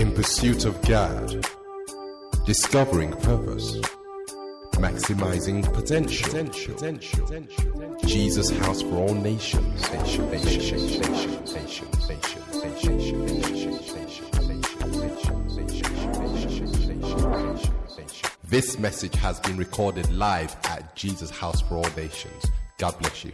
In 0.00 0.14
pursuit 0.14 0.64
of 0.64 0.80
God, 0.88 1.46
discovering 2.46 3.12
purpose, 3.12 3.76
maximizing 4.76 5.62
potential. 5.74 6.40
Jesus 8.06 8.48
House 8.48 8.80
for 8.80 8.94
All 8.94 9.12
Nations. 9.12 9.92
Nation, 9.92 10.30
nation, 10.30 10.58
nation, 10.58 11.02
nation, 11.04 11.50
nation, 11.52 11.88
nation, 12.08 13.26
nation, 13.26 13.26
nation, 13.26 13.26
nation, 16.88 17.72
nation. 17.98 18.30
This 18.44 18.78
message 18.78 19.14
has 19.16 19.38
been 19.40 19.58
recorded 19.58 20.10
live 20.10 20.56
at 20.64 20.96
Jesus 20.96 21.28
House 21.28 21.60
for 21.60 21.74
All 21.76 21.90
Nations. 21.94 22.46
God 22.78 22.98
bless 23.00 23.22
you. 23.26 23.32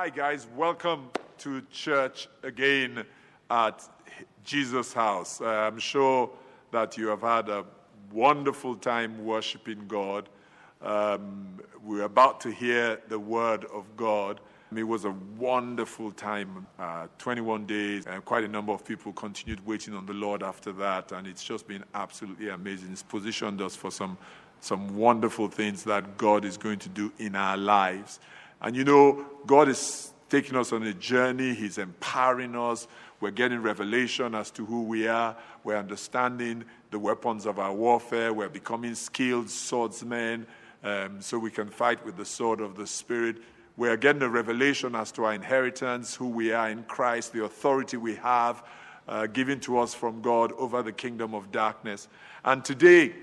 Hi, 0.00 0.10
guys. 0.10 0.46
Welcome 0.54 1.10
to 1.38 1.60
church 1.72 2.28
again 2.44 3.04
at 3.50 3.82
Jesus 4.44 4.92
House. 4.92 5.40
Uh, 5.40 5.46
I'm 5.46 5.80
sure 5.80 6.30
that 6.70 6.96
you 6.96 7.08
have 7.08 7.22
had 7.22 7.48
a 7.48 7.64
wonderful 8.12 8.76
time 8.76 9.24
worshiping 9.24 9.88
God. 9.88 10.28
Um, 10.82 11.48
we're 11.82 12.04
about 12.04 12.40
to 12.42 12.52
hear 12.52 13.00
the 13.08 13.18
word 13.18 13.64
of 13.74 13.96
God. 13.96 14.40
It 14.72 14.84
was 14.84 15.04
a 15.04 15.16
wonderful 15.36 16.12
time, 16.12 16.68
uh, 16.78 17.08
21 17.18 17.66
days, 17.66 18.06
and 18.06 18.24
quite 18.24 18.44
a 18.44 18.48
number 18.48 18.70
of 18.70 18.84
people 18.84 19.12
continued 19.12 19.66
waiting 19.66 19.94
on 19.94 20.06
the 20.06 20.12
Lord 20.12 20.44
after 20.44 20.70
that, 20.74 21.10
and 21.10 21.26
it's 21.26 21.42
just 21.42 21.66
been 21.66 21.82
absolutely 21.94 22.50
amazing. 22.50 22.90
It's 22.92 23.02
positioned 23.02 23.60
us 23.60 23.74
for 23.74 23.90
some, 23.90 24.16
some 24.60 24.94
wonderful 24.94 25.48
things 25.48 25.82
that 25.82 26.16
God 26.16 26.44
is 26.44 26.56
going 26.56 26.78
to 26.78 26.88
do 26.88 27.12
in 27.18 27.34
our 27.34 27.56
lives. 27.56 28.20
And 28.60 28.74
you 28.76 28.84
know, 28.84 29.26
God 29.46 29.68
is 29.68 30.12
taking 30.28 30.56
us 30.56 30.72
on 30.72 30.82
a 30.82 30.94
journey, 30.94 31.54
He's 31.54 31.78
empowering 31.78 32.56
us. 32.56 32.86
We're 33.20 33.30
getting 33.30 33.62
revelation 33.62 34.34
as 34.34 34.50
to 34.52 34.64
who 34.64 34.82
we 34.82 35.08
are. 35.08 35.36
We're 35.64 35.76
understanding 35.76 36.64
the 36.90 36.98
weapons 36.98 37.46
of 37.46 37.58
our 37.58 37.72
warfare. 37.72 38.32
We're 38.32 38.48
becoming 38.48 38.94
skilled 38.94 39.50
swordsmen 39.50 40.46
um, 40.84 41.20
so 41.20 41.38
we 41.38 41.50
can 41.50 41.68
fight 41.68 42.04
with 42.04 42.16
the 42.16 42.24
sword 42.24 42.60
of 42.60 42.76
the 42.76 42.86
Spirit. 42.86 43.38
We're 43.76 43.96
getting 43.96 44.22
a 44.22 44.28
revelation 44.28 44.94
as 44.94 45.10
to 45.12 45.24
our 45.24 45.34
inheritance, 45.34 46.14
who 46.14 46.28
we 46.28 46.52
are 46.52 46.70
in 46.70 46.84
Christ, 46.84 47.32
the 47.32 47.44
authority 47.44 47.96
we 47.96 48.16
have 48.16 48.64
uh, 49.08 49.26
given 49.26 49.58
to 49.60 49.78
us 49.78 49.94
from 49.94 50.20
God 50.20 50.52
over 50.52 50.82
the 50.82 50.92
kingdom 50.92 51.34
of 51.34 51.50
darkness. 51.50 52.08
And 52.44 52.64
today, 52.64 53.14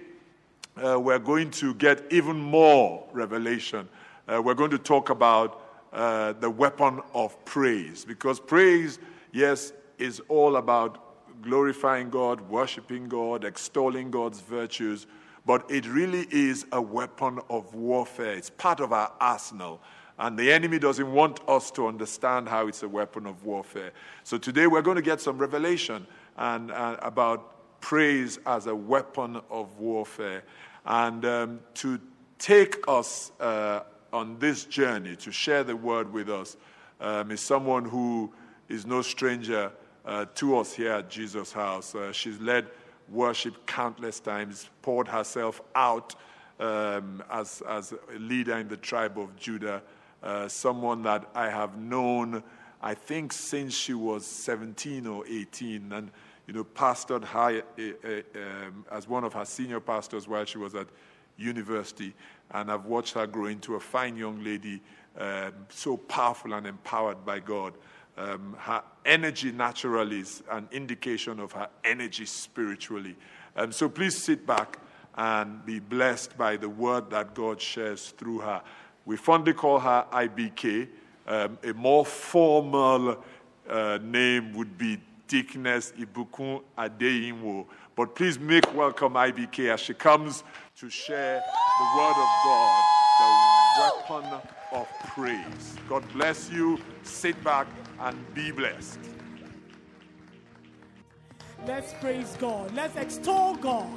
uh, 0.83 0.99
we're 0.99 1.19
going 1.19 1.51
to 1.51 1.73
get 1.75 2.03
even 2.11 2.37
more 2.37 3.07
revelation. 3.13 3.87
Uh, 4.27 4.41
we're 4.41 4.55
going 4.55 4.71
to 4.71 4.79
talk 4.79 5.11
about 5.11 5.61
uh, 5.93 6.33
the 6.33 6.49
weapon 6.49 6.99
of 7.13 7.43
praise 7.45 8.03
because 8.03 8.39
praise, 8.39 8.97
yes, 9.31 9.71
is 9.99 10.19
all 10.29 10.55
about 10.55 11.41
glorifying 11.43 12.09
God, 12.09 12.41
worshiping 12.49 13.07
God, 13.07 13.45
extolling 13.45 14.09
God's 14.09 14.41
virtues, 14.41 15.05
but 15.45 15.69
it 15.69 15.87
really 15.87 16.27
is 16.31 16.65
a 16.71 16.81
weapon 16.81 17.39
of 17.51 17.75
warfare. 17.75 18.33
It's 18.33 18.49
part 18.49 18.79
of 18.79 18.91
our 18.91 19.11
arsenal. 19.19 19.79
And 20.17 20.39
the 20.39 20.51
enemy 20.51 20.79
doesn't 20.79 21.11
want 21.11 21.41
us 21.47 21.69
to 21.71 21.87
understand 21.87 22.49
how 22.49 22.67
it's 22.67 22.83
a 22.83 22.89
weapon 22.89 23.27
of 23.27 23.43
warfare. 23.43 23.91
So 24.23 24.37
today 24.37 24.65
we're 24.65 24.81
going 24.81 24.95
to 24.95 25.03
get 25.03 25.21
some 25.21 25.37
revelation 25.37 26.07
and, 26.37 26.71
uh, 26.71 26.97
about 27.01 27.79
praise 27.79 28.39
as 28.47 28.65
a 28.65 28.75
weapon 28.75 29.39
of 29.51 29.77
warfare. 29.77 30.43
And 30.85 31.23
um, 31.25 31.59
to 31.75 31.99
take 32.39 32.83
us 32.87 33.31
uh, 33.39 33.81
on 34.15 34.39
this 34.39 34.63
journey, 34.63 35.13
to 35.17 35.29
share 35.29 35.65
the 35.65 35.75
word 35.75 36.11
with 36.11 36.29
us, 36.29 36.55
um, 37.01 37.31
is 37.31 37.41
someone 37.41 37.83
who 37.83 38.31
is 38.69 38.85
no 38.85 39.01
stranger 39.01 39.69
uh, 40.05 40.25
to 40.35 40.57
us 40.57 40.73
here 40.73 40.93
at 40.93 41.09
Jesus 41.09 41.51
House. 41.51 41.93
Uh, 41.93 42.13
she's 42.13 42.39
led 42.39 42.67
worship 43.09 43.65
countless 43.65 44.21
times, 44.21 44.69
poured 44.81 45.07
herself 45.07 45.61
out 45.75 46.15
um, 46.61 47.21
as, 47.29 47.61
as 47.67 47.93
a 48.15 48.17
leader 48.17 48.55
in 48.57 48.69
the 48.69 48.77
tribe 48.77 49.19
of 49.19 49.35
Judah, 49.35 49.83
uh, 50.23 50.47
someone 50.47 51.03
that 51.03 51.29
I 51.35 51.49
have 51.49 51.77
known, 51.77 52.41
I 52.81 52.93
think, 52.93 53.33
since 53.33 53.73
she 53.73 53.93
was 53.93 54.25
17 54.25 55.05
or 55.07 55.27
18, 55.27 55.91
and 55.91 56.09
you 56.47 56.53
know, 56.53 56.63
pastored 56.63 57.25
her 57.25 57.61
uh, 57.77 58.39
um, 58.39 58.85
as 58.89 59.09
one 59.09 59.25
of 59.25 59.33
her 59.33 59.43
senior 59.43 59.81
pastors 59.81 60.25
while 60.25 60.45
she 60.45 60.57
was 60.57 60.73
at 60.73 60.87
university, 61.37 62.13
and 62.51 62.71
I've 62.71 62.85
watched 62.85 63.13
her 63.13 63.27
grow 63.27 63.45
into 63.45 63.75
a 63.75 63.79
fine 63.79 64.17
young 64.17 64.43
lady, 64.43 64.81
um, 65.17 65.53
so 65.69 65.97
powerful 65.97 66.53
and 66.53 66.67
empowered 66.67 67.25
by 67.25 67.39
God. 67.39 67.73
Um, 68.17 68.55
her 68.59 68.81
energy 69.05 69.51
naturally 69.51 70.19
is 70.19 70.41
an 70.49 70.67
indication 70.71 71.39
of 71.39 71.51
her 71.51 71.67
energy 71.83 72.25
spiritually. 72.25 73.15
Um, 73.55 73.71
so 73.71 73.89
please 73.89 74.17
sit 74.17 74.45
back 74.47 74.79
and 75.17 75.65
be 75.65 75.79
blessed 75.79 76.37
by 76.37 76.57
the 76.57 76.69
word 76.69 77.09
that 77.09 77.33
God 77.33 77.61
shares 77.61 78.11
through 78.11 78.39
her. 78.39 78.61
We 79.05 79.17
fondly 79.17 79.53
call 79.53 79.79
her 79.79 80.05
IBK. 80.11 80.87
Um, 81.27 81.57
a 81.63 81.73
more 81.73 82.05
formal 82.05 83.23
uh, 83.69 83.99
name 84.01 84.53
would 84.53 84.77
be 84.77 84.99
Deaconess 85.27 85.93
Ibukun 85.97 86.61
Adeyinwo. 86.77 87.65
But 87.95 88.15
please 88.15 88.39
make 88.39 88.73
welcome 88.75 89.13
IBK 89.13 89.73
as 89.73 89.79
she 89.79 89.93
comes 89.93 90.43
to 90.77 90.89
share 90.89 91.41
the 91.79 91.97
word 91.97 92.15
of 92.17 92.29
God, 92.43 92.83
the 93.19 93.81
weapon 93.81 94.41
of 94.73 94.87
praise. 95.07 95.75
God 95.87 96.03
bless 96.11 96.49
you. 96.49 96.77
Sit 97.03 97.41
back 97.45 97.67
and 98.01 98.17
be 98.33 98.51
blessed. 98.51 98.99
Let's 101.65 101.93
praise 101.93 102.35
God. 102.39 102.73
Let's 102.75 102.97
extol 102.97 103.55
God. 103.55 103.87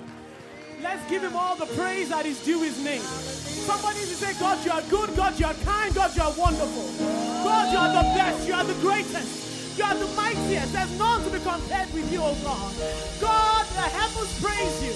Let's 0.80 1.08
give 1.10 1.24
him 1.24 1.34
all 1.34 1.56
the 1.56 1.66
praise 1.66 2.10
that 2.10 2.24
is 2.24 2.44
due 2.44 2.62
his 2.62 2.82
name. 2.84 3.02
Somebody 3.02 3.98
to 3.98 4.14
say, 4.14 4.38
God, 4.38 4.64
you 4.64 4.70
are 4.70 4.82
good. 4.82 5.16
God, 5.16 5.38
you 5.38 5.46
are 5.46 5.54
kind. 5.64 5.92
God, 5.92 6.14
you 6.14 6.22
are 6.22 6.32
wonderful. 6.38 7.06
God, 7.42 7.72
you 7.72 7.78
are 7.78 7.92
the 7.92 8.08
best. 8.14 8.46
You 8.46 8.54
are 8.54 8.64
the 8.64 8.80
greatest. 8.80 9.76
You 9.76 9.84
are 9.84 9.94
the 9.94 10.06
mightiest. 10.14 10.72
There's 10.72 10.98
none 10.98 11.24
to 11.24 11.30
be 11.30 11.40
compared 11.40 11.92
with 11.92 12.10
you, 12.12 12.20
oh 12.22 12.36
God. 12.44 12.72
God, 13.20 13.66
the 13.74 13.82
heavens 13.82 14.40
praise 14.40 14.84
you. 14.84 14.87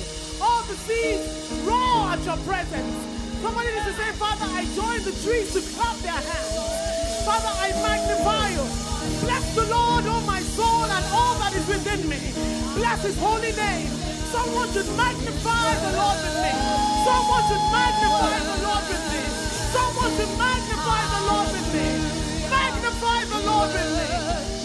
The 0.73 0.89
seas 0.89 1.21
roar 1.69 2.09
at 2.17 2.25
your 2.25 2.41
presence. 2.49 2.97
Somebody 3.45 3.69
needs 3.77 3.93
to 3.93 3.93
say, 3.93 4.09
Father, 4.17 4.49
I 4.57 4.65
join 4.73 5.05
the 5.05 5.13
trees 5.21 5.53
to 5.53 5.61
clap 5.77 6.01
their 6.01 6.17
hands. 6.17 7.29
Father, 7.29 7.53
I 7.61 7.77
magnify 7.85 8.57
you. 8.57 8.65
Bless 9.21 9.45
the 9.53 9.69
Lord, 9.69 10.09
oh 10.09 10.25
my 10.25 10.41
soul, 10.41 10.89
and 10.89 11.05
all 11.13 11.37
that 11.45 11.53
is 11.53 11.69
within 11.69 12.09
me. 12.09 12.17
Bless 12.73 13.05
his 13.05 13.21
holy 13.21 13.53
name. 13.53 13.93
Someone 14.33 14.65
should 14.73 14.89
magnify 14.97 15.77
the 15.77 15.93
Lord 15.93 16.19
with 16.25 16.41
me. 16.41 16.53
Someone 17.05 17.45
should 17.53 17.67
magnify 17.69 18.37
the 18.41 18.57
Lord 18.65 18.85
with 18.89 19.05
me. 19.13 19.23
Someone 19.77 20.13
should 20.17 20.35
magnify 20.41 21.03
the 21.13 21.23
Lord 21.29 21.49
with 21.53 21.69
me. 21.69 21.89
Magnify 22.49 23.21
the 23.29 23.41
Lord 23.45 23.69
with 23.77 23.93
me. 23.93 24.09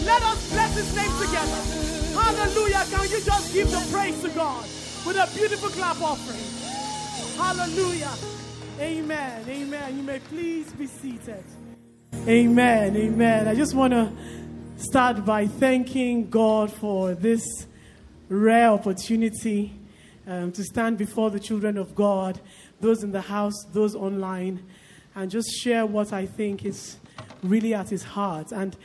Let 0.08 0.24
us 0.24 0.40
bless 0.56 0.72
his 0.72 0.88
name 0.96 1.12
together. 1.20 1.62
Hallelujah. 2.16 2.88
Can 2.96 3.12
you 3.12 3.20
just 3.20 3.52
give 3.52 3.68
the 3.68 3.84
praise 3.92 4.16
to 4.24 4.32
God 4.32 4.64
with 5.08 5.16
a 5.16 5.34
beautiful 5.34 5.70
clap 5.70 6.02
offering? 6.02 6.38
Hallelujah. 7.38 8.12
Amen. 8.78 9.46
Amen. 9.48 9.98
You 9.98 10.04
may 10.04 10.20
please 10.20 10.70
be 10.74 10.86
seated. 10.86 11.46
Amen. 12.28 12.98
Amen. 12.98 13.48
I 13.48 13.56
just 13.56 13.74
want 13.74 13.94
to 13.94 14.12
start 14.76 15.24
by 15.24 15.48
thanking 15.48 16.30
God 16.30 16.74
for 16.74 17.14
this 17.14 17.42
rare 18.28 18.70
opportunity 18.70 19.80
um, 20.28 20.52
to 20.52 20.62
stand 20.62 20.98
before 20.98 21.32
the 21.32 21.40
children 21.40 21.78
of 21.78 21.96
God, 21.96 22.42
those 22.82 23.02
in 23.02 23.14
the 23.14 23.22
house, 23.22 23.56
those 23.72 23.96
online, 23.96 24.62
and 25.16 25.32
just 25.32 25.48
share 25.62 25.86
what 25.86 26.12
I 26.12 26.26
think 26.26 26.66
is 26.66 26.98
really 27.42 27.74
at 27.74 27.90
his 27.90 28.04
heart. 28.04 28.52
And 28.52 28.76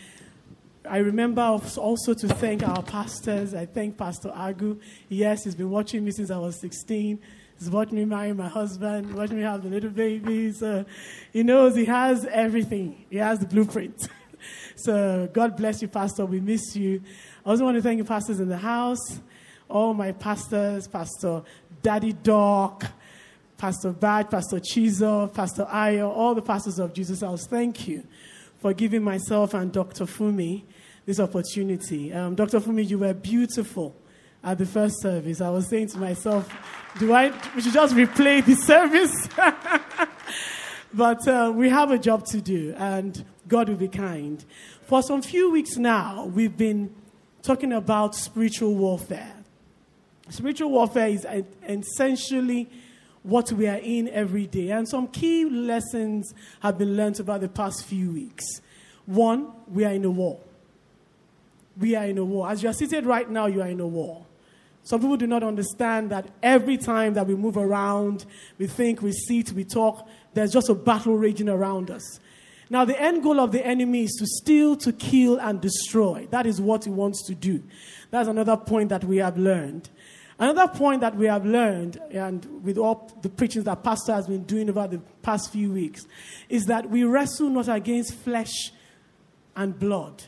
I 0.89 0.99
remember 0.99 1.43
also 1.43 2.13
to 2.15 2.29
thank 2.29 2.67
our 2.67 2.83
pastors. 2.83 3.55
I 3.55 3.67
thank 3.67 3.97
Pastor 3.97 4.31
Agu. 4.31 4.81
Yes, 5.09 5.45
he's 5.45 5.55
been 5.55 5.71
watching 5.71 6.05
me 6.05 6.11
since 6.11 6.31
I 6.31 6.39
was 6.39 6.59
16. 6.61 7.21
He's 7.59 7.71
watched 7.71 7.93
me 7.93 8.05
marry 8.05 8.33
my 8.33 8.49
husband, 8.49 9.15
watched 9.15 9.33
me 9.33 9.43
have 9.43 9.63
the 9.63 9.69
little 9.69 9.91
babies. 9.91 10.61
Uh, 10.63 10.83
he 11.33 11.45
knows 11.45 11.77
he 11.77 11.85
has 11.85 12.27
everything. 12.27 13.05
He 13.11 13.19
has 13.19 13.39
the 13.39 13.47
blueprint. 13.47 14.09
so 14.77 15.29
God 15.33 15.57
bless 15.57 15.81
you, 15.83 15.89
Pastor. 15.89 16.27
We 16.27 16.41
miss 16.41 16.75
you. 16.75 17.01
I 17.47 17.51
also 17.51 17.65
want 17.65 17.77
to 17.77 17.83
thank 17.83 18.01
the 18.01 18.05
pastors 18.05 18.41
in 18.41 18.49
the 18.49 18.59
house, 18.59 19.21
all 19.69 19.95
my 19.95 20.11
pastors, 20.11 20.89
Pastor 20.89 21.43
Daddy 21.81 22.13
Doc, 22.13 22.87
Pastor 23.57 23.93
Bad, 23.93 24.31
Pastor 24.31 24.59
Chizo, 24.59 25.33
Pastor 25.33 25.65
Ayo, 25.67 26.09
all 26.09 26.35
the 26.35 26.43
pastors 26.43 26.81
of 26.81 26.93
Jesus 26.93 27.21
House. 27.21 27.47
Thank 27.47 27.87
you 27.87 28.03
for 28.63 28.73
giving 28.73 29.03
myself 29.03 29.55
and 29.55 29.73
Dr. 29.73 30.05
Fumi 30.05 30.63
this 31.05 31.19
opportunity. 31.19 32.13
Um, 32.13 32.37
Dr. 32.37 32.61
Fumi, 32.61 32.89
you 32.89 33.01
were 33.01 33.13
beautiful 33.13 33.97
at 34.45 34.57
the 34.59 34.67
first 34.67 35.03
service. 35.03 35.41
I 35.41 35.51
was 35.51 35.69
saying 35.69 35.89
to 35.89 35.99
myself, 35.99 36.49
do 37.01 37.13
I, 37.13 37.33
we 37.57 37.63
should 37.63 37.73
just 37.73 37.93
replay 37.97 38.45
the 38.45 38.55
service? 38.55 39.29
but 40.95 41.27
uh, 41.27 41.53
we 41.53 41.71
have 41.71 41.91
a 41.91 41.99
job 41.99 42.25
to 42.27 42.41
do, 42.41 42.73
and 42.79 43.25
God 43.49 43.69
will 43.69 43.77
be 43.77 43.89
kind. 43.89 44.45
For 44.83 45.03
some 45.03 45.23
few 45.23 45.51
weeks 45.51 45.77
now, 45.77 46.27
we've 46.27 46.57
been 46.57 46.95
talking 47.43 47.73
about 47.73 48.15
spiritual 48.15 48.77
warfare. 48.77 49.33
Spiritual 50.29 50.71
warfare 50.71 51.09
is 51.09 51.27
essentially 51.69 52.71
what 53.23 53.53
we 53.53 53.69
are 53.69 53.79
in 53.83 54.09
every 54.09 54.47
day, 54.47 54.71
and 54.71 54.89
some 54.89 55.07
key 55.09 55.45
lessons 55.45 56.35
have 56.61 56.79
been 56.79 56.97
learned 56.97 57.21
over 57.21 57.39
the 57.39 57.49
past 57.49 57.85
few 57.85 58.11
weeks. 58.11 58.45
One, 59.07 59.53
we 59.69 59.85
are 59.85 59.93
in 59.93 60.05
a 60.05 60.11
war. 60.11 60.41
We 61.79 61.95
are 61.95 62.05
in 62.05 62.19
a 62.19 62.25
war. 62.25 62.51
As 62.51 62.63
you 62.63 62.69
are 62.69 62.73
seated 62.73 63.07
right 63.07 63.29
now, 63.29 63.47
you 63.47 63.63
are 63.63 63.69
in 63.69 63.81
a 63.81 63.87
war. 63.87 64.27
Some 64.85 65.01
people 65.01 65.17
do 65.17 65.29
not 65.29 65.45
understand 65.45 66.11
that 66.11 66.29
every 66.43 66.77
time 66.77 67.15
that 67.15 67.27
we 67.27 67.37
move 67.37 67.57
around, 67.57 68.27
we 68.59 68.67
think, 68.67 69.01
we 69.01 69.13
sit, 69.13 69.53
we 69.53 69.65
talk, 69.65 70.09
there's 70.35 70.53
just 70.53 70.69
a 70.69 70.75
battle 70.75 71.17
raging 71.17 71.49
around 71.49 71.91
us. 71.91 72.19
Now, 72.69 72.85
the 72.85 73.01
end 73.01 73.23
goal 73.23 73.39
of 73.39 73.53
the 73.53 73.65
enemy 73.65 74.05
is 74.05 74.13
to 74.19 74.27
steal, 74.27 74.77
to 74.77 74.93
kill, 74.93 75.39
and 75.39 75.61
destroy. 75.61 76.27
That 76.31 76.47
is 76.47 76.61
what 76.61 76.85
he 76.85 76.91
wants 76.91 77.25
to 77.27 77.35
do. 77.35 77.63
That's 78.11 78.29
another 78.29 78.57
point 78.57 78.89
that 78.89 79.05
we 79.05 79.19
have 79.19 79.39
learned. 79.39 79.89
Another 80.43 80.67
point 80.67 81.03
that 81.03 81.15
we 81.15 81.27
have 81.27 81.47
learned, 81.47 82.01
and 82.11 82.65
with 82.65 82.77
all 82.77 83.09
the 83.23 83.29
preachings 83.29 83.65
that 83.67 83.85
Pastor 83.85 84.13
has 84.13 84.27
been 84.27 84.43
doing 84.43 84.69
over 84.69 84.89
the 84.89 84.99
past 85.23 85.53
few 85.53 85.71
weeks, 85.71 86.05
is 86.49 86.65
that 86.65 86.91
we 86.91 87.05
wrestle 87.05 87.49
not 87.49 87.69
against 87.69 88.13
flesh 88.13 88.73
and 89.55 89.79
blood. 89.79 90.25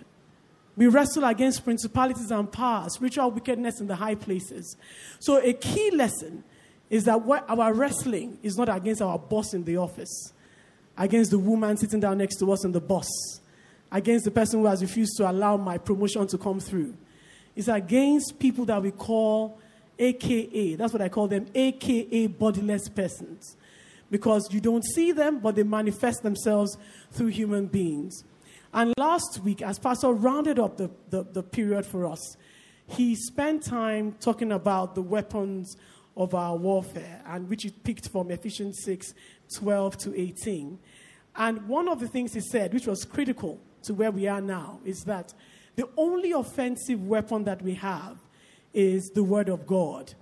We 0.76 0.86
wrestle 0.86 1.24
against 1.24 1.64
principalities 1.64 2.30
and 2.30 2.50
powers, 2.52 2.94
spiritual 2.94 3.32
wickedness 3.32 3.80
in 3.80 3.88
the 3.88 3.96
high 3.96 4.14
places. 4.14 4.76
So, 5.18 5.38
a 5.38 5.52
key 5.52 5.90
lesson 5.90 6.44
is 6.90 7.02
that 7.06 7.20
our 7.48 7.74
wrestling 7.74 8.38
is 8.40 8.56
not 8.56 8.68
against 8.68 9.02
our 9.02 9.18
boss 9.18 9.52
in 9.52 9.64
the 9.64 9.78
office, 9.78 10.32
against 10.96 11.32
the 11.32 11.40
woman 11.40 11.76
sitting 11.76 11.98
down 11.98 12.18
next 12.18 12.36
to 12.36 12.52
us 12.52 12.64
in 12.64 12.70
the 12.70 12.80
bus, 12.80 13.08
against 13.90 14.26
the 14.26 14.30
person 14.30 14.60
who 14.60 14.66
has 14.66 14.80
refused 14.80 15.16
to 15.16 15.28
allow 15.28 15.56
my 15.56 15.76
promotion 15.76 16.24
to 16.28 16.38
come 16.38 16.60
through. 16.60 16.94
It's 17.56 17.66
against 17.66 18.38
people 18.38 18.64
that 18.66 18.80
we 18.80 18.92
call 18.92 19.58
AKA, 19.98 20.76
that's 20.76 20.92
what 20.92 21.02
I 21.02 21.08
call 21.08 21.28
them, 21.28 21.46
AKA 21.54 22.28
bodiless 22.28 22.88
persons. 22.88 23.56
Because 24.10 24.48
you 24.52 24.60
don't 24.60 24.84
see 24.84 25.12
them, 25.12 25.40
but 25.40 25.56
they 25.56 25.62
manifest 25.62 26.22
themselves 26.22 26.76
through 27.10 27.28
human 27.28 27.66
beings. 27.66 28.24
And 28.72 28.92
last 28.98 29.40
week, 29.44 29.62
as 29.62 29.78
Pastor 29.78 30.12
rounded 30.12 30.58
up 30.58 30.76
the, 30.76 30.90
the, 31.10 31.22
the 31.22 31.42
period 31.42 31.86
for 31.86 32.06
us, 32.06 32.36
he 32.86 33.14
spent 33.14 33.62
time 33.62 34.12
talking 34.20 34.52
about 34.52 34.94
the 34.94 35.02
weapons 35.02 35.76
of 36.16 36.34
our 36.34 36.56
warfare, 36.56 37.22
and 37.26 37.48
which 37.48 37.62
he 37.62 37.70
picked 37.70 38.08
from 38.08 38.30
Ephesians 38.30 38.80
6 38.84 39.14
12 39.54 39.98
to 39.98 40.20
18. 40.20 40.78
And 41.36 41.66
one 41.68 41.88
of 41.88 42.00
the 42.00 42.08
things 42.08 42.34
he 42.34 42.40
said, 42.40 42.72
which 42.72 42.86
was 42.86 43.04
critical 43.04 43.60
to 43.82 43.94
where 43.94 44.10
we 44.10 44.28
are 44.28 44.40
now, 44.40 44.80
is 44.84 45.04
that 45.04 45.34
the 45.76 45.88
only 45.96 46.32
offensive 46.32 47.04
weapon 47.06 47.44
that 47.44 47.62
we 47.62 47.74
have 47.74 48.18
is 48.74 49.10
the 49.14 49.24
Word 49.24 49.48
of 49.48 49.66
God. 49.66 50.12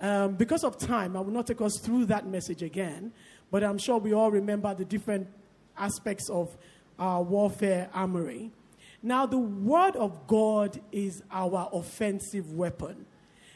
Um, 0.00 0.34
because 0.34 0.62
of 0.62 0.78
time, 0.78 1.16
I 1.16 1.20
will 1.20 1.32
not 1.32 1.46
take 1.46 1.60
us 1.60 1.78
through 1.78 2.06
that 2.06 2.26
message 2.26 2.62
again, 2.62 3.12
but 3.50 3.64
I'm 3.64 3.78
sure 3.78 3.98
we 3.98 4.12
all 4.12 4.30
remember 4.30 4.74
the 4.74 4.84
different 4.84 5.26
aspects 5.76 6.28
of 6.28 6.56
our 6.98 7.22
warfare 7.22 7.88
armory. 7.94 8.52
Now, 9.02 9.26
the 9.26 9.38
Word 9.38 9.96
of 9.96 10.26
God 10.26 10.80
is 10.92 11.22
our 11.30 11.68
offensive 11.72 12.52
weapon. 12.52 13.06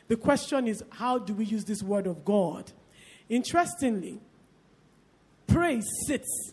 The 0.09 0.17
question 0.17 0.67
is, 0.67 0.83
how 0.91 1.19
do 1.19 1.35
we 1.35 1.45
use 1.45 1.65
this 1.65 1.85
word 1.85 2.09
of 2.09 2.25
God? 2.25 2.73
Interestingly, 3.29 4.21
praise 5.47 5.87
sits 6.07 6.53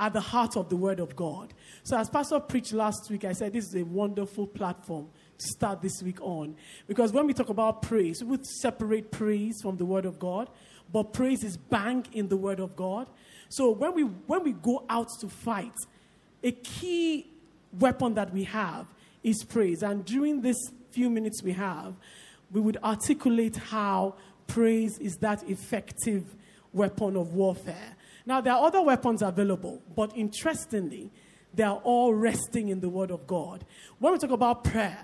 at 0.00 0.14
the 0.14 0.20
heart 0.20 0.56
of 0.56 0.70
the 0.70 0.76
word 0.76 0.98
of 0.98 1.14
God. 1.14 1.52
So, 1.82 1.98
as 1.98 2.08
Pastor 2.08 2.40
preached 2.40 2.72
last 2.72 3.10
week, 3.10 3.24
I 3.24 3.34
said 3.34 3.52
this 3.52 3.66
is 3.66 3.74
a 3.74 3.84
wonderful 3.84 4.46
platform 4.46 5.08
start 5.38 5.80
this 5.80 6.02
week 6.02 6.20
on. 6.20 6.56
Because 6.86 7.12
when 7.12 7.26
we 7.26 7.32
talk 7.32 7.48
about 7.48 7.82
praise, 7.82 8.22
we 8.22 8.30
would 8.30 8.46
separate 8.46 9.10
praise 9.10 9.60
from 9.62 9.76
the 9.76 9.84
word 9.84 10.04
of 10.04 10.18
God, 10.18 10.50
but 10.92 11.12
praise 11.12 11.44
is 11.44 11.56
bang 11.56 12.06
in 12.12 12.28
the 12.28 12.36
word 12.36 12.60
of 12.60 12.76
God. 12.76 13.08
So, 13.48 13.70
when 13.70 13.94
we, 13.94 14.02
when 14.02 14.44
we 14.44 14.52
go 14.52 14.84
out 14.88 15.08
to 15.20 15.28
fight, 15.28 15.74
a 16.42 16.52
key 16.52 17.30
weapon 17.78 18.14
that 18.14 18.32
we 18.32 18.44
have 18.44 18.86
is 19.22 19.44
praise. 19.44 19.82
And 19.82 20.04
during 20.04 20.42
this 20.42 20.56
few 20.90 21.10
minutes 21.10 21.42
we 21.42 21.52
have, 21.52 21.94
we 22.50 22.60
would 22.60 22.78
articulate 22.78 23.56
how 23.56 24.14
praise 24.46 24.98
is 24.98 25.16
that 25.18 25.42
effective 25.48 26.24
weapon 26.72 27.16
of 27.16 27.34
warfare. 27.34 27.96
Now, 28.26 28.40
there 28.40 28.52
are 28.52 28.66
other 28.66 28.82
weapons 28.82 29.22
available, 29.22 29.82
but 29.94 30.14
interestingly, 30.16 31.10
they 31.54 31.62
are 31.62 31.80
all 31.82 32.12
resting 32.12 32.68
in 32.68 32.80
the 32.80 32.88
Word 32.88 33.10
of 33.10 33.26
God. 33.26 33.64
When 33.98 34.12
we 34.12 34.18
talk 34.18 34.30
about 34.30 34.64
prayer, 34.64 34.98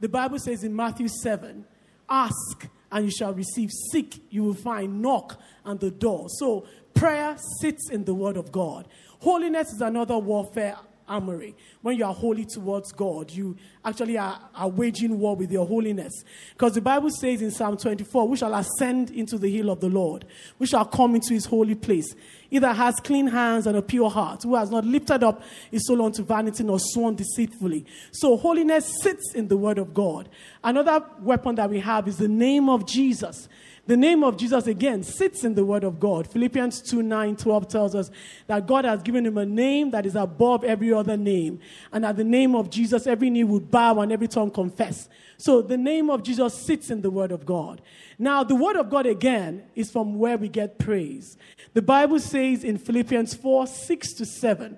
the 0.00 0.08
Bible 0.08 0.38
says 0.38 0.64
in 0.64 0.74
Matthew 0.74 1.08
7 1.08 1.64
ask 2.08 2.68
and 2.90 3.04
you 3.04 3.10
shall 3.10 3.34
receive, 3.34 3.70
seek, 3.92 4.22
you 4.30 4.42
will 4.42 4.54
find, 4.54 5.02
knock, 5.02 5.38
and 5.64 5.78
the 5.78 5.90
door. 5.90 6.28
So, 6.38 6.66
prayer 6.94 7.36
sits 7.60 7.90
in 7.90 8.04
the 8.04 8.14
Word 8.14 8.36
of 8.36 8.50
God. 8.50 8.88
Holiness 9.20 9.72
is 9.72 9.80
another 9.80 10.16
warfare 10.16 10.76
armory. 11.08 11.56
When 11.82 11.96
you 11.96 12.04
are 12.04 12.14
holy 12.14 12.44
towards 12.44 12.92
God, 12.92 13.30
you 13.30 13.56
actually 13.84 14.18
are, 14.18 14.40
are 14.54 14.68
waging 14.68 15.18
war 15.18 15.34
with 15.36 15.50
your 15.50 15.66
holiness. 15.66 16.12
Because 16.52 16.74
the 16.74 16.80
Bible 16.80 17.10
says 17.10 17.42
in 17.42 17.50
Psalm 17.50 17.76
24, 17.76 18.28
we 18.28 18.36
shall 18.36 18.54
ascend 18.54 19.10
into 19.10 19.38
the 19.38 19.50
hill 19.50 19.70
of 19.70 19.80
the 19.80 19.88
Lord. 19.88 20.24
We 20.58 20.66
shall 20.66 20.84
come 20.84 21.14
into 21.14 21.34
his 21.34 21.46
holy 21.46 21.74
place. 21.74 22.14
He 22.50 22.58
that 22.58 22.76
has 22.76 22.96
clean 22.96 23.26
hands 23.26 23.66
and 23.66 23.76
a 23.76 23.82
pure 23.82 24.10
heart, 24.10 24.42
who 24.42 24.54
has 24.54 24.70
not 24.70 24.84
lifted 24.84 25.22
up 25.22 25.42
his 25.70 25.86
soul 25.86 26.02
unto 26.02 26.22
vanity 26.22 26.64
nor 26.64 26.78
sworn 26.80 27.14
deceitfully. 27.14 27.84
So 28.10 28.36
holiness 28.36 28.90
sits 29.02 29.34
in 29.34 29.48
the 29.48 29.56
word 29.56 29.78
of 29.78 29.92
God. 29.92 30.28
Another 30.64 31.04
weapon 31.20 31.56
that 31.56 31.70
we 31.70 31.80
have 31.80 32.08
is 32.08 32.16
the 32.16 32.28
name 32.28 32.68
of 32.68 32.86
Jesus. 32.86 33.48
The 33.88 33.96
name 33.96 34.22
of 34.22 34.36
Jesus, 34.36 34.66
again, 34.66 35.02
sits 35.02 35.44
in 35.44 35.54
the 35.54 35.64
Word 35.64 35.82
of 35.82 35.98
God. 35.98 36.30
Philippians 36.30 36.82
2 36.82 37.02
9 37.02 37.36
12 37.36 37.68
tells 37.68 37.94
us 37.94 38.10
that 38.46 38.66
God 38.66 38.84
has 38.84 39.02
given 39.02 39.24
him 39.24 39.38
a 39.38 39.46
name 39.46 39.92
that 39.92 40.04
is 40.04 40.14
above 40.14 40.62
every 40.62 40.92
other 40.92 41.16
name. 41.16 41.58
And 41.90 42.04
at 42.04 42.18
the 42.18 42.22
name 42.22 42.54
of 42.54 42.68
Jesus, 42.68 43.06
every 43.06 43.30
knee 43.30 43.44
would 43.44 43.70
bow 43.70 44.00
and 44.00 44.12
every 44.12 44.28
tongue 44.28 44.50
confess. 44.50 45.08
So 45.38 45.62
the 45.62 45.78
name 45.78 46.10
of 46.10 46.22
Jesus 46.22 46.52
sits 46.52 46.90
in 46.90 47.00
the 47.00 47.10
Word 47.10 47.32
of 47.32 47.46
God. 47.46 47.80
Now, 48.18 48.44
the 48.44 48.54
Word 48.54 48.76
of 48.76 48.90
God, 48.90 49.06
again, 49.06 49.64
is 49.74 49.90
from 49.90 50.18
where 50.18 50.36
we 50.36 50.50
get 50.50 50.78
praise. 50.78 51.38
The 51.72 51.80
Bible 51.80 52.20
says 52.20 52.64
in 52.64 52.76
Philippians 52.76 53.32
4 53.32 53.66
6 53.66 54.12
to 54.12 54.26
7 54.26 54.76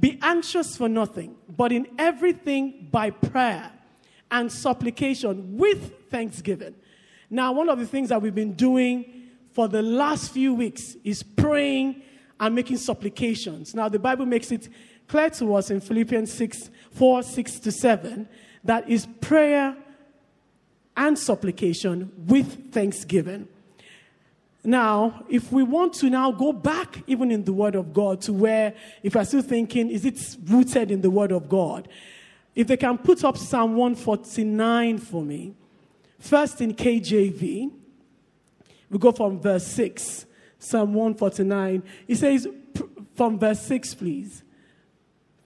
Be 0.00 0.18
anxious 0.20 0.76
for 0.76 0.88
nothing, 0.88 1.36
but 1.48 1.70
in 1.70 1.86
everything 2.00 2.88
by 2.90 3.10
prayer 3.10 3.70
and 4.28 4.50
supplication 4.50 5.56
with 5.56 6.10
thanksgiving 6.10 6.74
now, 7.30 7.52
one 7.52 7.68
of 7.68 7.78
the 7.78 7.86
things 7.86 8.10
that 8.10 8.20
we've 8.20 8.34
been 8.34 8.54
doing 8.54 9.04
for 9.52 9.68
the 9.68 9.82
last 9.82 10.32
few 10.32 10.54
weeks 10.54 10.96
is 11.04 11.22
praying 11.22 12.02
and 12.40 12.54
making 12.54 12.76
supplications. 12.78 13.74
Now, 13.74 13.88
the 13.88 13.98
Bible 13.98 14.26
makes 14.26 14.50
it 14.50 14.68
clear 15.08 15.30
to 15.30 15.54
us 15.54 15.70
in 15.70 15.80
Philippians 15.80 16.32
6 16.32 16.70
4, 16.92 17.22
6 17.22 17.58
to 17.60 17.72
7 17.72 18.28
that 18.64 18.88
is 18.88 19.06
prayer 19.20 19.76
and 20.96 21.18
supplication 21.18 22.10
with 22.26 22.72
thanksgiving. 22.72 23.48
Now, 24.66 25.24
if 25.28 25.52
we 25.52 25.62
want 25.62 25.92
to 25.94 26.08
now 26.08 26.32
go 26.32 26.52
back 26.52 27.02
even 27.06 27.30
in 27.30 27.44
the 27.44 27.52
Word 27.52 27.74
of 27.74 27.92
God 27.92 28.22
to 28.22 28.32
where, 28.32 28.74
if 29.02 29.14
I'm 29.14 29.26
still 29.26 29.42
thinking, 29.42 29.90
is 29.90 30.06
it 30.06 30.18
rooted 30.46 30.90
in 30.90 31.02
the 31.02 31.10
Word 31.10 31.32
of 31.32 31.50
God? 31.50 31.88
If 32.54 32.68
they 32.68 32.78
can 32.78 32.96
put 32.96 33.24
up 33.24 33.36
Psalm 33.36 33.76
149 33.76 34.98
for 34.98 35.22
me. 35.22 35.54
First 36.18 36.60
in 36.60 36.74
KJV, 36.74 37.70
we 38.90 38.98
go 38.98 39.12
from 39.12 39.40
verse 39.40 39.66
6, 39.66 40.26
Psalm 40.58 40.94
149. 40.94 41.82
It 42.08 42.16
says, 42.16 42.48
from 43.14 43.38
verse 43.38 43.60
6, 43.62 43.94
please. 43.94 44.42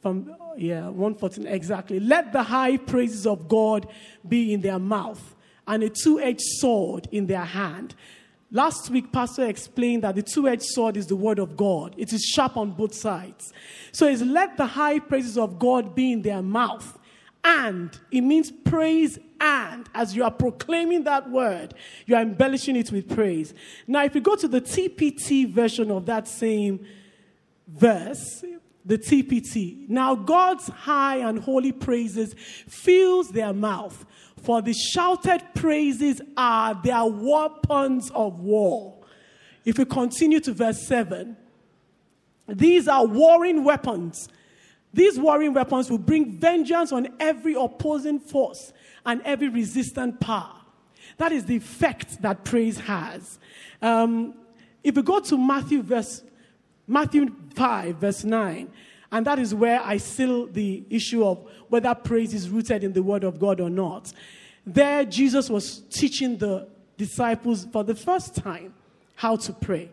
From, 0.01 0.35
yeah, 0.57 0.89
149, 0.89 1.53
exactly. 1.53 2.01
Let 2.01 2.33
the 2.33 2.43
high 2.43 2.77
praises 2.77 3.27
of 3.27 3.49
God 3.49 3.89
be 4.27 4.53
in 4.53 4.61
their 4.61 4.79
mouth 4.79 5.35
and 5.67 5.83
a 5.83 5.91
two 5.91 6.21
edged 6.21 6.43
sword 6.43 7.09
in 7.13 7.27
their 7.27 7.45
hand. 7.45 7.95
Last 8.51 8.89
week, 8.89 9.13
Pastor 9.13 9.45
explained 9.45 10.05
that 10.05 10.15
the 10.15 10.23
two 10.23 10.49
edged 10.49 10.63
sword 10.63 10.97
is 10.97 11.07
the 11.07 11.17
word 11.17 11.39
of 11.39 11.57
God. 11.57 11.95
It 11.99 12.13
is 12.15 12.23
sharp 12.25 12.57
on 12.57 12.71
both 12.71 12.95
sides. 12.95 13.53
So 13.93 14.09
it's 14.09 14.23
let 14.23 14.57
the 14.57 14.67
high 14.67 15.01
praises 15.01 15.37
of 15.37 15.59
God 15.59 15.95
be 15.95 16.13
in 16.13 16.23
their 16.23 16.41
mouth 16.41 16.98
and. 17.45 17.99
It 18.11 18.23
means 18.23 18.51
praise 18.51 19.19
and. 19.41 19.89
As 19.95 20.15
you 20.15 20.25
are 20.25 20.31
proclaiming 20.31 21.05
that 21.05 21.31
word, 21.31 21.75
you 22.07 22.15
are 22.17 22.23
embellishing 22.23 22.77
it 22.77 22.91
with 22.93 23.09
praise. 23.15 23.55
Now, 23.87 24.05
if 24.05 24.15
you 24.15 24.21
go 24.21 24.37
to 24.37 24.49
the 24.49 24.61
TPT 24.61 25.53
version 25.53 25.91
of 25.91 26.07
that 26.07 26.29
same 26.29 26.87
verse, 27.67 28.45
the 28.85 28.99
TPT, 28.99 29.89
now 29.89 30.15
God's 30.15 30.69
high 30.69 31.17
and 31.17 31.39
holy 31.39 31.73
praises 31.73 32.35
fills 32.69 33.31
their 33.31 33.53
mouth, 33.53 34.07
for 34.43 34.63
the 34.63 34.73
shouted 34.73 35.43
praises 35.55 36.23
are 36.37 36.81
their 36.83 37.05
weapons 37.05 38.11
of 38.15 38.41
war. 38.41 38.95
If 39.65 39.79
we 39.79 39.85
continue 39.85 40.41
to 40.41 40.53
verse 40.53 40.87
7, 40.87 41.37
These 42.49 42.89
are 42.89 43.07
warring 43.07 43.63
weapons. 43.63 44.29
These 44.99 45.17
warring 45.17 45.55
weapons 45.55 45.89
will 45.89 45.99
bring 45.99 46.33
vengeance 46.33 46.91
on 46.91 47.07
every 47.21 47.55
opposing 47.55 48.19
force 48.19 48.73
and 49.07 49.23
every 49.25 49.49
resistant 49.49 50.19
power. 50.19 50.57
That 51.19 51.31
is 51.31 51.45
the 51.45 51.55
effect 51.55 52.21
that 52.23 52.45
praise 52.45 52.81
has. 52.81 53.39
Um, 53.81 54.35
if 54.83 54.97
we 54.97 55.03
go 55.03 55.21
to 55.21 55.39
Matthew 55.39 55.83
verse 55.83 56.23
Matthew 56.89 57.33
5, 57.55 57.95
verse 57.95 58.25
9, 58.25 58.69
and 59.13 59.25
that 59.25 59.39
is 59.39 59.55
where 59.55 59.81
I 59.85 59.99
seal 59.99 60.47
the 60.47 60.83
issue 60.91 61.25
of 61.25 61.49
whether 61.69 61.95
praise 61.95 62.35
is 62.35 62.51
rooted 62.51 62.83
in 62.83 62.93
the 62.93 63.03
word 63.05 63.23
of 63.23 63.39
God 63.39 63.61
or 63.61 63.71
not. 63.71 64.13
There, 64.67 65.05
Jesus 65.05 65.49
was 65.49 65.83
teaching 65.91 66.39
the 66.39 66.67
disciples 66.97 67.69
for 67.73 67.85
the 67.85 67.95
first 67.95 68.35
time 68.35 68.75
how 69.15 69.37
to 69.37 69.53
pray. 69.53 69.91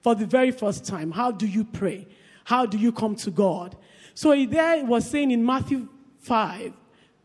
For 0.00 0.14
the 0.14 0.24
very 0.24 0.52
first 0.52 0.86
time, 0.86 1.10
how 1.10 1.32
do 1.32 1.46
you 1.46 1.64
pray? 1.64 2.06
How 2.44 2.64
do 2.64 2.78
you 2.78 2.92
come 2.92 3.14
to 3.16 3.30
God? 3.30 3.76
So 4.18 4.34
there 4.46 4.84
was 4.84 5.08
saying 5.08 5.30
in 5.30 5.46
Matthew 5.46 5.86
5, 6.22 6.72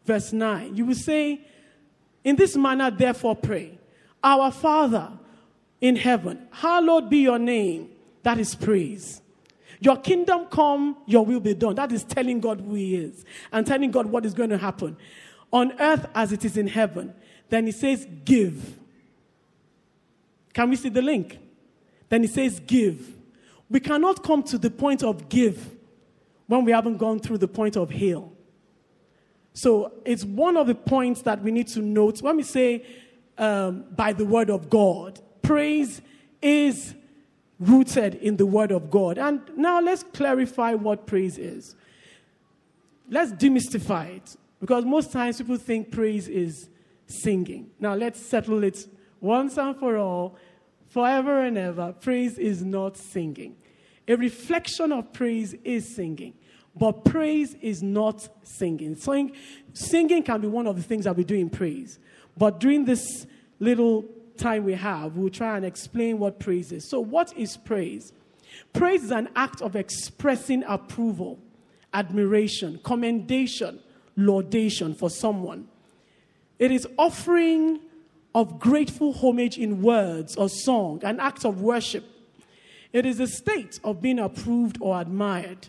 verse 0.05 0.31
9, 0.31 0.75
you 0.75 0.85
will 0.85 0.93
say, 0.93 1.41
In 2.23 2.35
this 2.35 2.55
manner, 2.55 2.91
therefore, 2.91 3.35
pray. 3.35 3.79
Our 4.23 4.51
Father 4.51 5.09
in 5.81 5.95
heaven, 5.95 6.47
hallowed 6.51 7.09
be 7.09 7.17
your 7.17 7.39
name. 7.39 7.89
That 8.21 8.38
is 8.38 8.53
praise. 8.53 9.23
Your 9.79 9.97
kingdom 9.97 10.45
come, 10.51 10.97
your 11.07 11.25
will 11.25 11.39
be 11.39 11.55
done. 11.55 11.73
That 11.73 11.91
is 11.91 12.03
telling 12.03 12.39
God 12.39 12.62
who 12.62 12.75
He 12.75 12.95
is 12.95 13.25
and 13.51 13.65
telling 13.65 13.89
God 13.89 14.05
what 14.05 14.23
is 14.23 14.35
going 14.35 14.51
to 14.51 14.59
happen 14.59 14.95
on 15.51 15.73
earth 15.79 16.05
as 16.13 16.31
it 16.31 16.45
is 16.45 16.57
in 16.57 16.67
heaven. 16.67 17.12
Then 17.50 17.65
He 17.65 17.71
says, 17.71 18.07
Give. 18.23 18.77
Can 20.53 20.69
we 20.69 20.75
see 20.75 20.89
the 20.89 21.01
link? 21.01 21.39
Then 22.09 22.21
He 22.21 22.27
says, 22.27 22.59
Give. 22.59 23.15
We 23.67 23.79
cannot 23.79 24.23
come 24.23 24.43
to 24.43 24.59
the 24.59 24.69
point 24.69 25.01
of 25.01 25.27
give 25.27 25.72
when 26.47 26.65
we 26.65 26.71
haven't 26.71 26.97
gone 26.97 27.19
through 27.19 27.38
the 27.38 27.47
point 27.47 27.75
of 27.75 27.89
heal. 27.89 28.31
So 29.53 29.91
it's 30.05 30.23
one 30.25 30.57
of 30.57 30.67
the 30.67 30.75
points 30.75 31.21
that 31.23 31.41
we 31.41 31.51
need 31.51 31.67
to 31.69 31.79
note 31.79 32.21
when 32.21 32.38
we 32.38 32.43
say 32.43 32.85
um, 33.38 33.85
by 33.91 34.13
the 34.13 34.25
word 34.25 34.50
of 34.50 34.69
God. 34.69 35.19
Praise 35.41 36.01
is 36.41 36.95
rooted 37.59 38.15
in 38.15 38.38
the 38.38 38.45
Word 38.45 38.71
of 38.71 38.91
God. 38.91 39.17
And 39.17 39.41
now 39.55 39.79
let's 39.79 40.03
clarify 40.03 40.73
what 40.73 41.07
praise 41.07 41.38
is. 41.38 41.75
Let's 43.09 43.31
demystify 43.31 44.17
it 44.17 44.35
because 44.59 44.85
most 44.85 45.12
times 45.12 45.38
people 45.38 45.57
think 45.57 45.91
praise 45.91 46.27
is 46.27 46.69
singing. 47.07 47.71
Now 47.79 47.95
let's 47.95 48.19
settle 48.19 48.63
it 48.63 48.88
once 49.19 49.57
and 49.57 49.77
for 49.77 49.97
all, 49.97 50.38
forever 50.88 51.41
and 51.41 51.57
ever. 51.57 51.93
Praise 51.93 52.38
is 52.38 52.63
not 52.63 52.97
singing. 52.97 53.55
A 54.07 54.15
reflection 54.15 54.91
of 54.91 55.13
praise 55.13 55.53
is 55.63 55.95
singing, 55.95 56.33
but 56.75 57.05
praise 57.05 57.55
is 57.62 57.81
not 57.81 58.27
singing. 58.43 58.95
Sing, 58.95 59.31
singing 59.74 60.24
can 60.24 60.41
be 60.41 60.48
one 60.48 60.67
of 60.67 60.75
the 60.75 60.83
things 60.83 61.05
that 61.05 61.15
we 61.15 61.24
do 61.24 61.36
in 61.36 61.50
praise. 61.50 62.00
But 62.38 62.60
during 62.60 62.86
this 62.86 63.25
little 63.60 64.05
time 64.38 64.65
we 64.65 64.74
have, 64.74 65.15
we'll 65.15 65.29
try 65.29 65.55
and 65.55 65.65
explain 65.65 66.19
what 66.19 66.39
praise 66.39 66.72
is. 66.72 66.89
So, 66.89 67.00
what 67.00 67.36
is 67.38 67.55
praise? 67.57 68.12
Praise 68.74 69.03
is 69.03 69.12
an 69.12 69.29
act 69.36 69.62
of 69.62 69.75
expressing 69.75 70.63
approval, 70.63 71.39
admiration, 71.93 72.79
commendation, 72.83 73.79
laudation 74.15 74.93
for 74.93 75.10
someone. 75.10 75.67
It 76.60 76.72
is 76.72 76.88
offering 76.98 77.79
of 78.36 78.60
grateful 78.60 79.13
homage 79.13 79.57
in 79.57 79.81
words 79.81 80.36
or 80.36 80.50
song, 80.50 81.01
an 81.03 81.19
act 81.19 81.45
of 81.45 81.62
worship. 81.62 82.05
It 82.93 83.07
is 83.07 83.19
a 83.19 83.27
state 83.27 83.79
of 83.83 84.01
being 84.01 84.19
approved 84.19 84.77
or 84.79 85.01
admired. 85.01 85.67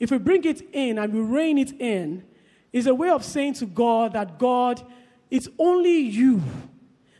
If 0.00 0.10
we 0.10 0.18
bring 0.18 0.44
it 0.44 0.62
in 0.72 0.98
and 0.98 1.12
we 1.12 1.20
rein 1.20 1.58
it 1.58 1.78
in, 1.80 2.24
is 2.72 2.86
a 2.86 2.94
way 2.94 3.10
of 3.10 3.24
saying 3.24 3.54
to 3.54 3.66
God 3.66 4.14
that 4.14 4.38
God, 4.38 4.82
it's 5.30 5.48
only 5.58 5.98
you 5.98 6.42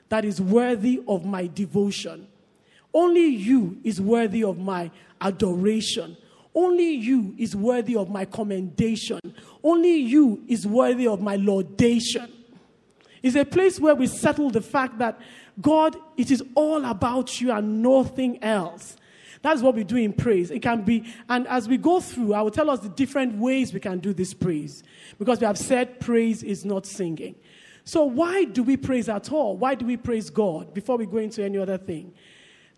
that 0.09 0.25
is 0.25 0.41
worthy 0.41 1.03
of 1.07 1.25
my 1.25 1.47
devotion. 1.47 2.27
Only 2.93 3.27
you 3.27 3.79
is 3.85 4.01
worthy 4.01 4.43
of 4.43 4.59
my 4.59 4.91
adoration. 5.21 6.17
Only 6.55 6.91
you 6.91 7.35
is 7.37 7.55
worthy 7.55 7.97
of 7.97 8.09
my 8.09 8.25
commendation. 8.25 9.21
Only 9.63 9.97
you 9.97 10.43
is 10.49 10.67
worthy 10.67 11.07
of 11.07 11.21
my 11.21 11.37
laudation. 11.37 12.33
It's 13.23 13.37
a 13.37 13.45
place 13.45 13.79
where 13.79 13.95
we 13.95 14.07
settle 14.07 14.51
the 14.51 14.63
fact 14.63 14.99
that 14.99 15.19
God, 15.61 15.97
it 16.17 16.31
is 16.31 16.43
all 16.55 16.85
about 16.85 17.41
you 17.41 17.51
and 17.51 17.83
nothing 17.83 18.43
else. 18.43 18.97
That's 19.43 19.63
what 19.63 19.75
we 19.75 19.85
do 19.85 19.97
in 19.97 20.13
praise. 20.13 20.51
It 20.51 20.63
can 20.63 20.83
be, 20.83 21.05
and 21.29 21.47
as 21.49 21.69
we 21.69 21.77
go 21.77 22.01
through, 22.01 22.35
I 22.35 22.43
will 22.43 22.51
tell 22.51 22.71
us 22.71 22.81
the 22.81 22.89
different 22.89 23.39
ways 23.39 23.73
we 23.73 23.81
can 23.81 23.99
do 23.99 24.13
this 24.13 24.35
praise. 24.35 24.83
Because 25.19 25.41
we 25.41 25.47
have 25.47 25.59
said 25.59 26.01
praise 26.01 26.43
is 26.43 26.65
not 26.65 26.87
singing. 26.87 27.37
So, 27.85 28.05
why 28.05 28.45
do 28.45 28.65
we 28.65 28.77
praise 28.77 29.09
at 29.09 29.31
all? 29.31 29.57
Why 29.57 29.77
do 29.77 29.87
we 29.87 29.97
praise 29.97 30.29
God 30.29 30.75
before 30.75 30.97
we 30.97 31.07
go 31.07 31.19
into 31.19 31.45
any 31.45 31.59
other 31.59 31.79
thing? 31.79 32.13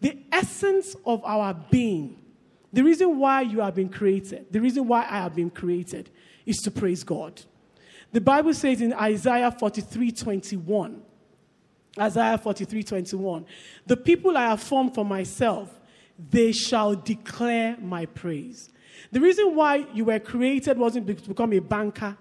The 0.01 0.19
essence 0.31 0.95
of 1.07 1.25
our 1.25 1.55
being, 1.71 2.21
the 2.73 2.85
reason 2.85 3.19
why 3.19 3.41
you 3.41 3.61
have 3.61 3.75
been 3.75 3.89
created, 3.89 4.47
the 4.51 4.61
reason 4.61 4.87
why 4.87 5.01
I 5.03 5.23
have 5.23 5.35
been 5.35 5.51
created, 5.51 6.11
is 6.45 6.59
to 6.59 6.71
praise 6.71 7.05
God. 7.05 7.41
The 8.13 8.21
Bible 8.21 8.55
says 8.55 8.81
in 8.81 8.93
Isaiah 8.93 9.51
43 9.51 10.13
21, 10.13 11.03
Isaiah 11.99 12.39
43 12.39 12.83
21, 12.83 13.47
the 13.87 13.97
people 13.97 14.37
I 14.37 14.49
have 14.51 14.63
formed 14.63 14.95
for 14.95 15.05
myself, 15.05 15.78
they 16.19 16.53
shall 16.53 16.95
declare 16.95 17.77
my 17.81 18.07
praise. 18.07 18.71
The 19.13 19.21
reason 19.21 19.55
why 19.55 19.87
you 19.95 20.07
were 20.07 20.19
created 20.19 20.77
wasn't 20.79 21.07
to 21.07 21.29
become 21.29 21.53
a 21.53 21.61
banker 21.61 22.17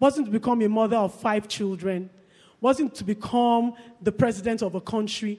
wasn't 0.00 0.26
to 0.26 0.32
become 0.32 0.62
a 0.62 0.68
mother 0.68 0.96
of 0.96 1.14
five 1.14 1.48
children, 1.48 2.10
wasn't 2.60 2.94
to 2.96 3.04
become 3.04 3.74
the 4.02 4.12
president 4.12 4.62
of 4.62 4.74
a 4.74 4.80
country. 4.80 5.38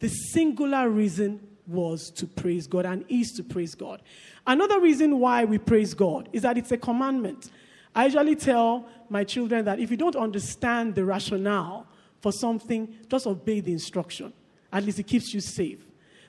The 0.00 0.08
singular 0.08 0.88
reason 0.88 1.40
was 1.66 2.10
to 2.12 2.26
praise 2.26 2.66
God 2.66 2.86
and 2.86 3.04
is 3.08 3.32
to 3.32 3.42
praise 3.42 3.74
God. 3.74 4.02
Another 4.46 4.80
reason 4.80 5.18
why 5.18 5.44
we 5.44 5.58
praise 5.58 5.92
God 5.92 6.28
is 6.32 6.42
that 6.42 6.56
it's 6.56 6.72
a 6.72 6.78
commandment. 6.78 7.50
I 7.94 8.04
usually 8.04 8.36
tell 8.36 8.86
my 9.10 9.24
children 9.24 9.64
that 9.66 9.78
if 9.78 9.90
you 9.90 9.96
don't 9.96 10.16
understand 10.16 10.94
the 10.94 11.04
rationale 11.04 11.86
for 12.20 12.32
something, 12.32 12.94
just 13.08 13.26
obey 13.26 13.60
the 13.60 13.72
instruction. 13.72 14.32
At 14.72 14.84
least 14.84 14.98
it 14.98 15.06
keeps 15.06 15.32
you 15.34 15.40
safe. 15.40 15.80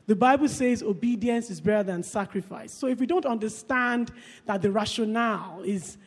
The 0.10 0.16
Bible 0.16 0.48
says 0.48 0.82
obedience 0.82 1.52
is 1.52 1.62
better 1.62 1.84
than 1.84 2.02
sacrifice. 2.02 2.74
So 2.74 2.88
if 2.88 3.00
we 3.00 3.06
don't 3.06 3.28
understand 3.28 4.12
that 4.48 4.60
the 4.64 4.72
rationale 4.72 5.62
is 5.62 6.00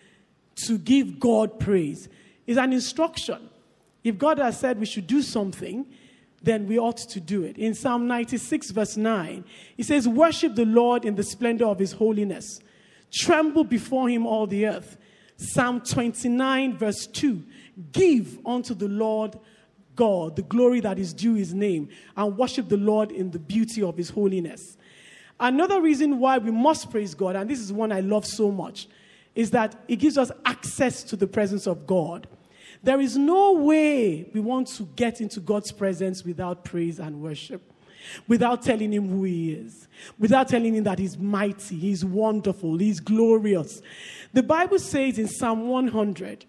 to 0.66 0.76
give 0.76 1.20
God 1.20 1.60
praise. 1.60 2.08
is 2.44 2.56
an 2.56 2.72
instruction. 2.72 3.48
If 4.02 4.18
God 4.18 4.40
has 4.40 4.58
said 4.58 4.80
we 4.80 4.86
should 4.86 5.06
do 5.06 5.22
something, 5.22 5.86
then 6.42 6.66
we 6.66 6.80
ought 6.80 6.96
to 6.96 7.20
do 7.20 7.44
it. 7.44 7.56
In 7.56 7.76
Psalm 7.76 8.08
96, 8.08 8.72
verse 8.72 8.96
9, 8.96 9.44
it 9.78 9.84
says, 9.84 10.08
Worship 10.08 10.56
the 10.56 10.64
Lord 10.64 11.04
in 11.04 11.14
the 11.14 11.22
splendor 11.22 11.66
of 11.66 11.78
his 11.78 11.92
holiness, 11.92 12.58
tremble 13.12 13.62
before 13.62 14.08
him 14.08 14.26
all 14.26 14.48
the 14.48 14.66
earth. 14.66 14.98
Psalm 15.36 15.80
29, 15.80 16.76
verse 16.76 17.06
2, 17.06 17.40
Give 17.92 18.40
unto 18.44 18.74
the 18.74 18.88
Lord 18.88 19.38
God 19.96 20.36
the 20.36 20.42
glory 20.42 20.80
that 20.80 20.98
is 20.98 21.12
due 21.12 21.34
his 21.34 21.54
name, 21.54 21.88
and 22.16 22.36
worship 22.36 22.68
the 22.68 22.76
Lord 22.76 23.10
in 23.10 23.30
the 23.30 23.38
beauty 23.38 23.82
of 23.82 23.96
his 23.96 24.10
holiness. 24.10 24.76
Another 25.40 25.80
reason 25.80 26.18
why 26.18 26.38
we 26.38 26.50
must 26.50 26.90
praise 26.90 27.14
God, 27.14 27.36
and 27.36 27.50
this 27.50 27.58
is 27.58 27.72
one 27.72 27.90
I 27.90 28.00
love 28.00 28.24
so 28.24 28.50
much, 28.50 28.88
is 29.34 29.50
that 29.50 29.74
it 29.88 29.96
gives 29.96 30.18
us 30.18 30.30
access 30.44 31.02
to 31.04 31.16
the 31.16 31.26
presence 31.26 31.66
of 31.66 31.86
God. 31.86 32.28
There 32.82 33.00
is 33.00 33.16
no 33.16 33.52
way 33.52 34.28
we 34.32 34.40
want 34.40 34.68
to 34.68 34.84
get 34.96 35.20
into 35.20 35.40
God's 35.40 35.72
presence 35.72 36.24
without 36.24 36.64
praise 36.64 36.98
and 36.98 37.20
worship, 37.22 37.62
without 38.28 38.62
telling 38.62 38.92
Him 38.92 39.08
who 39.08 39.24
He 39.24 39.52
is, 39.52 39.88
without 40.18 40.48
telling 40.48 40.74
Him 40.74 40.84
that 40.84 40.98
He's 40.98 41.18
mighty, 41.18 41.76
He's 41.76 42.04
wonderful, 42.04 42.78
He's 42.78 43.00
glorious. 43.00 43.82
The 44.32 44.42
Bible 44.42 44.78
says 44.78 45.18
in 45.18 45.28
Psalm 45.28 45.68
100 45.68 46.44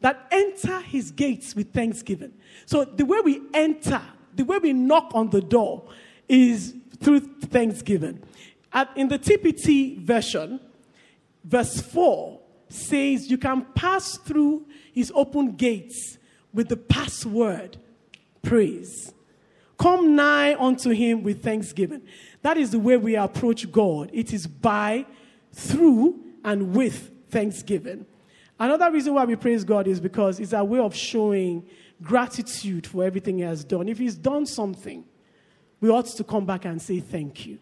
that 0.00 0.26
enter 0.30 0.80
His 0.80 1.10
gates 1.10 1.54
with 1.54 1.72
thanksgiving. 1.72 2.32
So 2.66 2.84
the 2.84 3.04
way 3.04 3.20
we 3.24 3.42
enter, 3.54 4.02
the 4.34 4.44
way 4.44 4.58
we 4.58 4.72
knock 4.72 5.10
on 5.14 5.30
the 5.30 5.40
door 5.40 5.88
is 6.28 6.74
through 7.00 7.20
thanksgiving. 7.20 8.22
At, 8.72 8.90
in 8.96 9.08
the 9.08 9.18
TPT 9.18 9.98
version, 9.98 10.60
verse 11.44 11.80
4 11.80 12.40
says 12.68 13.30
you 13.30 13.38
can 13.38 13.64
pass 13.74 14.18
through 14.18 14.66
his 14.92 15.12
open 15.14 15.52
gates 15.52 16.18
with 16.52 16.68
the 16.68 16.76
password 16.76 17.76
praise. 18.42 19.12
Come 19.78 20.16
nigh 20.16 20.54
unto 20.54 20.90
him 20.90 21.22
with 21.22 21.42
thanksgiving. 21.42 22.02
That 22.42 22.56
is 22.56 22.70
the 22.70 22.78
way 22.78 22.96
we 22.96 23.14
approach 23.14 23.70
God. 23.70 24.10
It 24.12 24.32
is 24.32 24.46
by, 24.46 25.04
through, 25.52 26.18
and 26.44 26.74
with 26.74 27.10
thanksgiving. 27.30 28.06
Another 28.58 28.90
reason 28.90 29.14
why 29.14 29.24
we 29.24 29.36
praise 29.36 29.64
God 29.64 29.86
is 29.86 30.00
because 30.00 30.40
it's 30.40 30.52
a 30.52 30.64
way 30.64 30.78
of 30.78 30.94
showing 30.94 31.66
gratitude 32.02 32.86
for 32.86 33.04
everything 33.04 33.38
He 33.38 33.44
has 33.44 33.64
done. 33.64 33.88
If 33.88 33.98
He's 33.98 34.16
done 34.16 34.46
something, 34.46 35.04
we 35.80 35.90
ought 35.90 36.06
to 36.06 36.24
come 36.24 36.46
back 36.46 36.64
and 36.64 36.80
say 36.80 37.00
thank 37.00 37.46
you. 37.46 37.58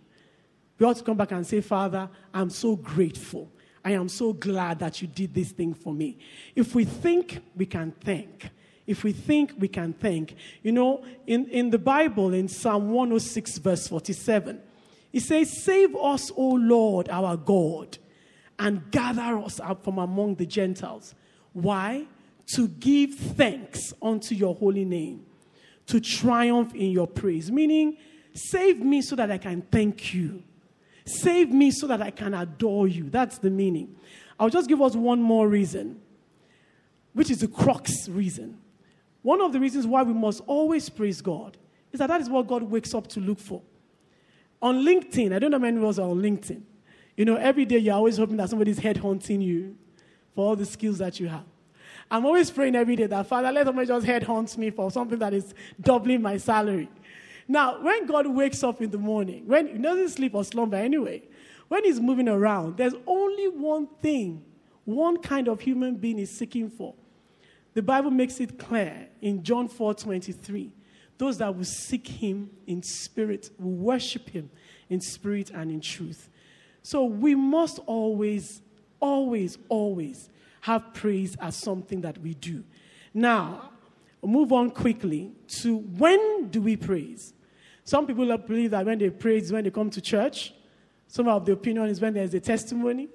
We 0.79 0.87
ought 0.87 0.97
to 0.97 1.05
come 1.05 1.17
back 1.17 1.33
and 1.33 1.47
say, 1.47 1.61
Father, 1.61 2.09
I'm 2.33 2.51
so 2.51 2.77
grateful. 2.77 3.51
I 3.85 3.93
am 3.93 4.09
so 4.09 4.33
glad 4.33 4.79
that 4.79 5.03
you 5.03 5.09
did 5.09 5.35
this 5.35 5.53
thing 5.53 5.75
for 5.75 5.93
me. 5.93 6.19
If 6.57 6.75
we 6.75 6.85
think, 6.85 7.41
we 7.55 7.67
can 7.67 7.93
thank. 7.93 8.51
If 8.87 9.05
we 9.05 9.13
think, 9.13 9.53
we 9.59 9.69
can 9.69 9.93
thank. 9.93 10.35
You 10.63 10.73
know, 10.73 11.05
in, 11.27 11.47
in 11.49 11.71
the 11.71 11.79
Bible, 11.79 12.33
in 12.33 12.49
Psalm 12.49 12.91
106, 12.91 13.59
verse 13.59 13.89
47, 13.89 14.61
it 15.13 15.21
says, 15.21 15.63
Save 15.63 15.95
us, 15.97 16.31
O 16.37 16.51
Lord, 16.51 17.09
our 17.09 17.37
God, 17.37 17.99
and 18.65 18.91
gather 18.91 19.39
us 19.41 19.61
up 19.61 19.85
from 19.85 19.99
among 19.99 20.37
the 20.37 20.47
Gentiles. 20.47 21.15
Why? 21.53 22.07
To 22.55 22.67
give 22.67 23.15
thanks 23.15 23.93
unto 24.01 24.35
your 24.35 24.55
holy 24.55 24.87
name, 24.87 25.27
to 25.87 26.01
triumph 26.01 26.75
in 26.75 26.91
your 26.91 27.07
praise. 27.07 27.53
Meaning, 27.53 27.99
save 28.33 28.81
me 28.81 29.03
so 29.03 29.17
that 29.17 29.31
I 29.31 29.37
can 29.37 29.61
thank 29.71 30.15
you. 30.15 30.43
Save 31.05 31.51
me 31.51 31.71
so 31.73 31.87
that 31.89 32.01
I 32.01 32.11
can 32.11 32.33
adore 32.33 32.89
you. 32.89 33.11
That's 33.11 33.37
the 33.37 33.51
meaning. 33.51 33.97
I'll 34.41 34.49
just 34.49 34.67
give 34.67 34.81
us 34.81 34.97
one 34.97 35.21
more 35.21 35.47
reason, 35.47 36.01
which 37.13 37.31
is 37.31 37.41
the 37.41 37.49
crux 37.49 38.09
reason. 38.09 38.59
One 39.21 39.43
of 39.43 39.53
the 39.53 39.61
reasons 39.61 39.87
why 39.87 40.03
we 40.05 40.15
must 40.15 40.41
always 40.47 40.89
praise 40.89 41.21
God 41.21 41.59
is 41.93 41.99
that 41.99 42.07
that 42.07 42.23
is 42.23 42.31
what 42.31 42.47
God 42.47 42.63
wakes 42.63 42.95
up 42.95 43.09
to 43.09 43.21
look 43.21 43.39
for. 43.39 43.61
On 44.63 44.87
LinkedIn, 44.87 45.35
I 45.35 45.39
don't 45.39 45.51
know 45.51 45.59
how 45.59 45.63
many 45.63 45.77
of 45.77 45.85
us 45.85 45.99
are 45.99 46.09
on 46.09 46.23
LinkedIn. 46.23 46.63
You 47.17 47.25
know, 47.25 47.37
every 47.37 47.65
day 47.65 47.79
you're 47.79 47.95
always 47.95 48.17
hoping 48.17 48.37
that 48.39 48.51
somebody's 48.51 48.79
head 48.79 48.97
hunting 48.97 49.41
you 49.41 49.77
for 50.35 50.49
all 50.49 50.57
the 50.57 50.67
skills 50.67 50.99
that 50.99 51.21
you 51.21 51.29
have. 51.29 51.45
I'm 52.11 52.27
always 52.27 52.51
praying 52.51 52.75
every 52.75 52.97
day 52.97 53.07
that, 53.07 53.27
Father, 53.27 53.51
let 53.51 53.67
somebody 53.67 53.87
just 53.87 54.05
head 54.05 54.25
hunt 54.25 54.57
me 54.59 54.71
for 54.71 54.91
something 54.91 55.19
that 55.19 55.33
is 55.33 55.55
doubling 55.81 56.23
my 56.23 56.37
salary. 56.37 56.89
Now, 57.47 57.81
when 57.83 58.07
God 58.07 58.27
wakes 58.27 58.63
up 58.63 58.81
in 58.83 58.91
the 58.91 58.99
morning, 58.99 59.47
when 59.47 59.69
he 59.69 59.79
doesn't 59.79 60.11
sleep 60.11 60.35
or 60.35 60.45
slumber 60.45 60.77
anyway, 60.77 61.23
when 61.69 61.85
he's 61.85 62.01
moving 62.01 62.29
around, 62.29 62.77
there's 62.77 62.95
only 63.07 63.49
one 63.49 63.89
thing, 64.03 64.45
one 64.85 65.19
kind 65.19 65.49
of 65.49 65.61
human 65.61 65.97
being 65.97 66.19
is 66.19 66.31
seeking 66.37 66.71
for. 66.71 66.95
The 67.75 67.83
Bible 67.83 68.11
makes 68.11 68.41
it 68.41 68.59
clear 68.59 69.09
in 69.21 69.43
John 69.43 69.69
4 69.69 69.95
23. 69.95 70.73
Those 71.19 71.39
that 71.39 71.55
will 71.55 71.65
seek 71.65 72.07
him 72.07 72.51
in 72.67 72.83
spirit, 72.83 73.51
will 73.59 73.73
worship 73.73 74.29
him 74.31 74.51
in 74.89 75.01
spirit 75.01 75.51
and 75.51 75.71
in 75.71 75.81
truth. 75.81 76.29
So 76.85 77.05
we 77.05 77.35
must 77.35 77.81
always, 77.87 78.61
always, 79.01 79.57
always 79.71 80.29
have 80.61 80.93
praise 80.93 81.35
as 81.41 81.57
something 81.57 82.03
that 82.03 82.19
we 82.19 82.35
do. 82.35 82.63
Now, 83.15 83.71
move 84.23 84.53
on 84.53 84.71
quickly 84.71 85.33
to 85.63 85.79
when 85.79 86.49
do 86.49 86.61
we 86.61 86.77
praise? 86.77 87.33
Some 87.85 88.07
people 88.07 88.37
believe 88.37 88.71
that 88.73 88.85
when 88.85 88.99
they 88.99 89.09
praise, 89.09 89.51
when 89.51 89.65
they 89.65 89.71
come 89.71 89.89
to 89.91 90.01
church. 90.01 90.53
Some 91.09 91.27
of 91.27 91.47
the 91.47 91.53
opinion 91.53 91.87
is 91.87 92.01
when 92.03 92.13
there's 92.13 92.35
a 92.35 92.41
testimony. 92.41 93.09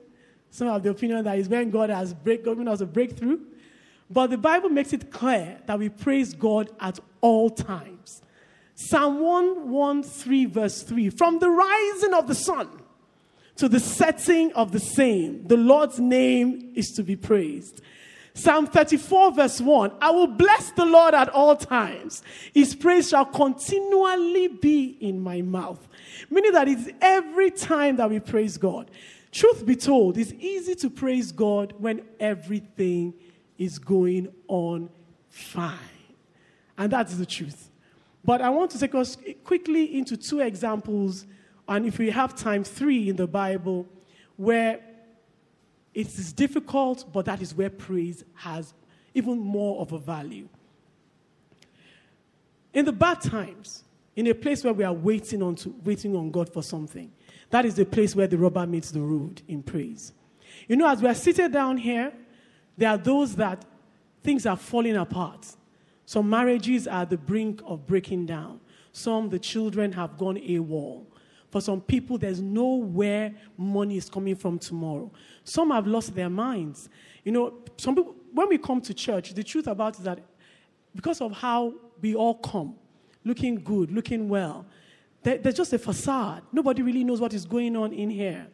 Some 0.50 0.68
of 0.68 0.82
the 0.82 0.90
opinion 0.90 1.24
that 1.26 1.38
is 1.38 1.48
when 1.48 1.70
God 1.70 1.92
has 1.92 2.14
break, 2.14 2.44
given 2.44 2.68
us 2.68 2.82
a 2.82 2.88
breakthrough. 2.88 3.40
But 4.10 4.32
the 4.32 4.38
Bible 4.38 4.70
makes 4.70 4.94
it 4.94 5.12
clear 5.12 5.60
that 5.68 5.78
we 5.78 5.90
praise 5.90 6.34
God 6.34 6.72
at 6.80 7.00
all 7.22 7.52
times. 7.52 8.24
Psalm 8.74 9.20
113, 9.70 10.50
verse 10.50 10.82
3 10.82 11.12
From 11.12 11.38
the 11.38 11.50
rising 11.50 12.16
of 12.16 12.28
the 12.28 12.34
sun 12.34 12.78
to 13.60 13.68
the 13.68 13.80
setting 13.80 14.54
of 14.54 14.72
the 14.72 14.80
same, 14.80 15.46
the 15.46 15.58
Lord's 15.58 16.00
name 16.00 16.72
is 16.75 16.92
to 16.92 17.04
be 17.04 17.18
praised. 17.18 17.82
Psalm 18.34 18.66
34, 18.66 19.34
verse 19.34 19.60
1 19.60 19.92
I 20.01 20.12
will 20.12 20.28
bless 20.28 20.72
the 20.72 20.86
Lord 20.86 21.13
at 21.13 21.28
all 21.28 21.58
times. 21.58 22.24
His 22.54 22.74
praise 22.74 23.10
shall 23.10 23.25
continually 23.25 24.48
be 24.48 24.98
in 25.01 25.20
my 25.20 25.42
mouth. 25.42 25.86
Meaning 26.30 26.54
that 26.54 26.70
it's 26.70 26.89
every 27.01 27.51
time 27.51 27.98
that 27.98 28.10
we 28.10 28.22
praise 28.22 28.58
God. 28.58 28.89
Truth 29.34 29.66
be 29.66 29.75
told, 29.75 30.18
it's 30.18 30.32
easy 30.39 30.74
to 30.75 30.89
praise 30.89 31.34
God 31.34 31.74
when 31.78 32.01
everything 32.18 33.14
is 33.57 33.77
going 33.77 34.29
on 34.48 34.90
fine. 35.27 35.77
And 36.77 36.94
that's 36.94 37.16
the 37.16 37.25
truth. 37.25 37.70
But 38.24 38.42
I 38.42 38.50
want 38.50 38.72
to 38.72 38.79
take 38.79 38.96
us 38.96 39.18
quickly 39.44 39.98
into 39.98 40.16
two 40.16 40.40
examples, 40.40 41.25
and 41.70 41.86
if 41.86 42.00
we 42.00 42.10
have 42.10 42.36
time, 42.36 42.64
three 42.64 43.10
in 43.10 43.16
the 43.16 43.27
Bible, 43.27 43.88
where 44.38 44.79
it 45.94 46.08
is 46.08 46.34
difficult, 46.34 47.05
but 47.14 47.25
that 47.25 47.42
is 47.42 47.53
where 47.53 47.70
praise 47.70 48.25
has 48.34 48.74
even 49.14 49.38
more 49.38 49.79
of 49.79 49.92
a 49.92 50.00
value. 50.00 50.50
In 52.74 52.86
the 52.86 52.92
bad 52.92 53.22
times, 53.22 53.84
in 54.16 54.25
a 54.27 54.34
place 54.34 54.64
where 54.64 54.74
we 54.74 54.84
are 54.84 54.94
waiting 54.94 55.44
on, 55.44 55.55
to, 55.55 55.74
waiting 55.84 56.16
on 56.16 56.32
God 56.32 56.51
for 56.51 56.64
something, 56.64 57.12
that 57.51 57.66
is 57.66 57.75
the 57.75 57.86
place 57.86 58.16
where 58.16 58.27
the 58.27 58.38
rubber 58.38 58.66
meets 58.66 58.90
the 58.90 59.01
road 59.01 59.42
in 59.48 59.62
praise. 59.62 60.14
You 60.68 60.75
know, 60.75 60.88
as 60.88 61.01
we 61.01 61.08
are 61.08 61.16
seated 61.16 61.51
down 61.51 61.77
here, 61.77 62.12
there 62.77 62.90
are 62.90 62.98
those 62.98 63.36
that 63.36 63.64
things 64.24 64.48
are 64.48 64.58
falling 64.58 64.96
apart. 64.96 65.55
Some 66.05 66.29
marriages 66.29 66.88
are 66.88 67.03
at 67.03 67.12
the 67.12 67.18
brink 67.18 67.62
of 67.66 67.86
breaking 67.86 68.25
down. 68.25 68.60
Some, 68.92 69.29
the 69.29 69.40
children 69.40 69.92
have 69.92 70.18
gone 70.18 70.38
AWOL. 70.38 71.05
For 71.50 71.62
some 71.62 71.81
people, 71.81 72.18
there's 72.18 72.42
nowhere 72.42 73.33
money 73.57 73.98
is 73.98 74.09
coming 74.09 74.35
from 74.35 74.59
tomorrow. 74.59 75.12
Some 75.44 75.72
have 75.72 75.88
lost 75.88 76.14
their 76.14 76.29
minds. 76.29 76.90
You 77.24 77.31
know, 77.31 77.53
some 77.77 77.96
people, 77.96 78.16
when 78.31 78.50
we 78.50 78.57
come 78.57 78.81
to 78.81 78.94
church, 78.94 79.33
the 79.33 79.44
truth 79.44 79.68
about 79.68 79.96
it 79.96 80.00
is 80.00 80.05
that 80.05 80.20
because 80.96 81.22
of 81.22 81.31
how 81.31 81.74
we 82.01 82.16
all 82.16 82.35
come, 82.35 82.75
looking 83.24 83.55
good, 83.55 83.92
looking 83.92 84.29
well, 84.29 84.66
there's 85.24 85.55
just 85.55 85.74
a 85.74 85.79
facade. 85.79 86.44
Nobody 86.51 86.81
really 86.81 87.03
knows 87.03 87.20
what 87.20 87.33
is 87.33 87.46
going 87.46 87.75
on 87.75 87.94
in 87.94 88.09
here. 88.09 88.48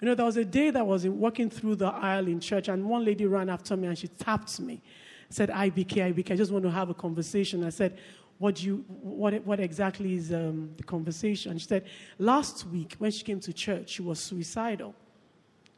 You 0.00 0.08
know, 0.08 0.14
there 0.14 0.26
was 0.26 0.36
a 0.36 0.44
day 0.44 0.70
that 0.70 0.80
I 0.80 0.82
was 0.82 1.06
walking 1.06 1.48
through 1.48 1.76
the 1.76 1.86
aisle 1.86 2.26
in 2.26 2.40
church, 2.40 2.68
and 2.68 2.84
one 2.84 3.04
lady 3.04 3.26
ran 3.26 3.48
after 3.48 3.76
me 3.76 3.88
and 3.88 3.96
she 3.96 4.08
tapped 4.08 4.60
me. 4.60 4.82
Said, 5.30 5.48
IBK, 5.48 6.14
IBK, 6.14 6.32
I 6.32 6.36
just 6.36 6.52
want 6.52 6.64
to 6.64 6.70
have 6.70 6.90
a 6.90 6.94
conversation. 6.94 7.64
I 7.64 7.70
said, 7.70 7.98
what, 8.38 8.62
you, 8.62 8.84
what, 8.88 9.34
what 9.46 9.60
exactly 9.60 10.14
is 10.14 10.32
um, 10.32 10.72
the 10.76 10.82
conversation? 10.82 11.56
She 11.58 11.66
said, 11.66 11.84
last 12.18 12.66
week 12.66 12.96
when 12.98 13.10
she 13.10 13.22
came 13.22 13.40
to 13.40 13.52
church, 13.52 13.90
she 13.90 14.02
was 14.02 14.18
suicidal. 14.20 14.94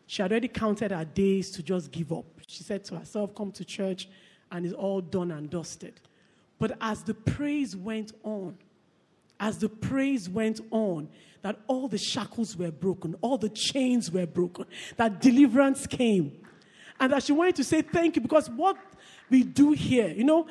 She 0.06 0.22
had 0.22 0.30
already 0.30 0.48
counted 0.48 0.92
her 0.92 1.04
days 1.04 1.50
to 1.52 1.62
just 1.62 1.90
give 1.90 2.12
up. 2.12 2.24
She 2.46 2.62
said 2.62 2.84
to 2.84 2.96
herself, 2.98 3.34
Come 3.34 3.50
to 3.52 3.64
church, 3.64 4.08
and 4.52 4.64
it's 4.64 4.74
all 4.74 5.00
done 5.00 5.32
and 5.32 5.50
dusted. 5.50 5.94
But 6.58 6.76
as 6.80 7.02
the 7.02 7.14
praise 7.14 7.76
went 7.76 8.12
on, 8.22 8.56
as 9.38 9.58
the 9.58 9.68
praise 9.68 10.28
went 10.28 10.60
on, 10.70 11.08
that 11.42 11.58
all 11.66 11.88
the 11.88 11.98
shackles 11.98 12.56
were 12.56 12.70
broken, 12.70 13.16
all 13.20 13.36
the 13.36 13.48
chains 13.48 14.10
were 14.10 14.26
broken, 14.26 14.64
that 14.96 15.20
deliverance 15.20 15.86
came. 15.86 16.32
And 16.98 17.12
that 17.12 17.24
she 17.24 17.32
wanted 17.32 17.56
to 17.56 17.64
say 17.64 17.82
thank 17.82 18.16
you 18.16 18.22
because 18.22 18.48
what 18.48 18.78
we 19.28 19.42
do 19.42 19.72
here, 19.72 20.08
you 20.08 20.24
know, 20.24 20.46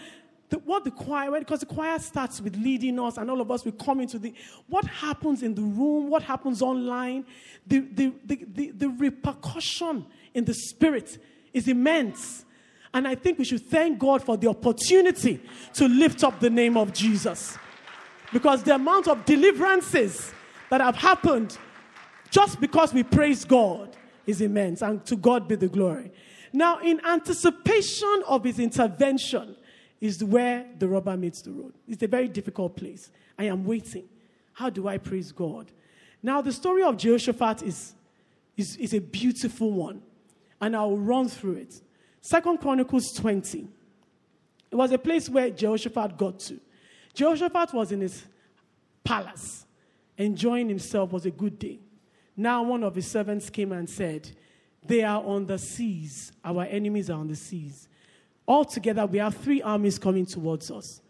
the, 0.49 0.59
what 0.59 0.83
the 0.83 0.91
choir, 0.91 1.39
because 1.39 1.61
the 1.61 1.65
choir 1.65 1.97
starts 1.99 2.39
with 2.39 2.55
leading 2.55 2.99
us, 2.99 3.17
and 3.17 3.29
all 3.31 3.41
of 3.41 3.49
us 3.49 3.65
will 3.65 3.71
come 3.71 3.99
into 3.99 4.19
the. 4.19 4.33
What 4.67 4.85
happens 4.85 5.41
in 5.41 5.55
the 5.55 5.61
room, 5.61 6.09
what 6.09 6.21
happens 6.21 6.61
online, 6.61 7.25
the, 7.65 7.79
the, 7.79 8.13
the, 8.25 8.45
the, 8.53 8.71
the 8.71 8.89
repercussion 8.89 10.05
in 10.33 10.45
the 10.45 10.53
spirit 10.53 11.17
is 11.53 11.67
immense. 11.67 12.45
And 12.93 13.07
I 13.07 13.15
think 13.15 13.39
we 13.39 13.45
should 13.45 13.65
thank 13.65 13.99
God 13.99 14.23
for 14.23 14.37
the 14.37 14.47
opportunity 14.47 15.41
to 15.73 15.87
lift 15.87 16.23
up 16.23 16.39
the 16.39 16.49
name 16.49 16.77
of 16.77 16.93
Jesus. 16.93 17.57
Because 18.31 18.63
the 18.63 18.75
amount 18.75 19.07
of 19.07 19.25
deliverances 19.25 20.31
that 20.69 20.81
have 20.81 20.95
happened 20.95 21.57
just 22.29 22.59
because 22.61 22.93
we 22.93 23.03
praise 23.03 23.45
God 23.45 23.95
is 24.25 24.41
immense. 24.41 24.81
And 24.81 25.05
to 25.07 25.15
God 25.15 25.47
be 25.47 25.55
the 25.55 25.67
glory. 25.67 26.11
Now, 26.53 26.79
in 26.79 27.05
anticipation 27.05 28.23
of 28.27 28.45
his 28.45 28.59
intervention, 28.59 29.57
is 30.01 30.23
where 30.23 30.65
the 30.77 30.87
rubber 30.87 31.15
meets 31.17 31.41
the 31.41 31.51
road. 31.51 31.73
It's 31.87 32.03
a 32.03 32.07
very 32.07 32.27
difficult 32.27 32.75
place. 32.75 33.09
I 33.37 33.45
am 33.45 33.65
waiting. 33.65 34.05
How 34.53 34.69
do 34.69 34.87
I 34.87 34.97
praise 34.97 35.31
God? 35.31 35.71
Now, 36.21 36.41
the 36.41 36.51
story 36.51 36.83
of 36.83 36.97
Jehoshaphat 36.97 37.63
is, 37.63 37.93
is, 38.57 38.75
is 38.77 38.93
a 38.93 38.99
beautiful 38.99 39.71
one, 39.71 40.01
and 40.61 40.75
I'll 40.75 40.97
run 40.97 41.27
through 41.27 41.57
it. 41.57 41.81
Second 42.21 42.59
Chronicles 42.59 43.13
20. 43.13 43.67
It 44.71 44.75
was 44.75 44.91
a 44.91 44.97
place 44.97 45.29
where 45.29 45.49
Jehoshaphat 45.49 46.17
got 46.17 46.39
to. 46.39 46.59
Jehoshaphat 47.13 47.73
was 47.73 47.91
in 47.91 48.01
his 48.01 48.25
palace, 49.03 49.65
enjoying 50.17 50.67
himself, 50.67 51.11
was 51.11 51.25
a 51.25 51.31
good 51.31 51.59
day. 51.59 51.79
Now, 52.35 52.63
one 52.63 52.83
of 52.83 52.95
his 52.95 53.09
servants 53.09 53.49
came 53.49 53.71
and 53.71 53.89
said, 53.89 54.29
They 54.83 55.03
are 55.03 55.23
on 55.23 55.45
the 55.45 55.57
seas. 55.57 56.31
Our 56.43 56.63
enemies 56.63 57.09
are 57.09 57.19
on 57.19 57.27
the 57.27 57.35
seas. 57.35 57.87
Altogether, 58.47 59.05
we 59.05 59.17
have 59.17 59.35
three 59.35 59.61
armies 59.61 59.97
coming 59.97 60.25
towards 60.25 60.69
us 60.71 61.01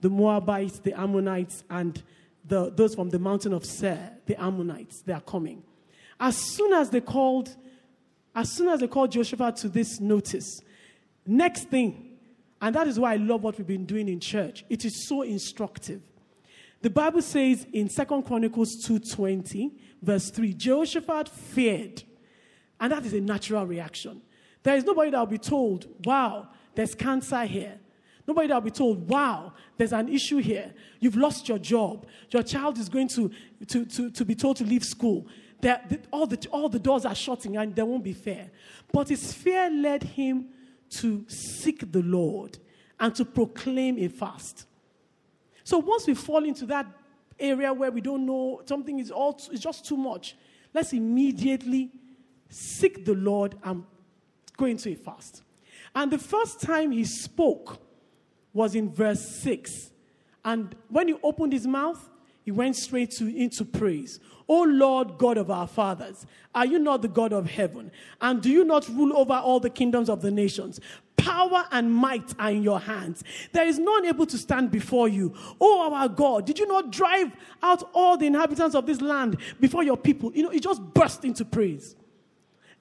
the 0.00 0.10
Moabites, 0.10 0.80
the 0.80 0.98
Ammonites, 0.98 1.62
and 1.70 2.02
the, 2.44 2.70
those 2.70 2.94
from 2.94 3.08
the 3.08 3.20
mountain 3.20 3.52
of 3.52 3.64
Seir, 3.64 4.18
the 4.26 4.40
Ammonites. 4.42 5.00
They 5.02 5.12
are 5.12 5.20
coming. 5.20 5.62
As 6.18 6.36
soon 6.36 6.72
as 6.72 6.90
they 6.90 7.00
called, 7.00 7.56
as 8.34 8.50
soon 8.50 8.68
as 8.68 8.80
they 8.80 8.88
called 8.88 9.12
Joshua 9.12 9.52
to 9.58 9.68
this 9.68 10.00
notice, 10.00 10.60
next 11.24 11.68
thing, 11.68 12.18
and 12.60 12.74
that 12.74 12.88
is 12.88 12.98
why 12.98 13.12
I 13.12 13.16
love 13.16 13.42
what 13.42 13.58
we've 13.58 13.66
been 13.66 13.86
doing 13.86 14.08
in 14.08 14.20
church, 14.20 14.64
it 14.68 14.84
is 14.84 15.06
so 15.06 15.22
instructive. 15.22 16.02
The 16.80 16.90
Bible 16.90 17.22
says 17.22 17.64
in 17.72 17.88
Second 17.88 18.24
Chronicles 18.24 18.84
2:20, 18.84 19.70
verse 20.02 20.30
3, 20.30 20.52
Jehoshaphat 20.54 21.28
feared. 21.28 22.02
And 22.80 22.92
that 22.92 23.06
is 23.06 23.12
a 23.12 23.20
natural 23.20 23.64
reaction. 23.64 24.20
There 24.64 24.76
is 24.76 24.84
nobody 24.84 25.12
that 25.12 25.18
will 25.18 25.26
be 25.26 25.38
told, 25.38 25.86
wow, 26.04 26.48
there's 26.74 26.94
cancer 26.94 27.44
here. 27.44 27.78
Nobody 28.26 28.48
that 28.48 28.54
will 28.54 28.62
be 28.62 28.70
told, 28.70 29.08
wow, 29.08 29.52
there's 29.76 29.92
an 29.92 30.08
issue 30.08 30.38
here. 30.38 30.72
You've 31.00 31.16
lost 31.16 31.48
your 31.48 31.58
job. 31.58 32.06
Your 32.30 32.42
child 32.42 32.78
is 32.78 32.88
going 32.88 33.08
to, 33.08 33.30
to, 33.66 33.84
to, 33.84 34.10
to 34.10 34.24
be 34.24 34.34
told 34.34 34.56
to 34.58 34.64
leave 34.64 34.84
school. 34.84 35.26
The, 35.60 36.00
all, 36.12 36.26
the, 36.26 36.46
all 36.50 36.68
the 36.68 36.78
doors 36.78 37.04
are 37.04 37.14
shutting 37.14 37.56
and 37.56 37.74
there 37.74 37.84
won't 37.84 38.04
be 38.04 38.12
fear. 38.12 38.50
But 38.92 39.08
his 39.08 39.32
fear 39.32 39.70
led 39.70 40.02
him 40.02 40.48
to 40.90 41.24
seek 41.28 41.90
the 41.90 42.02
Lord 42.02 42.58
and 43.00 43.14
to 43.16 43.24
proclaim 43.24 43.98
a 43.98 44.08
fast. 44.08 44.66
So 45.64 45.78
once 45.78 46.06
we 46.06 46.14
fall 46.14 46.44
into 46.44 46.66
that 46.66 46.86
area 47.38 47.72
where 47.72 47.90
we 47.90 48.00
don't 48.00 48.26
know 48.26 48.62
something 48.66 48.98
is 48.98 49.10
all 49.10 49.40
it's 49.50 49.60
just 49.60 49.86
too 49.86 49.96
much, 49.96 50.36
let's 50.74 50.92
immediately 50.92 51.90
seek 52.48 53.04
the 53.04 53.14
Lord 53.14 53.56
and 53.64 53.84
go 54.56 54.66
into 54.66 54.90
a 54.90 54.94
fast. 54.94 55.42
And 55.94 56.10
the 56.10 56.18
first 56.18 56.60
time 56.60 56.92
he 56.92 57.04
spoke 57.04 57.78
was 58.52 58.74
in 58.74 58.92
verse 58.92 59.26
6. 59.36 59.90
And 60.44 60.74
when 60.88 61.08
he 61.08 61.14
opened 61.22 61.52
his 61.52 61.66
mouth, 61.66 62.08
he 62.44 62.50
went 62.50 62.76
straight 62.76 63.12
to, 63.12 63.26
into 63.26 63.64
praise. 63.64 64.18
O 64.48 64.62
Lord 64.62 65.16
God 65.18 65.38
of 65.38 65.50
our 65.50 65.66
fathers, 65.66 66.26
are 66.54 66.66
you 66.66 66.78
not 66.78 67.02
the 67.02 67.08
God 67.08 67.32
of 67.32 67.48
heaven? 67.48 67.90
And 68.20 68.42
do 68.42 68.50
you 68.50 68.64
not 68.64 68.88
rule 68.88 69.16
over 69.16 69.34
all 69.34 69.60
the 69.60 69.70
kingdoms 69.70 70.08
of 70.08 70.20
the 70.20 70.30
nations? 70.30 70.80
Power 71.16 71.66
and 71.70 71.94
might 71.94 72.34
are 72.40 72.50
in 72.50 72.64
your 72.64 72.80
hands. 72.80 73.22
There 73.52 73.66
is 73.66 73.78
none 73.78 74.04
able 74.06 74.26
to 74.26 74.36
stand 74.36 74.72
before 74.72 75.08
you. 75.08 75.34
Oh, 75.60 75.92
our 75.94 76.08
God, 76.08 76.46
did 76.46 76.58
you 76.58 76.66
not 76.66 76.90
drive 76.90 77.30
out 77.62 77.88
all 77.94 78.16
the 78.16 78.26
inhabitants 78.26 78.74
of 78.74 78.86
this 78.86 79.00
land 79.00 79.36
before 79.60 79.84
your 79.84 79.96
people? 79.96 80.32
You 80.34 80.42
know, 80.42 80.50
he 80.50 80.58
just 80.58 80.82
burst 80.82 81.24
into 81.24 81.44
praise. 81.44 81.94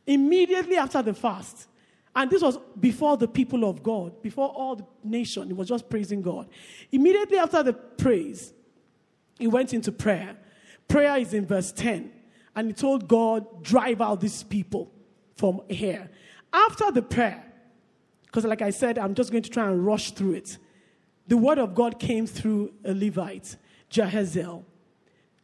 Immediately 0.07 0.77
after 0.77 1.03
the 1.03 1.13
fast, 1.13 1.67
and 2.15 2.29
this 2.29 2.41
was 2.41 2.57
before 2.79 3.15
the 3.17 3.27
people 3.27 3.69
of 3.69 3.81
God, 3.81 4.21
before 4.21 4.49
all 4.49 4.75
the 4.75 4.85
nation. 5.03 5.47
He 5.47 5.53
was 5.53 5.67
just 5.67 5.89
praising 5.89 6.21
God. 6.21 6.49
Immediately 6.91 7.37
after 7.37 7.63
the 7.63 7.73
praise, 7.73 8.53
he 9.39 9.47
went 9.47 9.73
into 9.73 9.91
prayer. 9.91 10.35
Prayer 10.87 11.17
is 11.17 11.33
in 11.33 11.45
verse 11.45 11.71
10. 11.71 12.11
And 12.55 12.67
he 12.67 12.73
told 12.73 13.07
God, 13.07 13.63
drive 13.63 14.01
out 14.01 14.19
these 14.19 14.43
people 14.43 14.91
from 15.37 15.61
here. 15.69 16.09
After 16.51 16.91
the 16.91 17.01
prayer, 17.01 17.45
because 18.25 18.43
like 18.43 18.61
I 18.61 18.71
said, 18.71 18.99
I'm 18.99 19.15
just 19.15 19.31
going 19.31 19.43
to 19.43 19.49
try 19.49 19.69
and 19.69 19.85
rush 19.85 20.11
through 20.11 20.33
it. 20.33 20.57
The 21.27 21.37
word 21.37 21.59
of 21.59 21.73
God 21.75 21.97
came 21.97 22.27
through 22.27 22.73
a 22.83 22.93
Levite, 22.93 23.55
Jahaziel. 23.89 24.65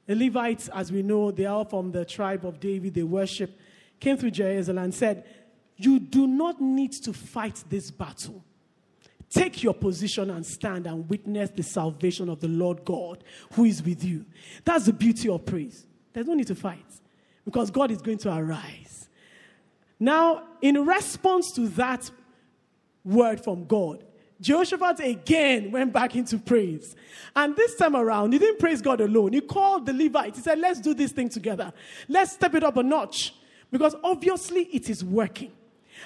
The 0.05 0.15
Levites, 0.15 0.69
as 0.69 0.91
we 0.91 1.01
know, 1.01 1.31
they 1.31 1.45
are 1.45 1.63
from 1.63 1.91
the 1.91 2.03
tribe 2.03 2.45
of 2.45 2.59
David, 2.59 2.93
they 2.93 3.03
worship, 3.03 3.57
came 3.99 4.17
through 4.17 4.31
Jahaziel 4.31 4.81
and 4.81 4.93
said, 4.93 5.23
you 5.77 5.99
do 5.99 6.27
not 6.27 6.59
need 6.59 6.93
to 7.03 7.13
fight 7.13 7.63
this 7.69 7.91
battle. 7.91 8.43
Take 9.29 9.61
your 9.61 9.73
position 9.73 10.29
and 10.29 10.45
stand 10.45 10.87
and 10.87 11.09
witness 11.09 11.49
the 11.49 11.63
salvation 11.63 12.29
of 12.29 12.39
the 12.39 12.47
Lord 12.47 12.85
God 12.85 13.23
who 13.53 13.65
is 13.65 13.83
with 13.83 14.03
you. 14.03 14.25
That's 14.63 14.85
the 14.85 14.93
beauty 14.93 15.29
of 15.29 15.45
praise. 15.45 15.85
There's 16.13 16.27
no 16.27 16.33
need 16.33 16.47
to 16.47 16.55
fight 16.55 16.85
because 17.45 17.69
God 17.69 17.91
is 17.91 18.01
going 18.01 18.17
to 18.19 18.35
arise. 18.35 19.09
Now, 19.99 20.43
in 20.61 20.85
response 20.85 21.51
to 21.53 21.67
that 21.69 22.09
word 23.03 23.43
from 23.43 23.65
God, 23.65 24.03
Jehoshaphat 24.39 24.99
again 24.99 25.71
went 25.71 25.91
back 25.91 26.15
into 26.15 26.37
praise. 26.37 26.95
And 27.35 27.55
this 27.55 27.75
time 27.75 27.95
around, 27.95 28.33
he 28.33 28.39
didn't 28.39 28.59
praise 28.59 28.81
God 28.81 29.01
alone. 29.01 29.33
He 29.33 29.41
called 29.41 29.85
the 29.85 29.93
Levites. 29.93 30.37
He 30.37 30.43
said, 30.43 30.59
Let's 30.59 30.79
do 30.79 30.93
this 30.93 31.11
thing 31.11 31.29
together. 31.29 31.73
Let's 32.07 32.33
step 32.33 32.53
it 32.53 32.63
up 32.63 32.77
a 32.77 32.83
notch 32.83 33.33
because 33.71 33.95
obviously 34.03 34.63
it 34.65 34.89
is 34.89 35.03
working. 35.03 35.51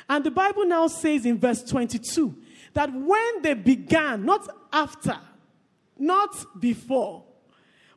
And 0.10 0.24
the 0.24 0.32
Bible 0.32 0.66
now 0.66 0.88
says 0.88 1.26
in 1.26 1.40
verse 1.40 1.64
22 1.64 2.36
that 2.74 2.92
when 2.94 3.42
they 3.42 3.54
began, 3.54 4.26
not 4.26 4.48
after, 4.72 5.18
not 5.98 6.36
before, 6.60 7.24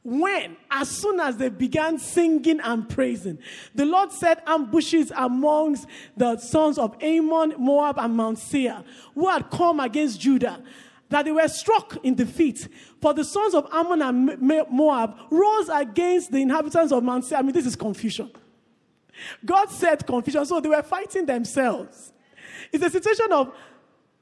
when, 0.05 0.59
as 0.71 0.91
soon 0.91 1.19
as 1.19 1.39
they 1.39 1.49
began 1.49 1.99
singing 1.99 2.61
and 2.61 2.87
praising, 2.87 3.39
the 3.75 3.87
Lord 3.87 4.13
set 4.13 4.47
ambushes 4.47 5.11
amongst 5.17 5.87
the 6.15 6.37
sons 6.37 6.77
of 6.77 6.95
Ammon, 7.03 7.55
Moab, 7.59 7.99
and 7.99 8.15
Mount 8.15 8.39
Seir, 8.39 8.85
who 9.15 9.27
had 9.29 9.51
come 9.51 9.81
against 9.81 10.21
Judah, 10.21 10.63
that 11.09 11.25
they 11.25 11.33
were 11.33 11.49
struck 11.49 11.97
in 12.03 12.15
defeat. 12.15 12.69
For 13.01 13.15
the 13.15 13.25
sons 13.25 13.55
of 13.55 13.67
Ammon 13.73 14.03
and 14.03 14.69
Moab 14.71 15.17
rose 15.31 15.71
against 15.71 16.33
the 16.33 16.39
inhabitants 16.39 16.93
of 16.93 17.03
Mount 17.03 17.25
Seir. 17.25 17.39
I 17.39 17.43
mean, 17.43 17.53
this 17.53 17.67
is 17.67 17.75
confusion. 17.75 18.31
God 19.45 19.71
said 19.71 20.07
confusion, 20.07 20.45
so 20.47 20.61
they 20.61 20.69
were 20.69 20.83
fighting 20.83 21.27
themselves. 21.27 22.13
It's 22.73 22.85
a 22.85 22.91
situation 22.91 23.33
of, 23.33 23.55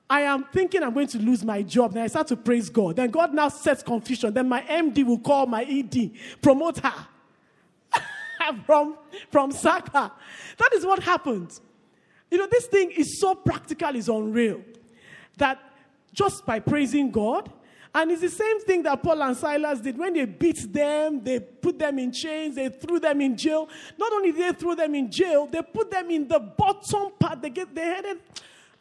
I 0.09 0.23
am 0.23 0.45
thinking 0.53 0.83
I'm 0.83 0.93
going 0.93 1.07
to 1.09 1.19
lose 1.19 1.45
my 1.45 1.63
job. 1.63 1.95
Then 1.95 2.03
I 2.03 2.07
start 2.07 2.27
to 2.29 2.37
praise 2.37 2.69
God. 2.69 2.97
Then 2.97 3.11
God 3.11 3.33
now 3.33 3.49
sets 3.49 3.83
confusion. 3.83 4.35
Then 4.35 4.49
my 4.49 4.61
MD 4.63 5.05
will 5.05 5.19
call 5.19 5.47
my 5.47 5.65
ED, 5.65 6.11
promote 6.43 6.79
her 6.79 7.07
from, 8.67 8.99
from 9.31 9.53
Saka. 9.53 10.13
That 10.59 10.71
is 10.75 10.85
what 10.85 11.03
happens. 11.03 11.61
You 12.31 12.39
know, 12.39 12.47
this 12.51 12.67
thing 12.67 12.91
is 12.91 13.21
so 13.21 13.35
practical, 13.35 13.95
it's 13.95 14.09
unreal. 14.09 14.63
That 15.39 15.59
just 16.13 16.45
by 16.45 16.61
praising 16.61 17.11
God, 17.11 17.51
and 17.95 18.11
it's 18.11 18.23
the 18.23 18.31
same 18.31 18.61
thing 18.61 18.83
that 18.85 19.03
Paul 19.03 19.23
and 19.23 19.37
Silas 19.37 19.81
did 19.81 19.99
when 19.99 20.15
they 20.15 20.25
beat 20.25 20.73
them, 20.73 21.23
they 21.23 21.41
put 21.41 21.79
them 21.79 21.99
in 21.99 22.11
chains, 22.11 22.55
they 22.55 22.71
threw 22.71 22.99
them 22.99 23.21
in 23.21 23.37
jail. 23.37 23.69
Not 23.99 24.13
only 24.13 24.31
they 24.31 24.53
throw 24.53 24.75
them 24.75 24.95
in 24.95 25.11
jail, 25.11 25.47
they 25.47 25.61
put 25.61 25.91
them 25.91 26.11
in 26.11 26.27
the 26.27 26.41
bottom 26.41 27.13
part. 27.19 27.43
They 27.43 27.51
get 27.51 27.75
they 27.75 27.83
headed. 27.83 28.21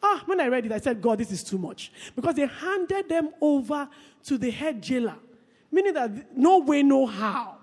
Ah, 0.02 0.22
when 0.24 0.40
I 0.40 0.48
read 0.48 0.66
it, 0.66 0.72
I 0.72 0.78
said, 0.78 1.00
God, 1.00 1.18
this 1.18 1.30
is 1.30 1.44
too 1.44 1.58
much. 1.58 1.92
Because 2.16 2.34
they 2.34 2.46
handed 2.46 3.08
them 3.08 3.30
over 3.40 3.88
to 4.24 4.38
the 4.38 4.50
head 4.50 4.82
jailer. 4.82 5.16
Meaning 5.70 5.94
that 5.94 6.36
no 6.36 6.58
way, 6.58 6.82
no 6.82 7.06
how. 7.06 7.58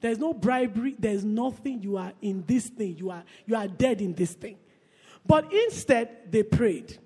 There's 0.00 0.18
no 0.18 0.34
bribery, 0.34 0.96
there's 0.98 1.24
nothing. 1.24 1.82
You 1.82 1.98
are 1.98 2.12
in 2.20 2.44
this 2.46 2.68
thing. 2.68 2.96
You 2.98 3.10
are 3.10 3.24
you 3.46 3.56
are 3.56 3.68
dead 3.68 4.00
in 4.00 4.14
this 4.14 4.32
thing. 4.32 4.56
But 5.26 5.52
instead, 5.52 6.30
they 6.30 6.42
prayed. 6.42 6.98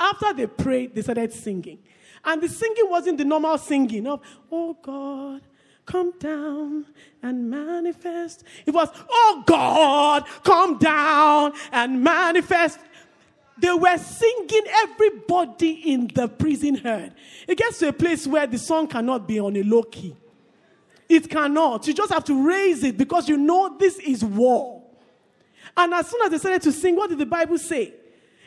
After 0.00 0.32
they 0.32 0.46
prayed, 0.46 0.94
they 0.94 1.02
started 1.02 1.32
singing. 1.32 1.78
And 2.28 2.42
the 2.42 2.48
singing 2.50 2.90
wasn't 2.90 3.16
the 3.16 3.24
normal 3.24 3.56
singing 3.56 4.06
of, 4.06 4.20
oh 4.52 4.76
God, 4.82 5.40
come 5.86 6.12
down 6.18 6.84
and 7.22 7.48
manifest. 7.48 8.44
It 8.66 8.72
was, 8.72 8.90
oh 9.08 9.42
God, 9.46 10.26
come 10.44 10.76
down 10.76 11.54
and 11.72 12.04
manifest. 12.04 12.80
They 13.56 13.72
were 13.72 13.96
singing 13.96 14.62
everybody 14.70 15.90
in 15.90 16.08
the 16.08 16.28
prison 16.28 16.74
heard. 16.74 17.14
It 17.46 17.56
gets 17.56 17.78
to 17.78 17.88
a 17.88 17.94
place 17.94 18.26
where 18.26 18.46
the 18.46 18.58
song 18.58 18.88
cannot 18.88 19.26
be 19.26 19.40
on 19.40 19.56
a 19.56 19.62
low 19.62 19.84
key. 19.84 20.14
It 21.08 21.30
cannot. 21.30 21.86
You 21.86 21.94
just 21.94 22.12
have 22.12 22.24
to 22.24 22.46
raise 22.46 22.84
it 22.84 22.98
because 22.98 23.26
you 23.26 23.38
know 23.38 23.74
this 23.78 23.98
is 24.00 24.22
war. 24.22 24.82
And 25.74 25.94
as 25.94 26.08
soon 26.08 26.20
as 26.20 26.30
they 26.30 26.36
started 26.36 26.60
to 26.60 26.72
sing, 26.72 26.94
what 26.94 27.08
did 27.08 27.20
the 27.20 27.26
Bible 27.26 27.56
say? 27.56 27.94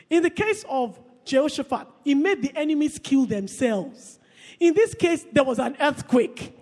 In 0.08 0.22
the 0.22 0.30
case 0.30 0.64
of 0.68 0.96
Jehoshaphat, 1.24 1.86
he 2.04 2.14
made 2.14 2.42
the 2.42 2.56
enemies 2.56 2.98
kill 3.02 3.26
themselves. 3.26 4.18
In 4.60 4.74
this 4.74 4.94
case, 4.94 5.26
there 5.32 5.44
was 5.44 5.58
an 5.58 5.76
earthquake. 5.80 6.56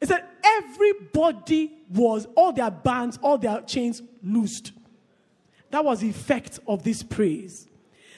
It 0.00 0.08
said 0.08 0.24
everybody 0.42 1.72
was, 1.88 2.26
all 2.34 2.52
their 2.52 2.70
bands, 2.70 3.18
all 3.22 3.38
their 3.38 3.60
chains 3.62 4.02
loosed. 4.22 4.72
That 5.70 5.84
was 5.84 6.00
the 6.00 6.10
effect 6.10 6.60
of 6.66 6.82
this 6.82 7.02
praise. 7.02 7.68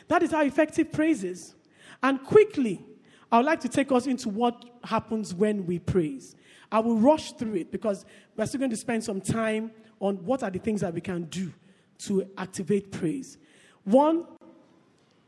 That 0.09 0.23
is 0.23 0.33
how 0.33 0.43
effective 0.43 0.93
praise 0.93 1.25
is. 1.25 1.55
And 2.03 2.23
quickly, 2.23 2.85
I 3.31 3.39
would 3.39 3.47
like 3.47 3.61
to 3.61 3.69
take 3.69 3.91
us 3.93 4.07
into 4.07 4.29
what 4.29 4.65
happens 4.83 5.35
when 5.35 5.67
we 5.67 5.79
praise. 5.79 6.35
I 6.71 6.81
will 6.81 6.97
rush 6.97 7.33
through 7.33 7.55
it 7.55 7.71
because 7.71 8.05
we're 8.37 8.47
still 8.47 8.59
going 8.59 8.71
to 8.71 8.77
spend 8.77 9.05
some 9.05 9.21
time 9.21 9.71
on 10.01 10.17
what 10.25 10.43
are 10.43 10.51
the 10.51 10.59
things 10.59 10.81
that 10.81 10.93
we 10.93 11.01
can 11.01 11.25
do 11.25 11.53
to 11.99 12.29
activate 12.37 12.91
praise. 12.91 13.39
One, 13.85 14.27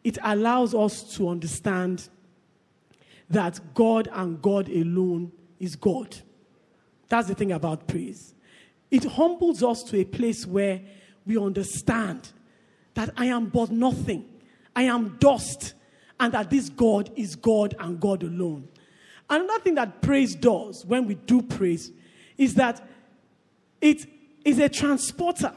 it 0.06 0.18
allows 0.22 0.72
us 0.72 1.02
to 1.16 1.28
understand 1.28 2.08
that 3.28 3.58
God 3.74 4.08
and 4.12 4.40
God 4.40 4.68
alone 4.68 5.32
is 5.58 5.74
God. 5.74 6.16
That's 7.08 7.26
the 7.26 7.34
thing 7.34 7.50
about 7.50 7.88
praise. 7.88 8.32
It 8.88 9.02
humbles 9.02 9.64
us 9.64 9.82
to 9.82 9.98
a 9.98 10.04
place 10.04 10.46
where 10.46 10.80
we 11.26 11.36
understand 11.36 12.30
that 12.94 13.10
I 13.16 13.26
am 13.26 13.46
but 13.46 13.72
nothing, 13.72 14.26
I 14.76 14.82
am 14.84 15.16
dust, 15.18 15.74
and 16.20 16.32
that 16.34 16.50
this 16.50 16.68
God 16.68 17.10
is 17.16 17.34
God 17.34 17.74
and 17.80 17.98
God 17.98 18.22
alone. 18.22 18.68
Another 19.28 19.58
thing 19.58 19.74
that 19.74 20.02
praise 20.02 20.36
does 20.36 20.86
when 20.86 21.08
we 21.08 21.16
do 21.16 21.42
praise 21.42 21.90
is 22.38 22.54
that 22.54 22.88
it 23.80 24.06
is 24.44 24.60
a 24.60 24.68
transporter. 24.68 25.52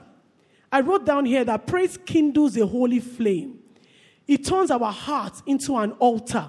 I 0.71 0.81
wrote 0.81 1.05
down 1.05 1.25
here 1.25 1.45
that 1.45 1.67
praise 1.67 1.99
kindles 2.03 2.57
a 2.57 2.65
holy 2.65 2.99
flame 2.99 3.58
it 4.29 4.45
turns 4.45 4.69
our 4.69 4.91
hearts 4.91 5.41
into 5.47 5.75
an 5.75 5.91
altar. 5.93 6.47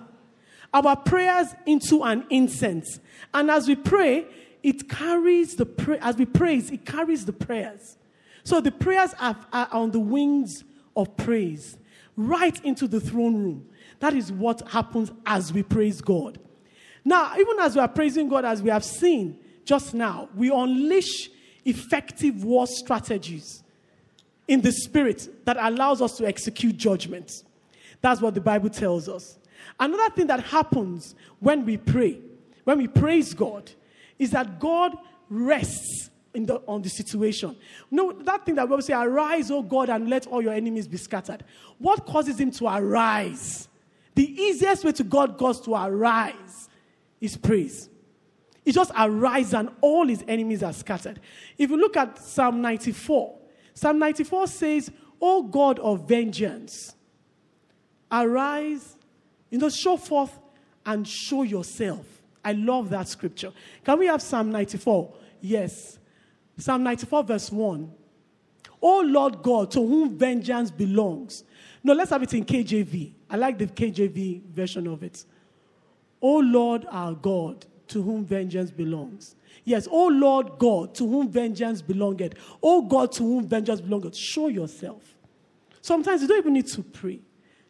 our 0.72 0.94
prayers 0.94 1.48
into 1.66 2.04
an 2.04 2.24
incense. 2.30 3.00
And 3.34 3.50
as 3.50 3.66
we 3.66 3.74
pray, 3.74 4.26
it 4.62 4.88
carries 4.88 5.56
the 5.56 5.66
pray- 5.66 5.98
as 6.00 6.16
we 6.16 6.26
praise, 6.26 6.70
it 6.70 6.84
carries 6.84 7.24
the 7.24 7.32
prayers. 7.32 7.96
So 8.44 8.60
the 8.60 8.70
prayers 8.70 9.14
are, 9.18 9.36
are 9.52 9.68
on 9.72 9.90
the 9.90 9.98
wings 9.98 10.62
of 10.94 11.16
praise, 11.16 11.76
right 12.16 12.62
into 12.64 12.86
the 12.86 13.00
throne 13.00 13.34
room. 13.34 13.66
That 13.98 14.14
is 14.14 14.30
what 14.30 14.60
happens 14.68 15.10
as 15.26 15.52
we 15.52 15.62
praise 15.62 16.00
God. 16.00 16.38
Now, 17.04 17.32
even 17.36 17.58
as 17.60 17.74
we 17.74 17.80
are 17.80 17.88
praising 17.88 18.28
God, 18.28 18.44
as 18.44 18.62
we 18.62 18.70
have 18.70 18.84
seen 18.84 19.38
just 19.64 19.94
now, 19.94 20.28
we 20.36 20.50
unleash 20.50 21.30
effective 21.64 22.44
war 22.44 22.66
strategies 22.66 23.62
in 24.46 24.60
the 24.60 24.72
spirit 24.72 25.44
that 25.46 25.56
allows 25.58 26.02
us 26.02 26.16
to 26.18 26.26
execute 26.26 26.76
judgment. 26.76 27.42
That's 28.00 28.20
what 28.20 28.34
the 28.34 28.40
Bible 28.40 28.70
tells 28.70 29.08
us. 29.08 29.38
Another 29.78 30.14
thing 30.14 30.26
that 30.28 30.44
happens 30.44 31.14
when 31.38 31.64
we 31.64 31.76
pray, 31.76 32.18
when 32.64 32.78
we 32.78 32.88
praise 32.88 33.34
God, 33.34 33.70
is 34.18 34.30
that 34.30 34.58
God 34.58 34.96
rests 35.28 36.10
the, 36.32 36.62
on 36.66 36.82
the 36.82 36.88
situation. 36.88 37.56
No, 37.90 38.12
that 38.12 38.46
thing 38.46 38.54
that 38.54 38.68
we 38.68 38.80
say, 38.82 38.94
arise, 38.94 39.50
O 39.50 39.62
God, 39.62 39.88
and 39.88 40.08
let 40.08 40.26
all 40.26 40.42
your 40.42 40.52
enemies 40.52 40.86
be 40.86 40.96
scattered. 40.96 41.44
What 41.78 42.06
causes 42.06 42.38
him 42.38 42.50
to 42.52 42.66
arise? 42.66 43.68
The 44.14 44.30
easiest 44.40 44.84
way 44.84 44.92
to 44.92 45.04
God 45.04 45.38
God's 45.38 45.60
to 45.62 45.74
arise 45.74 46.68
is 47.20 47.36
praise. 47.36 47.88
He 48.64 48.72
just 48.72 48.92
arise 48.96 49.54
and 49.54 49.70
all 49.80 50.06
his 50.06 50.24
enemies 50.28 50.62
are 50.62 50.72
scattered. 50.72 51.20
If 51.56 51.70
you 51.70 51.76
look 51.76 51.96
at 51.96 52.18
Psalm 52.18 52.60
94, 52.60 53.38
Psalm 53.74 53.98
94 53.98 54.46
says, 54.46 54.90
O 55.20 55.42
God 55.42 55.78
of 55.78 56.06
vengeance, 56.06 56.94
arise, 58.10 58.96
you 59.50 59.58
know, 59.58 59.68
show 59.68 59.96
forth 59.96 60.38
and 60.86 61.06
show 61.06 61.42
yourself. 61.42 62.06
I 62.44 62.52
love 62.52 62.90
that 62.90 63.08
scripture. 63.08 63.52
Can 63.84 63.98
we 63.98 64.06
have 64.06 64.22
Psalm 64.22 64.50
94? 64.50 65.12
Yes. 65.40 65.98
Psalm 66.56 66.82
94, 66.82 67.24
verse 67.24 67.52
1. 67.52 67.92
O 68.82 69.00
Lord 69.00 69.42
God, 69.42 69.70
to 69.72 69.86
whom 69.86 70.16
vengeance 70.16 70.70
belongs. 70.70 71.44
No, 71.82 71.92
let's 71.92 72.10
have 72.10 72.22
it 72.22 72.34
in 72.34 72.44
KJV. 72.44 73.12
I 73.28 73.36
like 73.36 73.58
the 73.58 73.66
KJV 73.66 74.42
version 74.44 74.86
of 74.86 75.02
it. 75.02 75.24
O 76.20 76.38
Lord 76.38 76.86
our 76.90 77.14
God, 77.14 77.66
to 77.88 78.02
whom 78.02 78.24
vengeance 78.24 78.70
belongs. 78.70 79.34
Yes, 79.64 79.86
O 79.90 80.06
Lord 80.06 80.58
God, 80.58 80.94
to 80.94 81.06
whom 81.06 81.28
vengeance 81.28 81.82
belongeth. 81.82 82.34
O 82.62 82.82
God, 82.82 83.12
to 83.12 83.22
whom 83.22 83.46
vengeance 83.46 83.80
belongeth. 83.80 84.16
Show 84.16 84.48
yourself. 84.48 85.02
Sometimes 85.82 86.22
you 86.22 86.28
don't 86.28 86.38
even 86.38 86.52
need 86.52 86.66
to 86.68 86.82
pray. 86.82 87.20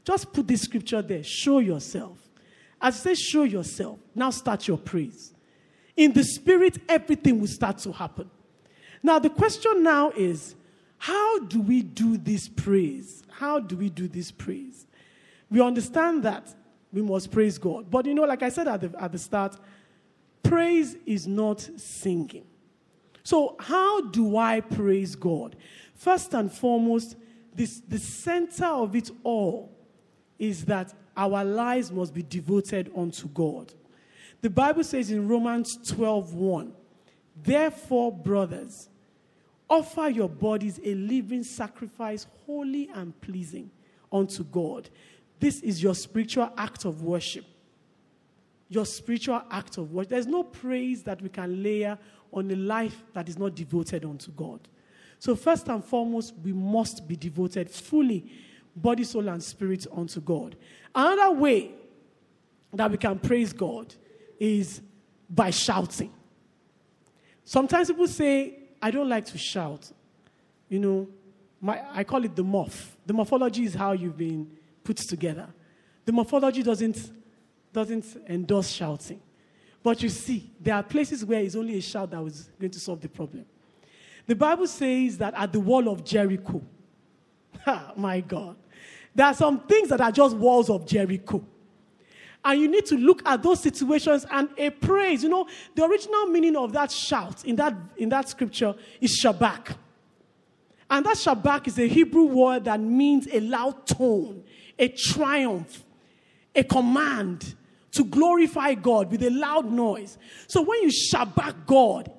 Just 0.05 0.33
put 0.33 0.49
this 0.49 0.63
scripture 0.63 1.03
there. 1.03 1.23
Show 1.23 1.59
yourself. 1.59 2.19
As 2.81 2.97
I 3.07 3.15
say, 3.15 3.15
show 3.15 3.43
yourself. 3.43 3.99
Now 4.15 4.31
start 4.31 4.67
your 4.67 4.79
praise. 4.79 5.35
In 5.97 6.13
the 6.13 6.25
spirit, 6.25 6.79
everything 6.89 7.41
will 7.41 7.49
start 7.49 7.79
to 7.79 7.93
happen. 7.93 8.31
Now, 9.03 9.19
the 9.19 9.31
question 9.31 9.83
now 9.83 10.11
is 10.11 10.55
how 10.99 11.41
do 11.41 11.61
we 11.61 11.83
do 11.83 12.17
this 12.17 12.49
praise? 12.49 13.23
How 13.31 13.61
do 13.61 13.77
we 13.77 13.89
do 13.91 14.09
this 14.09 14.31
praise? 14.31 14.87
We 15.51 15.61
understand 15.61 16.23
that 16.25 16.55
we 16.93 17.03
must 17.03 17.31
praise 17.31 17.59
God. 17.59 17.91
But 17.91 18.07
you 18.07 18.15
know, 18.15 18.25
like 18.25 18.43
I 18.43 18.49
said 18.49 18.69
at 18.69 18.81
the, 18.81 19.03
at 19.03 19.13
the 19.13 19.19
start, 19.19 19.57
praise 20.43 20.97
is 21.07 21.27
not 21.27 21.61
singing. 21.77 22.45
So, 23.23 23.57
how 23.59 24.03
do 24.03 24.37
I 24.37 24.61
praise 24.61 25.15
God? 25.15 25.57
First 25.95 26.35
and 26.35 26.53
foremost, 26.53 27.17
this, 27.55 27.81
the 27.87 27.99
center 27.99 28.67
of 28.67 28.97
it 28.97 29.11
all 29.23 29.71
is 30.41 30.65
that 30.65 30.93
our 31.17 31.45
lives 31.45 31.93
must 31.93 32.13
be 32.13 32.23
devoted 32.23 32.91
unto 32.97 33.29
God. 33.29 33.73
The 34.41 34.51
Bible 34.51 34.83
says 34.83 35.11
in 35.11 35.29
Romans 35.29 35.79
12 35.87 36.35
1, 36.35 36.73
Therefore, 37.43 38.11
brothers, 38.11 38.89
offer 39.69 40.09
your 40.09 40.29
bodies 40.29 40.81
a 40.83 40.95
living 40.95 41.45
sacrifice, 41.45 42.27
holy 42.47 42.89
and 42.95 43.19
pleasing 43.21 43.71
unto 44.11 44.43
God. 44.43 44.89
This 45.39 45.61
is 45.61 45.83
your 45.83 45.95
spiritual 45.95 46.51
act 46.57 46.85
of 46.85 47.03
worship. 47.03 47.45
Your 48.69 48.87
spiritual 48.87 49.43
act 49.51 49.79
of 49.79 49.93
worship. 49.93 50.11
There's 50.11 50.27
no 50.27 50.43
praise 50.43 51.03
that 51.03 51.21
we 51.21 51.29
can 51.29 51.63
layer 51.63 51.99
on 52.33 52.51
a 52.51 52.57
life 52.57 53.03
that 53.13 53.29
is 53.29 53.39
not 53.39 53.55
devoted 53.55 54.05
unto 54.05 54.31
God. 54.33 54.61
So, 55.19 55.37
first 55.37 55.69
and 55.69 55.85
foremost, 55.85 56.33
we 56.43 56.53
must 56.53 57.07
be 57.07 57.15
devoted 57.15 57.71
fully, 57.71 58.25
body, 58.81 59.05
soul, 59.05 59.29
and 59.29 59.43
spirit, 59.43 59.87
unto 59.95 60.21
God. 60.21 60.57
Another 60.95 61.33
way 61.33 61.73
that 62.73 62.91
we 62.91 62.97
can 62.97 63.19
praise 63.19 63.53
God 63.53 63.95
is 64.39 64.81
by 65.29 65.51
shouting. 65.51 66.13
Sometimes 67.45 67.89
people 67.89 68.07
say, 68.07 68.59
I 68.81 68.91
don't 68.91 69.09
like 69.09 69.27
to 69.27 69.39
shout. 69.39 69.91
You 70.69 70.79
know, 70.79 71.09
my, 71.61 71.83
I 71.93 72.05
call 72.05 72.25
it 72.25 72.35
the 72.35 72.45
morph. 72.45 72.91
The 73.05 73.13
morphology 73.13 73.65
is 73.65 73.75
how 73.75 73.93
you've 73.93 74.17
been 74.17 74.51
put 74.83 74.97
together. 74.97 75.49
The 76.05 76.13
morphology 76.13 76.63
doesn't, 76.63 77.13
doesn't 77.73 78.07
endorse 78.29 78.69
shouting. 78.69 79.21
But 79.83 80.03
you 80.03 80.09
see, 80.09 80.51
there 80.61 80.75
are 80.75 80.83
places 80.83 81.25
where 81.25 81.41
it's 81.41 81.55
only 81.57 81.77
a 81.77 81.81
shout 81.81 82.11
that 82.11 82.23
was 82.23 82.51
going 82.59 82.71
to 82.71 82.81
solve 82.81 83.01
the 83.01 83.09
problem. 83.09 83.45
The 84.27 84.35
Bible 84.37 84.67
says 84.67 85.19
that 85.19 85.35
at 85.35 85.53
the 85.53 85.61
wall 85.61 85.89
of 85.89 86.05
Jericho, 86.05 86.63
my 87.97 88.21
God, 88.21 88.57
there 89.15 89.27
are 89.27 89.35
some 89.35 89.61
things 89.61 89.89
that 89.89 90.01
are 90.01 90.13
just 90.13 90.37
walls 90.37 90.71
of 90.71 90.87
Jericho. 90.87 91.45
And 92.45 92.61
you 92.61 92.69
need 92.69 92.87
to 92.87 92.97
look 92.97 93.23
at 93.27 93.43
those 93.43 93.61
situations 93.61 94.25
and 94.31 94.49
a 94.57 94.71
praise. 94.71 95.23
You 95.23 95.29
know, 95.29 95.47
the 95.75 95.85
original 95.85 96.27
meaning 96.27 96.57
of 96.57 96.73
that 96.73 96.91
shout 96.91 97.45
in 97.45 97.57
that, 97.57 97.75
in 97.97 98.09
that 98.09 98.29
scripture 98.29 98.75
is 99.01 99.21
shabach. 99.23 99.77
And 100.89 101.05
that 101.05 101.17
shabach 101.17 101.69
is 101.69 101.79
a 101.79 101.87
Hebrew 101.87 102.25
word 102.25 102.65
that 102.65 102.81
means 102.81 103.29
a 103.31 103.41
loud 103.41 103.87
tone, 103.87 104.43
a 104.79 104.89
triumph, 104.89 105.85
a 106.55 106.65
command 106.65 107.55
to 107.93 108.05
glorify 108.05 108.75
God 108.75 109.11
with 109.11 109.23
a 109.23 109.31
loud 109.31 109.71
noise. 109.71 110.17
So 110.47 110.63
when 110.63 110.83
you 110.83 110.91
shabach 111.13 111.67
God, 111.67 112.11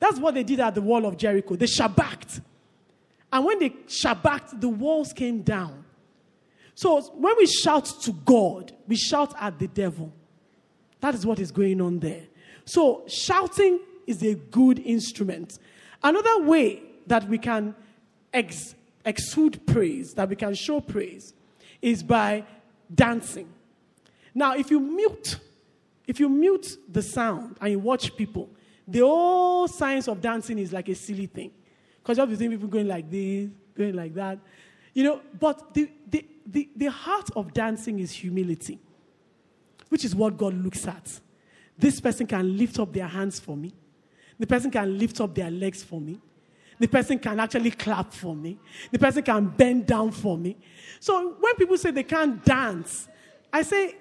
that's 0.00 0.18
what 0.18 0.34
they 0.34 0.44
did 0.44 0.60
at 0.60 0.74
the 0.74 0.82
wall 0.82 1.04
of 1.04 1.16
Jericho. 1.16 1.56
They 1.56 1.66
shabached. 1.66 2.40
And 3.32 3.44
when 3.44 3.58
they 3.58 3.70
shabached, 3.70 4.60
the 4.60 4.68
walls 4.68 5.12
came 5.12 5.42
down. 5.42 5.84
So 6.78 7.00
when 7.00 7.34
we 7.36 7.46
shout 7.46 7.86
to 8.02 8.12
God, 8.12 8.70
we 8.86 8.94
shout 8.94 9.34
at 9.40 9.58
the 9.58 9.66
devil. 9.66 10.12
That 11.00 11.12
is 11.12 11.26
what 11.26 11.40
is 11.40 11.50
going 11.50 11.80
on 11.80 11.98
there. 11.98 12.22
So 12.66 13.02
shouting 13.08 13.80
is 14.06 14.22
a 14.22 14.36
good 14.36 14.78
instrument. 14.78 15.58
Another 16.04 16.44
way 16.44 16.80
that 17.08 17.28
we 17.28 17.36
can 17.36 17.74
ex- 18.32 18.76
exude 19.04 19.66
praise, 19.66 20.14
that 20.14 20.28
we 20.28 20.36
can 20.36 20.54
show 20.54 20.80
praise, 20.80 21.34
is 21.82 22.04
by 22.04 22.44
dancing. 22.94 23.48
Now, 24.32 24.54
if 24.54 24.70
you 24.70 24.78
mute, 24.78 25.36
if 26.06 26.20
you 26.20 26.28
mute 26.28 26.78
the 26.88 27.02
sound 27.02 27.56
and 27.60 27.72
you 27.72 27.80
watch 27.80 28.16
people, 28.16 28.48
the 28.86 29.00
whole 29.00 29.66
science 29.66 30.06
of 30.06 30.20
dancing 30.20 30.60
is 30.60 30.72
like 30.72 30.88
a 30.88 30.94
silly 30.94 31.26
thing. 31.26 31.50
Because 32.00 32.18
you 32.18 32.20
have 32.20 32.30
to 32.30 32.36
see 32.36 32.48
people 32.48 32.68
going 32.68 32.86
like 32.86 33.10
this, 33.10 33.50
going 33.76 33.96
like 33.96 34.14
that. 34.14 34.38
You 34.94 35.02
know, 35.02 35.20
but 35.40 35.74
the, 35.74 35.90
the, 36.08 36.24
the, 36.50 36.68
the 36.74 36.86
heart 36.86 37.28
of 37.36 37.52
dancing 37.52 37.98
is 37.98 38.10
humility, 38.10 38.78
which 39.90 40.04
is 40.04 40.14
what 40.14 40.36
God 40.36 40.54
looks 40.54 40.86
at. 40.86 41.20
This 41.76 42.00
person 42.00 42.26
can 42.26 42.56
lift 42.56 42.78
up 42.78 42.92
their 42.92 43.06
hands 43.06 43.38
for 43.38 43.56
me. 43.56 43.72
The 44.38 44.46
person 44.46 44.70
can 44.70 44.98
lift 44.98 45.20
up 45.20 45.34
their 45.34 45.50
legs 45.50 45.82
for 45.82 46.00
me. 46.00 46.18
The 46.78 46.86
person 46.86 47.18
can 47.18 47.38
actually 47.40 47.72
clap 47.72 48.12
for 48.12 48.34
me. 48.34 48.58
The 48.90 48.98
person 48.98 49.22
can 49.22 49.46
bend 49.46 49.86
down 49.86 50.12
for 50.12 50.38
me. 50.38 50.56
So 51.00 51.36
when 51.38 51.54
people 51.56 51.76
say 51.76 51.90
they 51.90 52.04
can't 52.04 52.42
dance, 52.44 53.08
I 53.52 53.62
say, 53.62 53.96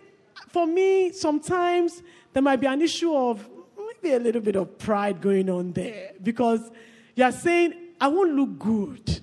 for 0.49 0.67
me, 0.67 1.11
sometimes 1.11 2.03
there 2.33 2.43
might 2.43 2.61
be 2.61 2.67
an 2.67 2.81
issue 2.81 3.13
of 3.13 3.47
maybe 3.77 4.15
a 4.15 4.19
little 4.19 4.41
bit 4.41 4.55
of 4.55 4.77
pride 4.77 5.19
going 5.19 5.49
on 5.49 5.73
there 5.73 6.11
because 6.21 6.69
you're 7.15 7.31
saying, 7.31 7.73
I 7.99 8.07
won't 8.07 8.35
look 8.35 8.59
good. 8.59 9.21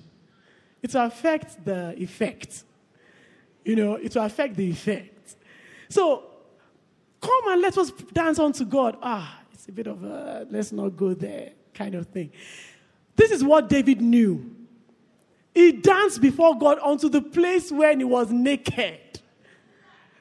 It 0.83 0.93
will 0.93 1.05
affect 1.05 1.63
the 1.63 1.95
effect. 1.97 2.63
You 3.65 3.75
know, 3.75 3.95
it 3.95 4.15
will 4.15 4.23
affect 4.23 4.55
the 4.55 4.69
effect. 4.69 5.35
So, 5.89 6.23
come 7.19 7.47
and 7.47 7.61
let 7.61 7.77
us 7.77 7.91
dance 8.13 8.39
unto 8.39 8.63
God. 8.63 8.97
Ah, 9.01 9.39
it's 9.51 9.67
a 9.67 9.71
bit 9.71 9.87
of 9.87 10.03
a 10.03 10.47
let's 10.49 10.71
not 10.71 10.95
go 10.95 11.13
there 11.13 11.51
kind 11.73 11.95
of 11.95 12.07
thing. 12.07 12.31
This 13.15 13.31
is 13.31 13.43
what 13.43 13.67
David 13.67 14.01
knew. 14.01 14.55
He 15.53 15.71
danced 15.71 16.21
before 16.21 16.57
God 16.57 16.79
unto 16.83 17.09
the 17.09 17.21
place 17.21 17.71
where 17.71 17.97
he 17.97 18.03
was 18.03 18.29
naked. 18.29 18.99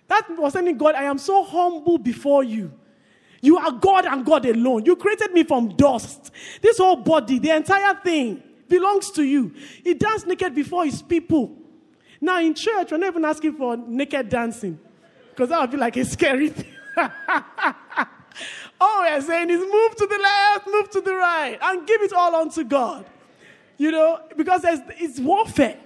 That 0.07 0.27
was 0.39 0.53
telling 0.53 0.79
God, 0.79 0.95
I 0.95 1.05
am 1.05 1.19
so 1.19 1.45
humble 1.45 1.99
before 1.99 2.45
you. 2.45 2.73
You 3.41 3.59
are 3.59 3.73
God 3.73 4.07
and 4.07 4.25
God 4.25 4.47
alone. 4.47 4.87
You 4.87 4.97
created 4.97 5.33
me 5.33 5.43
from 5.43 5.77
dust. 5.77 6.31
This 6.63 6.79
whole 6.79 6.97
body, 6.97 7.39
the 7.39 7.51
entire 7.51 7.95
thing 7.97 8.43
belongs 8.69 9.11
to 9.13 9.23
you. 9.23 9.53
He 9.83 9.93
danced 9.95 10.27
naked 10.27 10.55
before 10.55 10.85
his 10.87 11.03
people. 11.03 11.64
Now 12.25 12.41
in 12.41 12.55
church, 12.55 12.91
we're 12.91 12.97
not 12.97 13.09
even 13.09 13.25
asking 13.27 13.53
for 13.53 13.77
naked 13.77 14.31
dancing 14.31 14.79
because 15.29 15.51
that 15.51 15.61
would 15.61 15.71
be 15.71 15.77
like 15.77 15.95
a 15.99 16.07
scary 16.07 16.49
thing. 16.49 16.73
all 18.81 19.03
we're 19.03 19.21
saying 19.21 19.51
is 19.51 19.61
move 19.61 19.95
to 19.97 20.07
the 20.07 20.19
left, 20.19 20.67
move 20.67 20.89
to 20.89 21.03
the 21.03 21.15
right, 21.15 21.59
and 21.61 21.87
give 21.87 22.01
it 22.01 22.15
all 22.15 22.35
unto 22.35 22.65
God. 22.65 23.05
You 23.77 23.91
know, 23.91 24.21
because 24.39 24.63
it's 24.65 25.21
warfare. 25.21 25.79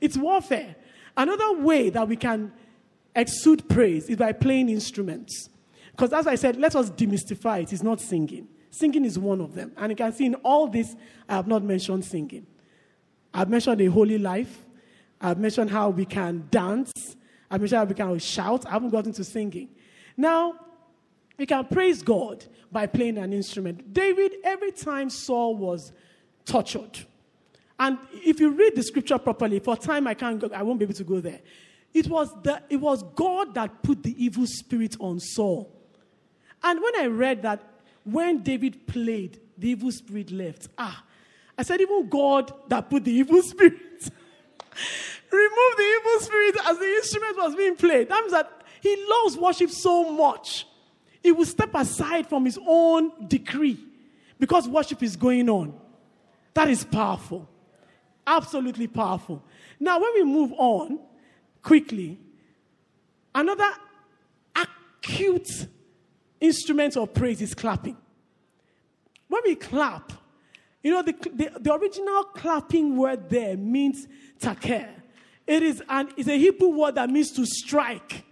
It's 0.00 0.16
warfare. 0.16 0.74
Another 1.16 1.60
way 1.60 1.90
that 1.90 2.08
we 2.08 2.16
can 2.16 2.52
exude 3.14 3.68
praise 3.68 4.08
is 4.08 4.16
by 4.16 4.32
playing 4.32 4.70
instruments. 4.70 5.48
Because 5.92 6.12
as 6.12 6.26
I 6.26 6.34
said, 6.34 6.56
let 6.56 6.74
us 6.74 6.90
demystify 6.90 7.62
it. 7.62 7.72
It's 7.72 7.84
not 7.84 8.00
singing. 8.00 8.48
Singing 8.68 9.04
is 9.04 9.16
one 9.16 9.40
of 9.40 9.54
them. 9.54 9.70
And 9.76 9.92
you 9.92 9.96
can 9.96 10.12
see 10.12 10.26
in 10.26 10.34
all 10.36 10.66
this, 10.66 10.96
I 11.28 11.36
have 11.36 11.46
not 11.46 11.62
mentioned 11.62 12.04
singing. 12.04 12.48
I've 13.32 13.48
mentioned 13.48 13.80
a 13.80 13.86
holy 13.86 14.18
life. 14.18 14.64
I've 15.24 15.38
mentioned 15.38 15.70
how 15.70 15.88
we 15.88 16.04
can 16.04 16.46
dance. 16.50 16.92
I've 17.50 17.62
mentioned 17.62 17.78
how 17.78 17.84
we 17.84 17.94
can 17.94 18.18
shout. 18.18 18.66
I 18.66 18.72
haven't 18.72 18.90
gotten 18.90 19.12
to 19.14 19.24
singing. 19.24 19.70
Now, 20.18 20.54
we 21.38 21.46
can 21.46 21.64
praise 21.64 22.02
God 22.02 22.44
by 22.70 22.86
playing 22.86 23.16
an 23.16 23.32
instrument. 23.32 23.94
David, 23.94 24.34
every 24.44 24.70
time 24.70 25.08
Saul 25.08 25.56
was 25.56 25.92
tortured, 26.44 27.06
and 27.78 27.98
if 28.12 28.38
you 28.38 28.50
read 28.50 28.76
the 28.76 28.82
scripture 28.82 29.16
properly, 29.16 29.60
for 29.60 29.78
time 29.78 30.06
I 30.06 30.12
can't 30.12 30.38
go, 30.38 30.50
I 30.54 30.62
won't 30.62 30.78
be 30.78 30.84
able 30.84 30.94
to 30.94 31.04
go 31.04 31.20
there. 31.20 31.40
It 31.94 32.06
was, 32.08 32.30
the, 32.42 32.62
it 32.68 32.76
was 32.76 33.02
God 33.14 33.54
that 33.54 33.82
put 33.82 34.02
the 34.02 34.22
evil 34.22 34.46
spirit 34.46 34.94
on 35.00 35.20
Saul. 35.20 35.72
And 36.62 36.82
when 36.82 37.00
I 37.00 37.06
read 37.06 37.40
that, 37.42 37.62
when 38.04 38.42
David 38.42 38.86
played, 38.86 39.40
the 39.56 39.70
evil 39.70 39.90
spirit 39.90 40.30
left. 40.30 40.68
Ah, 40.76 41.02
I 41.56 41.62
said, 41.62 41.80
even 41.80 42.10
God 42.10 42.52
that 42.68 42.90
put 42.90 43.04
the 43.04 43.12
evil 43.12 43.42
spirit 43.42 44.10
removed 45.34 45.78
the 45.78 46.00
evil 46.00 46.20
spirit 46.20 46.56
as 46.66 46.78
the 46.78 46.94
instrument 46.96 47.36
was 47.36 47.54
being 47.54 47.76
played. 47.76 48.08
That 48.08 48.20
means 48.20 48.32
that 48.32 48.50
he 48.80 49.04
loves 49.08 49.36
worship 49.36 49.70
so 49.70 50.10
much. 50.10 50.66
He 51.22 51.32
will 51.32 51.46
step 51.46 51.70
aside 51.74 52.28
from 52.28 52.44
his 52.44 52.58
own 52.66 53.28
decree 53.28 53.78
because 54.38 54.68
worship 54.68 55.02
is 55.02 55.16
going 55.16 55.48
on. 55.48 55.74
That 56.52 56.68
is 56.68 56.84
powerful. 56.84 57.48
Absolutely 58.26 58.86
powerful. 58.86 59.42
Now, 59.80 60.00
when 60.00 60.12
we 60.14 60.24
move 60.24 60.52
on 60.56 61.00
quickly, 61.62 62.18
another 63.34 63.70
acute 64.54 65.66
instrument 66.40 66.96
of 66.96 67.12
praise 67.14 67.40
is 67.40 67.54
clapping. 67.54 67.96
When 69.28 69.42
we 69.44 69.54
clap, 69.56 70.12
you 70.82 70.92
know, 70.92 71.02
the, 71.02 71.12
the, 71.12 71.58
the 71.58 71.74
original 71.74 72.24
clapping 72.24 72.96
word 72.96 73.30
there 73.30 73.56
means 73.56 74.06
taqa. 74.38 74.88
It 75.46 75.62
is 75.62 75.82
an, 75.88 76.10
it's 76.16 76.28
a 76.28 76.38
Hebrew 76.38 76.68
word 76.68 76.94
that 76.94 77.10
means 77.10 77.30
to 77.32 77.44
strike. 77.44 78.24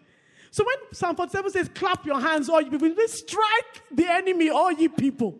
So 0.51 0.65
when 0.65 0.77
Psalm 0.93 1.17
47 1.17 1.51
says, 1.53 1.71
clap 1.75 2.05
your 2.05 2.21
hands, 2.21 2.49
all 2.49 2.61
you 2.61 2.71
people, 2.71 2.95
strike 3.07 3.83
the 3.91 4.07
enemy, 4.11 4.51
all 4.51 4.73
ye 4.73 4.89
people. 4.89 5.39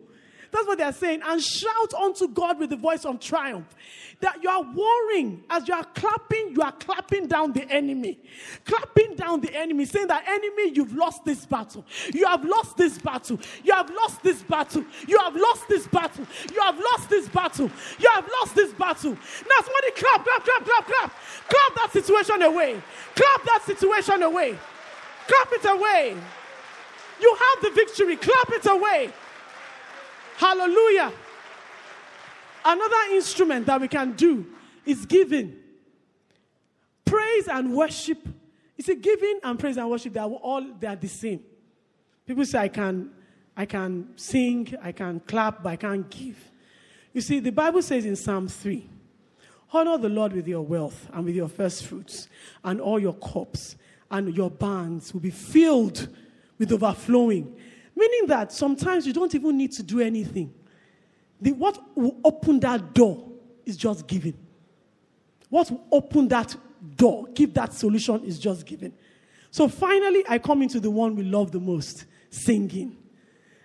That's 0.53 0.67
what 0.67 0.77
they're 0.77 0.93
saying. 0.93 1.21
And 1.25 1.41
shout 1.41 1.93
unto 1.95 2.27
God 2.27 2.59
with 2.59 2.69
the 2.69 2.75
voice 2.75 3.05
of 3.05 3.19
triumph. 3.19 3.75
That 4.19 4.41
you 4.43 4.49
are 4.49 4.61
warring. 4.61 5.43
As 5.49 5.67
you 5.67 5.73
are 5.73 5.83
clapping, 5.83 6.53
you 6.55 6.61
are 6.61 6.71
clapping 6.71 7.27
down 7.27 7.53
the 7.53 7.67
enemy. 7.69 8.19
Clapping 8.63 9.15
down 9.15 9.41
the 9.41 9.53
enemy, 9.53 9.85
saying 9.85 10.07
that 10.07 10.23
enemy, 10.27 10.71
you've 10.75 10.95
lost 10.95 11.25
this 11.25 11.45
battle. 11.45 11.83
You 12.13 12.27
have 12.27 12.45
lost 12.45 12.77
this 12.77 12.99
battle. 12.99 13.39
You 13.63 13.73
have 13.73 13.89
lost 13.89 14.21
this 14.21 14.43
battle. 14.43 14.85
You 15.07 15.17
have 15.17 15.35
lost 15.35 15.67
this 15.67 15.87
battle. 15.87 16.25
You 16.53 16.61
have 16.61 16.79
lost 16.79 17.09
this 17.09 17.27
battle. 17.27 17.71
You 17.99 18.09
have 18.11 18.29
lost 18.41 18.55
this 18.55 18.71
battle. 18.73 19.11
Now 19.11 19.61
somebody 19.63 19.91
clap, 19.95 20.23
clap, 20.23 20.43
clap, 20.45 20.65
clap, 20.65 20.85
clap. 20.85 21.11
Clap 21.49 21.75
that 21.75 21.89
situation 21.91 22.41
away. 22.43 22.81
Clap 23.15 23.43
that 23.45 23.63
situation 23.65 24.21
away. 24.21 24.57
Clap 25.27 25.47
it 25.51 25.65
away. 25.65 26.15
You 27.19 27.37
have 27.39 27.63
the 27.63 27.71
victory. 27.71 28.15
Clap 28.17 28.49
it 28.51 28.65
away. 28.67 29.11
Hallelujah. 30.43 31.13
Another 32.65 33.13
instrument 33.13 33.65
that 33.65 33.79
we 33.79 33.87
can 33.87 34.11
do 34.11 34.45
is 34.85 35.05
giving. 35.05 35.55
Praise 37.05 37.47
and 37.47 37.73
worship. 37.73 38.17
You 38.75 38.83
see, 38.83 38.95
giving 38.95 39.39
and 39.41 39.57
praise 39.57 39.77
and 39.77 39.89
worship, 39.89 40.11
they 40.11 40.19
are 40.19 40.27
all 40.29 40.61
they 40.77 40.87
are 40.87 40.97
the 40.97 41.07
same. 41.07 41.39
People 42.27 42.43
say 42.43 42.59
I 42.59 42.67
can 42.67 43.11
I 43.55 43.65
can 43.65 44.09
sing, 44.17 44.75
I 44.81 44.91
can 44.91 45.21
clap, 45.21 45.63
but 45.63 45.69
I 45.69 45.75
can't 45.77 46.09
give. 46.09 46.51
You 47.13 47.21
see, 47.21 47.39
the 47.39 47.51
Bible 47.51 47.81
says 47.81 48.03
in 48.05 48.17
Psalm 48.17 48.49
3, 48.49 48.89
honor 49.71 49.97
the 49.97 50.09
Lord 50.09 50.33
with 50.33 50.47
your 50.47 50.63
wealth 50.63 51.07
and 51.13 51.23
with 51.23 51.35
your 51.35 51.47
first 51.47 51.85
fruits 51.85 52.27
and 52.65 52.81
all 52.81 52.99
your 52.99 53.13
cups, 53.13 53.77
and 54.11 54.35
your 54.35 54.51
barns 54.51 55.13
will 55.13 55.21
be 55.21 55.31
filled 55.31 56.09
with 56.57 56.73
overflowing. 56.73 57.55
Meaning 57.95 58.27
that 58.27 58.51
sometimes 58.51 59.05
you 59.05 59.13
don't 59.13 59.33
even 59.35 59.57
need 59.57 59.71
to 59.73 59.83
do 59.83 59.99
anything. 59.99 60.53
The, 61.39 61.51
what 61.51 61.79
will 61.95 62.17
open 62.23 62.59
that 62.61 62.93
door 62.93 63.31
is 63.65 63.77
just 63.77 64.07
giving. 64.07 64.37
What 65.49 65.69
will 65.69 65.85
open 65.91 66.27
that 66.29 66.55
door, 66.95 67.27
give 67.33 67.53
that 67.53 67.73
solution, 67.73 68.23
is 68.23 68.39
just 68.39 68.65
giving. 68.65 68.93
So 69.51 69.67
finally, 69.67 70.23
I 70.27 70.39
come 70.39 70.61
into 70.61 70.79
the 70.79 70.89
one 70.89 71.15
we 71.15 71.23
love 71.23 71.51
the 71.51 71.59
most 71.59 72.05
singing. 72.29 72.97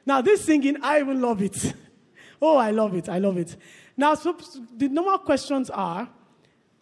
Now, 0.04 0.20
this 0.20 0.44
singing, 0.44 0.76
I 0.82 1.00
even 1.00 1.20
love 1.20 1.40
it. 1.40 1.74
oh, 2.42 2.56
I 2.56 2.70
love 2.70 2.94
it. 2.94 3.08
I 3.08 3.18
love 3.18 3.38
it. 3.38 3.56
Now, 3.96 4.14
so 4.14 4.36
the 4.76 4.88
normal 4.88 5.18
questions 5.18 5.70
are 5.70 6.08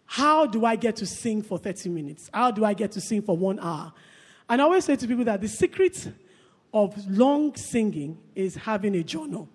how 0.05 0.45
do 0.45 0.65
I 0.65 0.75
get 0.75 0.95
to 0.97 1.05
sing 1.05 1.41
for 1.41 1.57
30 1.57 1.89
minutes? 1.89 2.29
How 2.33 2.51
do 2.51 2.63
I 2.63 2.73
get 2.73 2.93
to 2.93 3.01
sing 3.01 3.21
for 3.21 3.35
one 3.37 3.59
hour? 3.59 3.91
And 4.49 4.61
I 4.61 4.63
always 4.63 4.85
say 4.85 4.95
to 4.95 5.07
people 5.07 5.25
that 5.25 5.41
the 5.41 5.47
secret 5.47 6.07
of 6.77 7.09
long 7.09 7.55
singing 7.55 8.17
is 8.35 8.55
having 8.55 8.95
a 8.95 9.03
journal. 9.03 9.49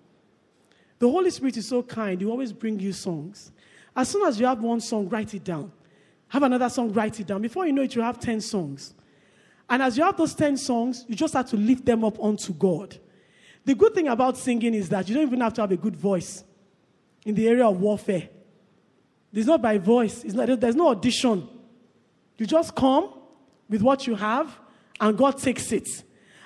The 0.99 1.09
Holy 1.09 1.29
Spirit 1.29 1.55
is 1.57 1.67
so 1.67 1.81
kind, 1.81 2.19
He 2.19 2.27
always 2.27 2.51
bring 2.51 2.79
you 2.79 2.91
songs. 2.91 3.51
As 3.95 4.09
soon 4.09 4.27
as 4.27 4.39
you 4.39 4.45
have 4.45 4.61
one 4.61 4.81
song, 4.81 5.07
write 5.07 5.33
it 5.33 5.43
down. 5.43 5.71
Have 6.27 6.43
another 6.43 6.69
song, 6.69 6.91
write 6.91 7.19
it 7.19 7.27
down. 7.27 7.41
Before 7.41 7.65
you 7.65 7.71
know 7.71 7.83
it, 7.83 7.95
you 7.95 8.01
have 8.01 8.19
10 8.19 8.41
songs. 8.41 8.93
And 9.69 9.81
as 9.81 9.97
you 9.97 10.03
have 10.03 10.17
those 10.17 10.35
10 10.35 10.57
songs, 10.57 11.05
you 11.07 11.15
just 11.15 11.33
have 11.33 11.49
to 11.51 11.57
lift 11.57 11.85
them 11.85 12.03
up 12.03 12.19
onto 12.19 12.53
God. 12.53 12.97
The 13.63 13.75
good 13.75 13.93
thing 13.93 14.09
about 14.09 14.37
singing 14.37 14.73
is 14.73 14.89
that 14.89 15.07
you 15.07 15.15
don't 15.15 15.27
even 15.27 15.39
have 15.41 15.53
to 15.53 15.61
have 15.61 15.71
a 15.71 15.77
good 15.77 15.95
voice 15.95 16.43
in 17.25 17.35
the 17.35 17.47
area 17.47 17.65
of 17.65 17.79
warfare. 17.79 18.27
It's 19.31 19.47
not 19.47 19.61
by 19.61 19.77
voice, 19.77 20.23
it's 20.23 20.33
not, 20.33 20.59
there's 20.59 20.75
no 20.75 20.89
audition. 20.89 21.47
You 22.37 22.45
just 22.45 22.75
come 22.75 23.13
with 23.69 23.81
what 23.81 24.05
you 24.07 24.15
have, 24.15 24.59
and 24.99 25.17
God 25.17 25.37
takes 25.37 25.71
it. 25.71 25.87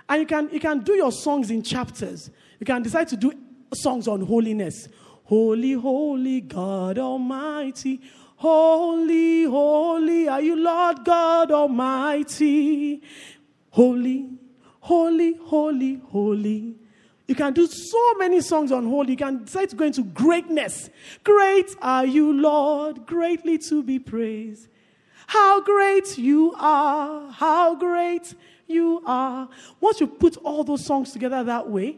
And 0.09 0.21
you 0.21 0.27
can, 0.27 0.49
you 0.51 0.59
can 0.59 0.79
do 0.79 0.93
your 0.93 1.11
songs 1.11 1.51
in 1.51 1.61
chapters. 1.63 2.29
You 2.59 2.65
can 2.65 2.81
decide 2.81 3.07
to 3.09 3.17
do 3.17 3.33
songs 3.73 4.07
on 4.07 4.21
holiness. 4.21 4.87
Holy, 5.23 5.73
holy 5.73 6.41
God 6.41 6.97
Almighty. 6.97 8.01
Holy, 8.37 9.43
holy 9.43 10.27
are 10.27 10.41
you, 10.41 10.55
Lord 10.55 11.03
God 11.03 11.51
Almighty. 11.51 13.01
Holy, 13.71 14.29
holy, 14.79 15.35
holy, 15.35 16.01
holy. 16.09 16.75
You 17.27 17.35
can 17.35 17.51
do 17.53 17.67
so 17.67 18.13
many 18.13 18.39
songs 18.39 18.71
on 18.71 18.85
holy. 18.85 19.11
You 19.11 19.17
can 19.17 19.43
decide 19.43 19.69
to 19.71 19.75
go 19.75 19.85
into 19.85 20.03
greatness. 20.03 20.89
Great 21.23 21.75
are 21.81 22.05
you, 22.05 22.31
Lord, 22.31 23.05
greatly 23.05 23.57
to 23.69 23.83
be 23.83 23.99
praised. 23.99 24.69
How 25.27 25.59
great 25.61 26.17
you 26.17 26.55
are, 26.57 27.29
how 27.31 27.75
great 27.75 28.33
you 28.67 29.01
are. 29.05 29.49
Once 29.79 29.99
you 29.99 30.07
put 30.07 30.37
all 30.37 30.63
those 30.63 30.85
songs 30.85 31.11
together 31.11 31.43
that 31.43 31.69
way, 31.69 31.97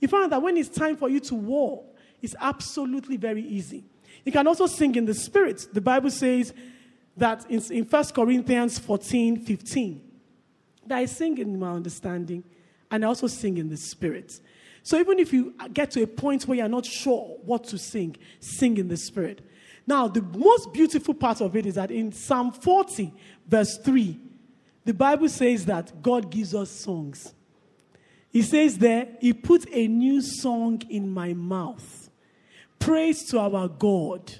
you 0.00 0.08
find 0.08 0.30
that 0.32 0.42
when 0.42 0.56
it's 0.56 0.68
time 0.68 0.96
for 0.96 1.08
you 1.08 1.20
to 1.20 1.34
war, 1.34 1.84
it's 2.22 2.34
absolutely 2.40 3.16
very 3.16 3.42
easy. 3.42 3.84
You 4.24 4.32
can 4.32 4.46
also 4.46 4.66
sing 4.66 4.94
in 4.94 5.04
the 5.04 5.14
spirit. 5.14 5.68
The 5.72 5.80
Bible 5.80 6.10
says 6.10 6.52
that 7.16 7.48
in, 7.50 7.62
in 7.70 7.84
1 7.84 8.04
Corinthians 8.06 8.78
14 8.78 9.44
15, 9.44 10.00
that 10.86 10.98
I 10.98 11.06
sing 11.06 11.38
in 11.38 11.58
my 11.58 11.72
understanding 11.72 12.44
and 12.90 13.04
I 13.04 13.08
also 13.08 13.26
sing 13.26 13.58
in 13.58 13.68
the 13.68 13.76
spirit. 13.76 14.40
So 14.82 14.98
even 14.98 15.18
if 15.18 15.32
you 15.32 15.54
get 15.72 15.90
to 15.92 16.02
a 16.02 16.06
point 16.06 16.46
where 16.46 16.58
you're 16.58 16.68
not 16.68 16.86
sure 16.86 17.38
what 17.44 17.64
to 17.64 17.78
sing, 17.78 18.16
sing 18.40 18.76
in 18.78 18.88
the 18.88 18.96
spirit. 18.96 19.40
Now, 19.86 20.08
the 20.08 20.22
most 20.22 20.72
beautiful 20.72 21.14
part 21.14 21.40
of 21.40 21.54
it 21.56 21.66
is 21.66 21.74
that 21.74 21.90
in 21.90 22.12
Psalm 22.12 22.52
40, 22.52 23.12
verse 23.48 23.78
3, 23.78 24.18
the 24.86 24.94
Bible 24.94 25.28
says 25.28 25.66
that 25.66 26.00
God 26.00 26.30
gives 26.30 26.54
us 26.54 26.70
songs. 26.70 27.34
He 28.30 28.42
says 28.42 28.78
there, 28.78 29.08
He 29.20 29.32
put 29.32 29.66
a 29.72 29.88
new 29.88 30.22
song 30.22 30.80
in 30.88 31.10
my 31.10 31.34
mouth. 31.34 32.08
Praise 32.78 33.24
to 33.30 33.40
our 33.40 33.66
God. 33.66 34.32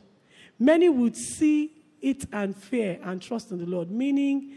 Many 0.57 0.89
would 0.89 1.17
see 1.17 1.73
it 2.01 2.27
and 2.33 2.57
fear 2.57 3.01
and 3.03 3.21
trust 3.21 3.51
in 3.51 3.59
the 3.59 3.67
Lord, 3.67 3.91
meaning, 3.91 4.53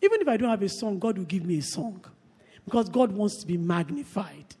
even 0.00 0.22
if 0.22 0.28
I 0.28 0.38
don't 0.38 0.48
have 0.48 0.62
a 0.62 0.68
song, 0.68 0.98
God 0.98 1.18
will 1.18 1.26
give 1.26 1.44
me 1.44 1.58
a 1.58 1.62
song 1.62 2.02
because 2.64 2.88
God 2.88 3.12
wants 3.12 3.36
to 3.42 3.46
be 3.46 3.58
magnified. 3.58 4.56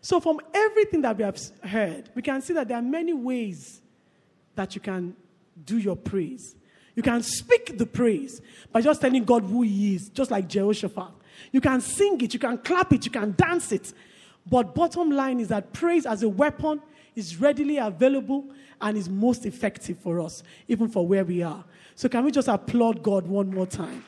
So, 0.00 0.20
from 0.20 0.40
everything 0.54 1.00
that 1.00 1.16
we 1.16 1.24
have 1.24 1.40
heard, 1.64 2.08
we 2.14 2.22
can 2.22 2.40
see 2.40 2.52
that 2.52 2.68
there 2.68 2.76
are 2.76 2.82
many 2.82 3.12
ways 3.12 3.82
that 4.54 4.76
you 4.76 4.80
can 4.80 5.16
do 5.64 5.78
your 5.78 5.96
praise. 5.96 6.54
You 6.94 7.02
can 7.02 7.22
speak 7.22 7.76
the 7.76 7.86
praise 7.86 8.40
by 8.72 8.80
just 8.80 9.00
telling 9.00 9.24
God 9.24 9.42
who 9.42 9.62
He 9.62 9.96
is, 9.96 10.08
just 10.10 10.30
like 10.30 10.48
Jehoshaphat. 10.48 11.10
You 11.52 11.60
can 11.60 11.80
sing 11.80 12.20
it, 12.20 12.32
you 12.32 12.40
can 12.40 12.58
clap 12.58 12.92
it, 12.92 13.04
you 13.04 13.10
can 13.10 13.34
dance 13.36 13.72
it. 13.72 13.92
But 14.46 14.74
bottom 14.74 15.10
line 15.10 15.40
is 15.40 15.48
that 15.48 15.72
praise 15.72 16.06
as 16.06 16.22
a 16.22 16.28
weapon 16.28 16.80
is 17.14 17.40
readily 17.40 17.78
available 17.78 18.44
and 18.80 18.96
is 18.96 19.08
most 19.08 19.46
effective 19.46 19.98
for 19.98 20.20
us, 20.20 20.42
even 20.68 20.88
for 20.88 21.06
where 21.06 21.24
we 21.24 21.42
are. 21.42 21.64
So, 21.94 22.08
can 22.08 22.24
we 22.24 22.30
just 22.30 22.48
applaud 22.48 23.02
God 23.02 23.26
one 23.26 23.50
more 23.50 23.66
time 23.66 24.04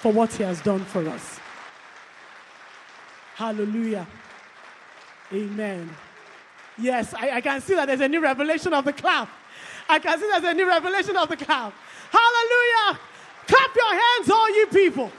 for 0.00 0.12
what 0.12 0.32
He 0.32 0.42
has 0.42 0.60
done 0.62 0.84
for 0.84 1.06
us? 1.08 1.38
Hallelujah. 3.34 4.06
Amen. 5.32 5.90
Yes, 6.78 7.12
I, 7.14 7.36
I, 7.36 7.40
can 7.40 7.60
see 7.60 7.74
that 7.74 7.86
there's 7.86 8.00
a 8.00 8.08
new 8.08 8.20
revelation 8.20 8.72
of 8.72 8.84
the 8.84 8.92
clap. 8.92 9.28
I 9.88 9.98
can 9.98 10.18
see 10.18 10.26
there's 10.26 10.44
a 10.44 10.54
new 10.54 10.66
revelation 10.66 11.16
of 11.16 11.28
the 11.28 11.36
clap. 11.36 11.74
Hallelujah. 12.10 13.00
Clap 13.46 13.74
your 13.74 13.94
hands, 14.00 14.30
all 14.30 14.50
you 14.54 14.66
people. 14.66 15.10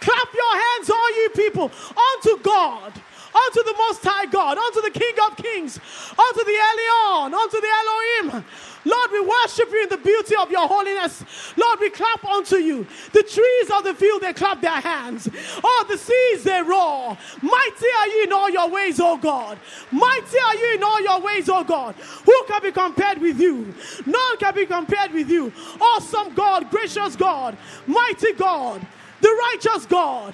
Clap 0.00 0.28
your 0.34 0.54
hands, 0.62 0.90
all 0.90 1.10
you 1.16 1.30
people, 1.34 1.70
unto 2.12 2.42
God 2.42 2.92
unto 3.36 3.62
the 3.62 3.74
Most 3.76 4.02
High 4.02 4.26
God, 4.26 4.56
unto 4.56 4.80
the 4.80 4.90
King 4.90 5.14
of 5.26 5.36
Kings, 5.36 5.78
unto 6.10 6.42
the 6.44 6.56
Elyon, 6.56 7.34
unto 7.34 7.60
the 7.60 7.68
Elohim. 7.68 8.44
Lord, 8.86 9.10
we 9.10 9.20
worship 9.20 9.68
you 9.72 9.82
in 9.82 9.88
the 9.88 9.96
beauty 9.96 10.36
of 10.36 10.50
your 10.50 10.68
holiness. 10.68 11.24
Lord, 11.56 11.80
we 11.80 11.90
clap 11.90 12.24
unto 12.24 12.56
you. 12.56 12.86
The 13.12 13.22
trees 13.24 13.70
of 13.76 13.82
the 13.82 13.94
field, 13.94 14.22
they 14.22 14.32
clap 14.32 14.60
their 14.60 14.80
hands. 14.80 15.28
Oh, 15.62 15.84
the 15.88 15.98
seas, 15.98 16.44
they 16.44 16.62
roar. 16.62 17.18
Mighty 17.42 17.86
are 17.98 18.08
you 18.08 18.24
in 18.24 18.32
all 18.32 18.48
your 18.48 18.70
ways, 18.70 19.00
O 19.00 19.16
God. 19.16 19.58
Mighty 19.90 20.38
are 20.38 20.54
you 20.54 20.74
in 20.76 20.82
all 20.84 21.02
your 21.02 21.20
ways, 21.20 21.48
O 21.48 21.64
God. 21.64 21.96
Who 21.96 22.44
can 22.46 22.62
be 22.62 22.70
compared 22.70 23.18
with 23.18 23.40
you? 23.40 23.74
None 24.06 24.36
can 24.38 24.54
be 24.54 24.66
compared 24.66 25.12
with 25.12 25.28
you. 25.28 25.52
Awesome 25.80 26.32
God, 26.34 26.70
gracious 26.70 27.16
God, 27.16 27.56
mighty 27.88 28.34
God, 28.34 28.86
the 29.20 29.50
righteous 29.52 29.84
God. 29.86 30.32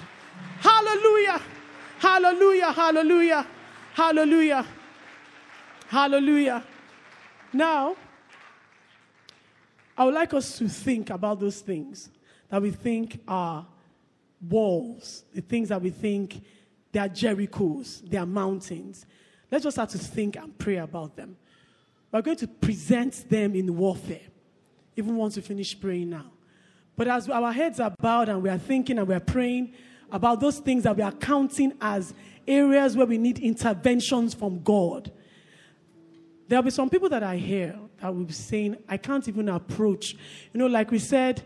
Hallelujah. 0.59 1.41
Hallelujah, 2.03 2.73
hallelujah, 2.73 3.47
hallelujah, 3.93 4.65
hallelujah. 5.87 6.61
Now, 7.53 7.95
I 9.97 10.03
would 10.03 10.13
like 10.13 10.33
us 10.33 10.57
to 10.57 10.67
think 10.67 11.11
about 11.11 11.39
those 11.39 11.61
things 11.61 12.09
that 12.49 12.61
we 12.61 12.71
think 12.71 13.21
are 13.25 13.65
walls, 14.49 15.23
the 15.33 15.39
things 15.39 15.69
that 15.69 15.81
we 15.81 15.91
think 15.91 16.43
they 16.91 16.99
are 16.99 17.07
Jerichos, 17.07 18.01
they 18.09 18.17
are 18.17 18.25
mountains. 18.25 19.05
Let's 19.49 19.63
just 19.63 19.75
start 19.75 19.91
to 19.91 19.97
think 19.97 20.35
and 20.35 20.57
pray 20.57 20.75
about 20.75 21.15
them. 21.15 21.37
We're 22.11 22.21
going 22.21 22.35
to 22.35 22.47
present 22.49 23.29
them 23.29 23.55
in 23.55 23.77
warfare, 23.77 24.27
even 24.97 25.15
once 25.15 25.37
we 25.37 25.41
finish 25.41 25.79
praying 25.79 26.09
now. 26.09 26.25
But 26.97 27.07
as 27.07 27.29
our 27.29 27.53
heads 27.53 27.79
are 27.79 27.95
bowed 27.97 28.27
and 28.27 28.43
we 28.43 28.49
are 28.49 28.57
thinking 28.57 28.99
and 28.99 29.07
we 29.07 29.15
are 29.15 29.21
praying, 29.21 29.73
about 30.13 30.39
those 30.39 30.59
things 30.59 30.83
that 30.83 30.95
we 30.95 31.01
are 31.01 31.11
counting 31.11 31.73
as 31.81 32.13
areas 32.47 32.95
where 32.95 33.07
we 33.07 33.17
need 33.17 33.39
interventions 33.39 34.33
from 34.33 34.61
God. 34.61 35.11
There'll 36.47 36.63
be 36.63 36.69
some 36.69 36.89
people 36.89 37.09
that 37.09 37.23
I 37.23 37.37
hear 37.37 37.75
that 37.99 38.13
will 38.13 38.25
be 38.25 38.33
saying, 38.33 38.77
I 38.87 38.97
can't 38.97 39.27
even 39.27 39.49
approach. 39.49 40.13
You 40.53 40.59
know, 40.59 40.67
like 40.67 40.91
we 40.91 40.99
said, 40.99 41.41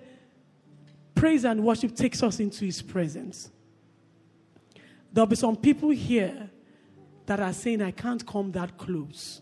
praise 1.15 1.45
and 1.45 1.63
worship 1.63 1.95
takes 1.95 2.21
us 2.21 2.41
into 2.41 2.65
His 2.65 2.81
presence. 2.81 3.49
There'll 5.13 5.27
be 5.27 5.37
some 5.37 5.55
people 5.55 5.89
here 5.89 6.49
that 7.25 7.39
are 7.39 7.53
saying, 7.53 7.81
I 7.81 7.91
can't 7.91 8.25
come 8.27 8.51
that 8.51 8.77
close 8.77 9.41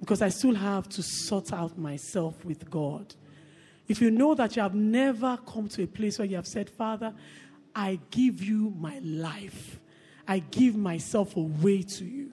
because 0.00 0.22
I 0.22 0.30
still 0.30 0.54
have 0.54 0.88
to 0.90 1.02
sort 1.02 1.52
out 1.52 1.76
myself 1.76 2.44
with 2.46 2.70
God. 2.70 3.14
If 3.88 4.00
you 4.00 4.10
know 4.10 4.34
that 4.34 4.56
you 4.56 4.62
have 4.62 4.74
never 4.74 5.38
come 5.46 5.68
to 5.68 5.82
a 5.82 5.86
place 5.86 6.18
where 6.18 6.26
you 6.26 6.36
have 6.36 6.46
said, 6.46 6.70
Father, 6.70 7.12
I 7.78 8.00
give 8.10 8.42
you 8.42 8.74
my 8.76 8.98
life. 9.04 9.78
I 10.26 10.40
give 10.40 10.74
myself 10.74 11.36
away 11.36 11.82
to 11.82 12.04
you. 12.04 12.32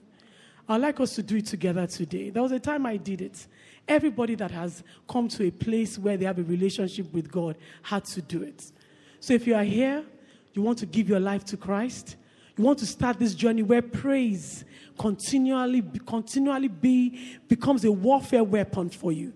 I'd 0.68 0.80
like 0.80 0.98
us 0.98 1.14
to 1.14 1.22
do 1.22 1.36
it 1.36 1.46
together 1.46 1.86
today. 1.86 2.30
There 2.30 2.42
was 2.42 2.50
a 2.50 2.58
time 2.58 2.84
I 2.84 2.96
did 2.96 3.20
it. 3.20 3.46
Everybody 3.86 4.34
that 4.34 4.50
has 4.50 4.82
come 5.08 5.28
to 5.28 5.46
a 5.46 5.52
place 5.52 6.00
where 6.00 6.16
they 6.16 6.24
have 6.24 6.40
a 6.40 6.42
relationship 6.42 7.12
with 7.12 7.30
God 7.30 7.56
had 7.82 8.04
to 8.06 8.22
do 8.22 8.42
it. 8.42 8.72
So 9.20 9.34
if 9.34 9.46
you 9.46 9.54
are 9.54 9.62
here, 9.62 10.04
you 10.52 10.62
want 10.62 10.78
to 10.78 10.86
give 10.86 11.08
your 11.08 11.20
life 11.20 11.44
to 11.44 11.56
Christ, 11.56 12.16
you 12.58 12.64
want 12.64 12.80
to 12.80 12.86
start 12.86 13.20
this 13.20 13.32
journey 13.32 13.62
where 13.62 13.82
praise 13.82 14.64
continually, 14.98 15.84
continually 16.06 16.68
be, 16.68 17.38
becomes 17.46 17.84
a 17.84 17.92
warfare 17.92 18.42
weapon 18.42 18.90
for 18.90 19.12
you. 19.12 19.32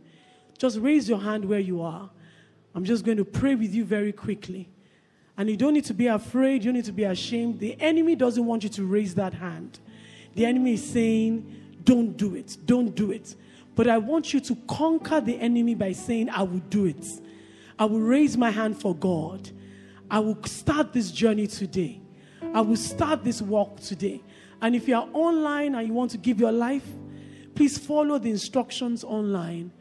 Just 0.58 0.76
raise 0.80 1.08
your 1.08 1.20
hand 1.20 1.44
where 1.44 1.60
you 1.60 1.80
are. 1.80 2.10
I'm 2.74 2.84
just 2.84 3.04
going 3.04 3.18
to 3.18 3.24
pray 3.24 3.54
with 3.54 3.72
you 3.72 3.84
very 3.84 4.10
quickly. 4.10 4.70
And 5.40 5.48
you 5.48 5.56
don't 5.56 5.72
need 5.72 5.86
to 5.86 5.94
be 5.94 6.06
afraid, 6.06 6.62
you 6.62 6.70
don't 6.70 6.74
need 6.74 6.84
to 6.84 6.92
be 6.92 7.04
ashamed. 7.04 7.60
The 7.60 7.74
enemy 7.80 8.14
doesn't 8.14 8.44
want 8.44 8.62
you 8.62 8.68
to 8.68 8.84
raise 8.84 9.14
that 9.14 9.32
hand. 9.32 9.78
The 10.34 10.44
enemy 10.44 10.74
is 10.74 10.86
saying, 10.86 11.78
Don't 11.82 12.14
do 12.14 12.34
it, 12.34 12.58
don't 12.66 12.94
do 12.94 13.10
it. 13.10 13.34
But 13.74 13.88
I 13.88 13.96
want 13.96 14.34
you 14.34 14.40
to 14.40 14.54
conquer 14.68 15.18
the 15.18 15.40
enemy 15.40 15.74
by 15.74 15.92
saying, 15.92 16.28
I 16.28 16.42
will 16.42 16.60
do 16.68 16.84
it. 16.84 17.06
I 17.78 17.86
will 17.86 18.00
raise 18.00 18.36
my 18.36 18.50
hand 18.50 18.78
for 18.78 18.94
God. 18.94 19.48
I 20.10 20.18
will 20.18 20.36
start 20.44 20.92
this 20.92 21.10
journey 21.10 21.46
today. 21.46 22.02
I 22.52 22.60
will 22.60 22.76
start 22.76 23.24
this 23.24 23.40
walk 23.40 23.80
today. 23.80 24.22
And 24.60 24.76
if 24.76 24.86
you 24.86 24.94
are 24.94 25.08
online 25.14 25.74
and 25.74 25.88
you 25.88 25.94
want 25.94 26.10
to 26.10 26.18
give 26.18 26.38
your 26.38 26.52
life, 26.52 26.86
please 27.54 27.78
follow 27.78 28.18
the 28.18 28.28
instructions 28.28 29.04
online 29.04 29.72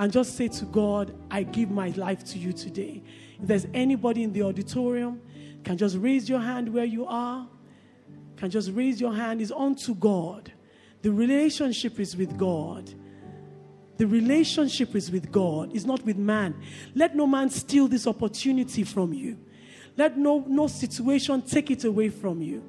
and 0.00 0.10
just 0.10 0.34
say 0.34 0.48
to 0.48 0.64
God, 0.64 1.14
I 1.30 1.42
give 1.42 1.70
my 1.70 1.90
life 1.90 2.24
to 2.28 2.38
you 2.38 2.54
today. 2.54 3.02
If 3.38 3.46
there's 3.46 3.66
anybody 3.74 4.22
in 4.22 4.32
the 4.32 4.42
auditorium, 4.42 5.20
can 5.62 5.76
just 5.76 5.98
raise 5.98 6.26
your 6.26 6.40
hand 6.40 6.72
where 6.72 6.86
you 6.86 7.04
are. 7.04 7.46
Can 8.38 8.50
just 8.50 8.70
raise 8.72 8.98
your 8.98 9.12
hand. 9.12 9.42
Is 9.42 9.52
unto 9.52 9.94
God. 9.94 10.50
The 11.02 11.12
relationship 11.12 12.00
is 12.00 12.16
with 12.16 12.38
God. 12.38 12.90
The 13.98 14.06
relationship 14.06 14.96
is 14.96 15.10
with 15.10 15.30
God, 15.30 15.76
is 15.76 15.84
not 15.84 16.02
with 16.06 16.16
man. 16.16 16.58
Let 16.94 17.14
no 17.14 17.26
man 17.26 17.50
steal 17.50 17.86
this 17.86 18.06
opportunity 18.06 18.84
from 18.84 19.12
you. 19.12 19.36
Let 19.98 20.16
no, 20.16 20.42
no 20.48 20.66
situation 20.66 21.42
take 21.42 21.70
it 21.70 21.84
away 21.84 22.08
from 22.08 22.40
you. 22.40 22.64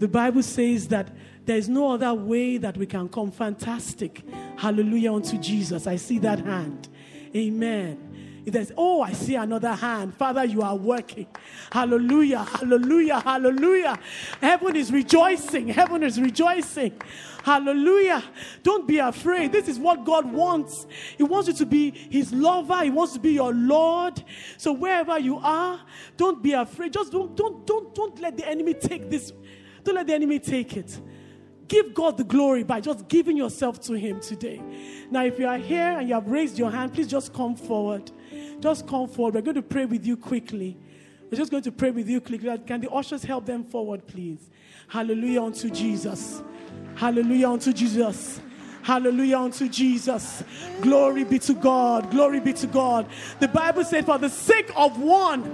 The 0.00 0.08
Bible 0.08 0.42
says 0.42 0.88
that 0.88 1.14
there 1.46 1.56
is 1.56 1.70
no 1.70 1.92
other 1.92 2.12
way 2.12 2.58
that 2.58 2.76
we 2.76 2.84
can 2.84 3.08
come. 3.08 3.30
Fantastic. 3.30 4.22
Hallelujah 4.60 5.14
unto 5.14 5.38
Jesus. 5.38 5.86
I 5.86 5.96
see 5.96 6.18
that 6.18 6.40
hand. 6.40 6.86
Amen. 7.34 8.42
If 8.44 8.52
there's, 8.52 8.72
oh, 8.76 9.00
I 9.00 9.12
see 9.12 9.34
another 9.34 9.72
hand. 9.72 10.14
Father, 10.14 10.44
you 10.44 10.60
are 10.60 10.76
working. 10.76 11.28
Hallelujah, 11.72 12.44
hallelujah, 12.44 13.20
hallelujah. 13.20 13.98
Heaven 14.38 14.76
is 14.76 14.92
rejoicing. 14.92 15.68
Heaven 15.68 16.02
is 16.02 16.20
rejoicing. 16.20 16.92
Hallelujah. 17.42 18.22
Don't 18.62 18.86
be 18.86 18.98
afraid. 18.98 19.50
This 19.50 19.66
is 19.66 19.78
what 19.78 20.04
God 20.04 20.30
wants. 20.30 20.86
He 21.16 21.22
wants 21.22 21.48
you 21.48 21.54
to 21.54 21.64
be 21.64 21.92
His 21.92 22.30
lover. 22.30 22.84
He 22.84 22.90
wants 22.90 23.14
to 23.14 23.18
be 23.18 23.32
your 23.32 23.54
Lord. 23.54 24.22
So 24.58 24.72
wherever 24.72 25.18
you 25.18 25.38
are, 25.38 25.80
don't 26.18 26.42
be 26.42 26.52
afraid. 26.52 26.92
Just 26.92 27.12
don't, 27.12 27.34
don't, 27.34 27.66
don't, 27.66 27.94
don't 27.94 28.20
let 28.20 28.36
the 28.36 28.46
enemy 28.46 28.74
take 28.74 29.08
this. 29.08 29.32
Don't 29.84 29.94
let 29.94 30.06
the 30.06 30.14
enemy 30.14 30.38
take 30.38 30.76
it. 30.76 31.00
Give 31.70 31.94
God 31.94 32.16
the 32.16 32.24
glory 32.24 32.64
by 32.64 32.80
just 32.80 33.06
giving 33.06 33.36
yourself 33.36 33.80
to 33.82 33.92
Him 33.92 34.18
today. 34.20 34.60
Now, 35.08 35.24
if 35.24 35.38
you 35.38 35.46
are 35.46 35.56
here 35.56 35.98
and 36.00 36.08
you 36.08 36.14
have 36.14 36.26
raised 36.26 36.58
your 36.58 36.68
hand, 36.68 36.92
please 36.92 37.06
just 37.06 37.32
come 37.32 37.54
forward. 37.54 38.10
Just 38.58 38.88
come 38.88 39.06
forward. 39.06 39.34
We're 39.34 39.42
going 39.42 39.54
to 39.54 39.62
pray 39.62 39.84
with 39.84 40.04
you 40.04 40.16
quickly. 40.16 40.76
We're 41.30 41.38
just 41.38 41.52
going 41.52 41.62
to 41.62 41.70
pray 41.70 41.92
with 41.92 42.08
you 42.08 42.20
quickly. 42.20 42.58
Can 42.66 42.80
the 42.80 42.90
ushers 42.90 43.22
help 43.22 43.46
them 43.46 43.62
forward, 43.62 44.04
please? 44.08 44.50
Hallelujah 44.88 45.44
unto 45.44 45.70
Jesus. 45.70 46.42
Hallelujah 46.96 47.50
unto 47.50 47.72
Jesus. 47.72 48.40
Hallelujah 48.82 49.38
unto 49.38 49.68
Jesus. 49.68 50.42
Glory 50.80 51.22
be 51.22 51.38
to 51.38 51.54
God. 51.54 52.10
Glory 52.10 52.40
be 52.40 52.52
to 52.54 52.66
God. 52.66 53.06
The 53.38 53.46
Bible 53.46 53.84
said, 53.84 54.06
For 54.06 54.18
the 54.18 54.28
sake 54.28 54.72
of 54.74 55.00
one, 55.00 55.44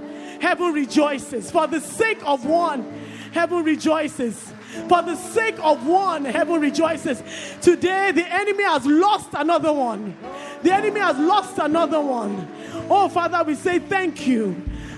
heaven 0.40 0.72
rejoices. 0.72 1.50
For 1.50 1.66
the 1.66 1.80
sake 1.80 2.22
of 2.24 2.46
one, 2.46 2.90
heaven 3.32 3.62
rejoices. 3.64 4.54
For 4.88 5.02
the 5.02 5.16
sake 5.16 5.58
of 5.60 5.86
one, 5.86 6.24
heaven 6.24 6.60
rejoices. 6.60 7.22
Today, 7.60 8.12
the 8.12 8.26
enemy 8.32 8.64
has 8.64 8.86
lost 8.86 9.30
another 9.32 9.72
one. 9.72 10.16
The 10.62 10.72
enemy 10.72 11.00
has 11.00 11.18
lost 11.18 11.58
another 11.58 12.00
one. 12.00 12.48
Oh, 12.88 13.08
Father, 13.08 13.42
we 13.44 13.54
say 13.54 13.78
thank 13.78 14.26
you. 14.26 14.54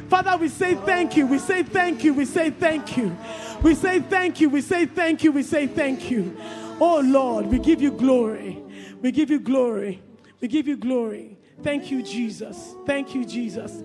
Father, 0.09 0.37
we 0.37 0.49
say 0.49 0.75
thank 0.75 1.17
you. 1.17 1.27
We 1.27 1.39
say 1.39 1.63
thank 1.63 2.05
you. 2.05 2.15
We 2.15 2.25
say 2.25 2.51
thank 2.51 2.97
you. 2.97 3.17
We 3.63 3.75
say 3.75 4.01
thank 4.01 4.41
you. 4.41 4.49
We 4.51 4.61
say 4.61 4.87
thank 4.87 5.25
you. 5.25 5.33
We 5.33 5.43
say 5.43 5.67
thank 5.67 6.11
you. 6.11 6.37
Oh, 6.81 7.01
Lord, 7.01 7.47
we 7.47 7.59
give 7.59 7.83
you 7.83 7.91
glory. 7.91 8.63
We 9.01 9.11
give 9.11 9.31
you 9.31 9.41
glory. 9.41 10.03
We 10.41 10.49
give 10.49 10.69
you 10.69 10.77
glory. 10.77 11.39
Thank 11.63 11.91
you, 11.91 12.03
Jesus. 12.03 12.75
Thank 12.87 13.15
you, 13.15 13.25
Jesus. 13.25 13.83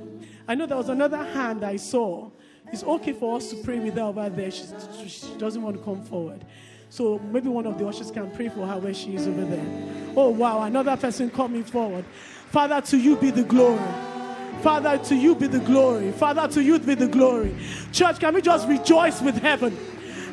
I 0.48 0.56
know 0.56 0.66
there 0.66 0.78
was 0.78 0.90
another 0.90 1.24
hand 1.24 1.64
I 1.64 1.78
saw. 1.78 2.30
It's 2.74 2.84
okay 2.84 3.14
for 3.14 3.38
us 3.38 3.52
to 3.52 3.56
pray 3.58 3.78
with 3.78 3.94
her 3.94 4.02
over 4.02 4.28
there. 4.30 4.50
She, 4.50 4.66
she 5.08 5.36
doesn't 5.38 5.62
want 5.62 5.78
to 5.78 5.84
come 5.84 6.02
forward. 6.02 6.44
So 6.90 7.20
maybe 7.20 7.48
one 7.48 7.68
of 7.68 7.78
the 7.78 7.88
ushers 7.88 8.10
can 8.10 8.32
pray 8.32 8.50
for 8.50 8.66
her 8.66 8.80
where 8.80 8.96
she 8.96 9.16
is 9.16 9.28
over 9.28 9.46
there. 9.46 9.66
Oh, 10.18 10.30
wow. 10.30 10.64
Another 10.64 10.98
person 10.98 11.30
coming 11.30 11.64
forward. 11.64 12.04
Father, 12.50 12.82
to 12.82 12.98
you 12.98 13.16
be 13.16 13.30
the 13.30 13.44
glory. 13.44 13.80
Father, 14.64 14.98
to 14.98 15.16
you 15.16 15.36
be 15.36 15.46
the 15.46 15.60
glory. 15.60 16.12
Father, 16.14 16.48
to 16.48 16.64
you 16.64 16.80
be 16.80 16.96
the 16.96 17.08
glory. 17.08 17.56
Church, 17.92 18.20
can 18.20 18.34
we 18.34 18.42
just 18.42 18.68
rejoice 18.68 19.22
with 19.22 19.38
heaven? 19.38 19.78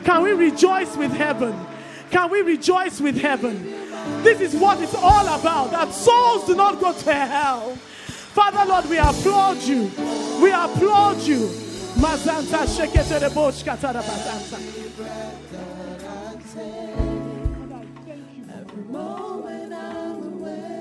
Can 0.04 0.22
we 0.22 0.32
rejoice 0.32 0.96
with 0.96 1.12
heaven? 1.12 1.54
Can 2.10 2.30
we 2.30 2.40
rejoice 2.40 3.02
with 3.02 3.20
heaven? 3.20 3.70
This 4.22 4.40
is 4.40 4.58
what 4.58 4.80
it's 4.80 4.94
all 4.94 5.26
about 5.38 5.72
that 5.72 5.92
souls 5.92 6.46
do 6.46 6.56
not 6.56 6.80
go 6.80 6.94
to 6.94 7.12
hell. 7.12 7.76
Father, 8.32 8.66
Lord, 8.66 8.88
we 8.88 8.96
applaud 8.96 9.58
you. 9.58 9.90
We 10.42 10.52
applaud 10.52 11.20
you. 11.20 11.50
Mazanta 11.96 12.66
katara 13.64 14.02
bazanta. 14.02 14.58
moment 18.90 19.72
I'm 19.72 20.22
away. 20.22 20.80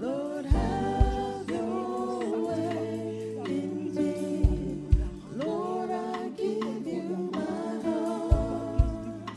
Lord, 0.00 0.46
have 0.46 1.50
your 1.50 2.46
way 2.46 3.40
in 3.46 3.94
me. 3.94 4.14
Lord, 5.32 5.90
I 5.90 6.28
give 6.36 6.86
you 6.86 7.30
my 7.32 7.82
heart. 7.84 9.30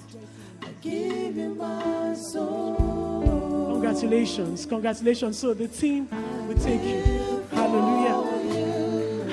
I 0.62 0.72
give 0.82 1.38
you 1.38 1.56
my 1.56 2.14
soul. 2.14 3.72
Congratulations, 3.72 4.66
congratulations. 4.66 5.40
So 5.40 5.54
the 5.54 5.68
team 5.68 6.08
will 6.48 6.58
take 6.58 6.84
you. 6.84 7.21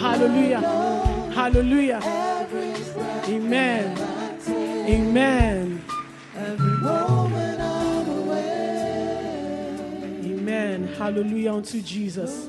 Hallelujah. 0.09 0.61
Hallelujah. 1.35 2.01
Amen. 3.29 3.99
Amen. 4.89 5.85
Amen. 10.25 10.89
Hallelujah 10.97 11.53
unto 11.53 11.83
Jesus. 11.83 12.49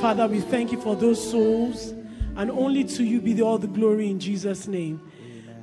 Father, 0.00 0.28
we 0.28 0.40
thank 0.40 0.70
you 0.70 0.80
for 0.80 0.94
those 0.94 1.30
souls, 1.30 1.92
and 2.36 2.52
only 2.52 2.84
to 2.84 3.02
you 3.02 3.20
be 3.20 3.42
all 3.42 3.58
the 3.58 3.66
glory 3.66 4.08
in 4.08 4.20
Jesus' 4.20 4.68
name. 4.68 5.02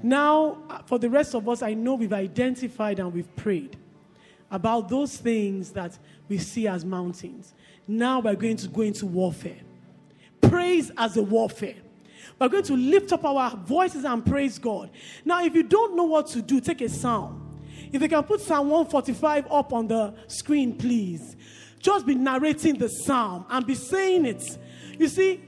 Now, 0.03 0.57
for 0.87 0.99
the 0.99 1.09
rest 1.09 1.35
of 1.35 1.47
us, 1.47 1.61
I 1.61 1.73
know 1.73 1.95
we've 1.95 2.11
identified 2.11 2.99
and 2.99 3.13
we've 3.13 3.33
prayed 3.37 3.77
about 4.51 4.89
those 4.89 5.15
things 5.15 5.71
that 5.71 5.97
we 6.27 6.37
see 6.37 6.67
as 6.67 6.83
mountains. 6.83 7.53
Now 7.87 8.19
we're 8.19 8.35
going 8.35 8.57
to 8.57 8.67
go 8.67 8.81
into 8.81 9.05
warfare. 9.05 9.61
Praise 10.41 10.91
as 10.97 11.17
a 11.17 11.23
warfare. 11.23 11.75
We're 12.39 12.49
going 12.49 12.63
to 12.63 12.75
lift 12.75 13.11
up 13.13 13.25
our 13.25 13.55
voices 13.55 14.03
and 14.03 14.25
praise 14.25 14.59
God. 14.59 14.91
Now, 15.25 15.43
if 15.43 15.55
you 15.55 15.63
don't 15.63 15.95
know 15.95 16.03
what 16.03 16.27
to 16.27 16.41
do, 16.41 16.59
take 16.59 16.81
a 16.81 16.89
psalm. 16.89 17.43
If 17.91 18.01
you 18.01 18.09
can 18.09 18.23
put 18.23 18.41
Psalm 18.41 18.69
145 18.69 19.51
up 19.51 19.73
on 19.73 19.87
the 19.87 20.13
screen, 20.27 20.77
please. 20.77 21.35
Just 21.79 22.05
be 22.05 22.15
narrating 22.15 22.77
the 22.77 22.89
psalm 22.89 23.45
and 23.49 23.65
be 23.65 23.75
saying 23.75 24.25
it. 24.25 24.57
You 24.99 25.07
see, 25.07 25.41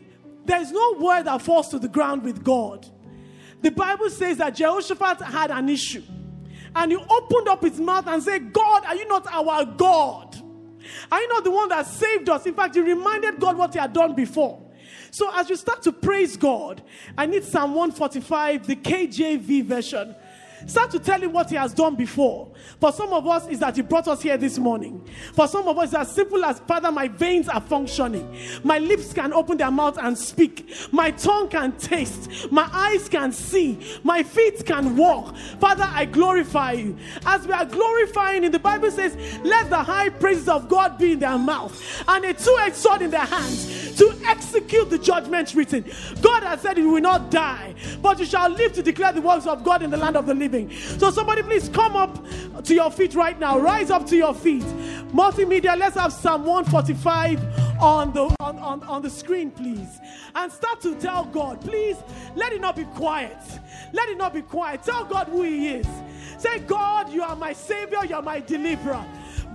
there's 0.45 0.71
no 0.71 0.95
word 0.99 1.23
that 1.23 1.41
falls 1.41 1.69
to 1.69 1.79
the 1.79 1.87
ground 1.87 2.23
with 2.23 2.43
God. 2.43 2.87
The 3.61 3.71
Bible 3.71 4.09
says 4.09 4.37
that 4.37 4.55
Jehoshaphat 4.55 5.21
had 5.21 5.51
an 5.51 5.69
issue. 5.69 6.03
And 6.75 6.91
he 6.91 6.97
opened 6.97 7.47
up 7.49 7.63
his 7.63 7.79
mouth 7.79 8.07
and 8.07 8.21
said, 8.21 8.53
God, 8.53 8.85
are 8.85 8.95
you 8.95 9.07
not 9.07 9.27
our 9.31 9.65
God? 9.65 10.37
Are 11.11 11.21
you 11.21 11.27
not 11.27 11.43
the 11.43 11.51
one 11.51 11.69
that 11.69 11.87
saved 11.87 12.29
us? 12.29 12.45
In 12.45 12.53
fact, 12.53 12.75
he 12.75 12.81
reminded 12.81 13.39
God 13.39 13.57
what 13.57 13.73
he 13.73 13.79
had 13.79 13.91
done 13.91 14.15
before. 14.15 14.68
So 15.11 15.29
as 15.33 15.49
you 15.49 15.55
start 15.55 15.81
to 15.83 15.91
praise 15.91 16.37
God, 16.37 16.81
I 17.17 17.25
need 17.25 17.43
Psalm 17.43 17.75
145, 17.75 18.67
the 18.67 18.75
KJV 18.75 19.65
version. 19.65 20.15
Start 20.67 20.91
to 20.91 20.99
tell 20.99 21.21
him 21.21 21.31
what 21.31 21.49
he 21.49 21.55
has 21.55 21.73
done 21.73 21.95
before. 21.95 22.51
For 22.79 22.91
some 22.91 23.13
of 23.13 23.25
us, 23.27 23.47
is 23.47 23.59
that 23.59 23.75
he 23.75 23.81
brought 23.81 24.07
us 24.07 24.21
here 24.21 24.37
this 24.37 24.57
morning. 24.57 25.05
For 25.33 25.47
some 25.47 25.67
of 25.67 25.77
us, 25.77 25.85
it's 25.85 25.95
as 25.95 26.11
simple 26.13 26.43
as 26.43 26.59
Father, 26.59 26.91
my 26.91 27.07
veins 27.07 27.47
are 27.47 27.61
functioning. 27.61 28.37
My 28.63 28.77
lips 28.79 29.13
can 29.13 29.33
open 29.33 29.57
their 29.57 29.71
mouth 29.71 29.97
and 29.97 30.17
speak. 30.17 30.69
My 30.91 31.11
tongue 31.11 31.49
can 31.49 31.71
taste. 31.77 32.51
My 32.51 32.69
eyes 32.71 33.07
can 33.07 33.31
see. 33.31 33.79
My 34.03 34.23
feet 34.23 34.65
can 34.65 34.97
walk. 34.97 35.35
Father, 35.59 35.85
I 35.87 36.05
glorify 36.05 36.73
you. 36.73 36.97
As 37.25 37.47
we 37.47 37.53
are 37.53 37.65
glorifying 37.65 38.43
in 38.43 38.51
the 38.51 38.59
Bible 38.59 38.91
says, 38.91 39.15
let 39.43 39.69
the 39.69 39.81
high 39.81 40.09
praises 40.09 40.49
of 40.49 40.67
God 40.67 40.97
be 40.97 41.13
in 41.13 41.19
their 41.19 41.37
mouth 41.37 42.03
and 42.07 42.25
a 42.25 42.33
two-edged 42.33 42.75
sword 42.75 43.01
in 43.01 43.11
their 43.11 43.21
hands 43.21 43.95
to 43.97 44.13
execute 44.25 44.89
the 44.89 44.97
judgment 44.97 45.53
written. 45.55 45.83
God 46.21 46.43
has 46.43 46.61
said 46.61 46.77
you 46.77 46.89
will 46.89 47.01
not 47.01 47.31
die, 47.31 47.75
but 48.01 48.19
you 48.19 48.25
shall 48.25 48.49
live 48.49 48.73
to 48.73 48.83
declare 48.83 49.13
the 49.13 49.21
works 49.21 49.47
of 49.47 49.63
God 49.63 49.83
in 49.83 49.89
the 49.89 49.97
land 49.97 50.17
of 50.17 50.25
the 50.25 50.33
living. 50.33 50.48
So, 50.97 51.11
somebody, 51.11 51.43
please 51.43 51.69
come 51.69 51.95
up 51.95 52.23
to 52.63 52.73
your 52.73 52.91
feet 52.91 53.15
right 53.15 53.39
now. 53.39 53.59
Rise 53.59 53.91
up 53.91 54.05
to 54.07 54.15
your 54.15 54.33
feet. 54.33 54.63
Multimedia, 55.13 55.77
let's 55.77 55.95
have 55.95 56.13
Psalm 56.13 56.45
145 56.45 57.79
on 57.79 58.13
the 58.13 58.35
on, 58.39 58.57
on, 58.59 58.83
on 58.83 59.01
the 59.01 59.09
screen, 59.09 59.51
please. 59.51 59.99
And 60.35 60.51
start 60.51 60.81
to 60.81 60.95
tell 60.95 61.25
God, 61.25 61.61
please 61.61 61.97
let 62.35 62.53
it 62.53 62.61
not 62.61 62.75
be 62.75 62.85
quiet. 62.85 63.37
Let 63.93 64.09
it 64.09 64.17
not 64.17 64.33
be 64.33 64.41
quiet. 64.41 64.83
Tell 64.83 65.05
God 65.05 65.27
who 65.27 65.43
He 65.43 65.69
is. 65.69 65.87
Say, 66.37 66.59
God, 66.59 67.11
you 67.11 67.21
are 67.21 67.35
my 67.35 67.53
Savior, 67.53 68.05
you 68.05 68.15
are 68.15 68.21
my 68.21 68.39
deliverer. 68.39 69.05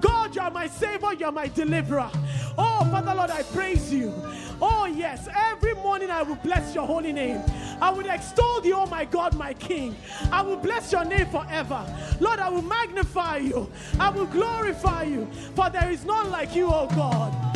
God, 0.05 0.35
you 0.35 0.43
are 0.43 0.51
my 0.51 0.67
Savior, 0.67 1.15
you 1.15 1.25
are 1.25 1.33
my 1.33 1.49
deliverer. 1.49 2.11
Oh, 2.59 2.87
Father 2.91 3.15
Lord, 3.15 3.31
I 3.31 3.43
praise 3.43 3.93
you. 3.93 4.13
Oh, 4.61 4.85
yes, 4.85 5.29
every 5.35 5.73
morning 5.75 6.11
I 6.11 6.23
will 6.23 6.37
bless 6.37 6.75
your 6.75 6.87
holy 6.87 7.13
name. 7.13 7.41
I 7.81 7.91
will 7.91 8.09
extol 8.09 8.61
thee, 8.61 8.73
oh 8.75 8.85
my 8.87 9.07
God, 9.07 9.35
my 9.35 9.55
King. 9.55 9.97
I 10.31 10.43
will 10.43 10.59
bless 10.59 10.93
your 10.93 11.07
name 11.07 11.27
forever. 11.27 11.85
Lord, 12.21 12.39
I 12.39 12.51
will 12.51 12.63
magnify 12.63 13.39
you. 13.39 13.71
I 13.99 14.11
will 14.11 14.27
glorify 14.27 15.05
you, 15.05 15.27
for 15.57 15.71
there 15.71 15.91
is 15.91 16.05
none 16.05 16.31
like 16.31 16.55
you, 16.55 16.67
oh 16.67 16.87
God. 16.95 17.55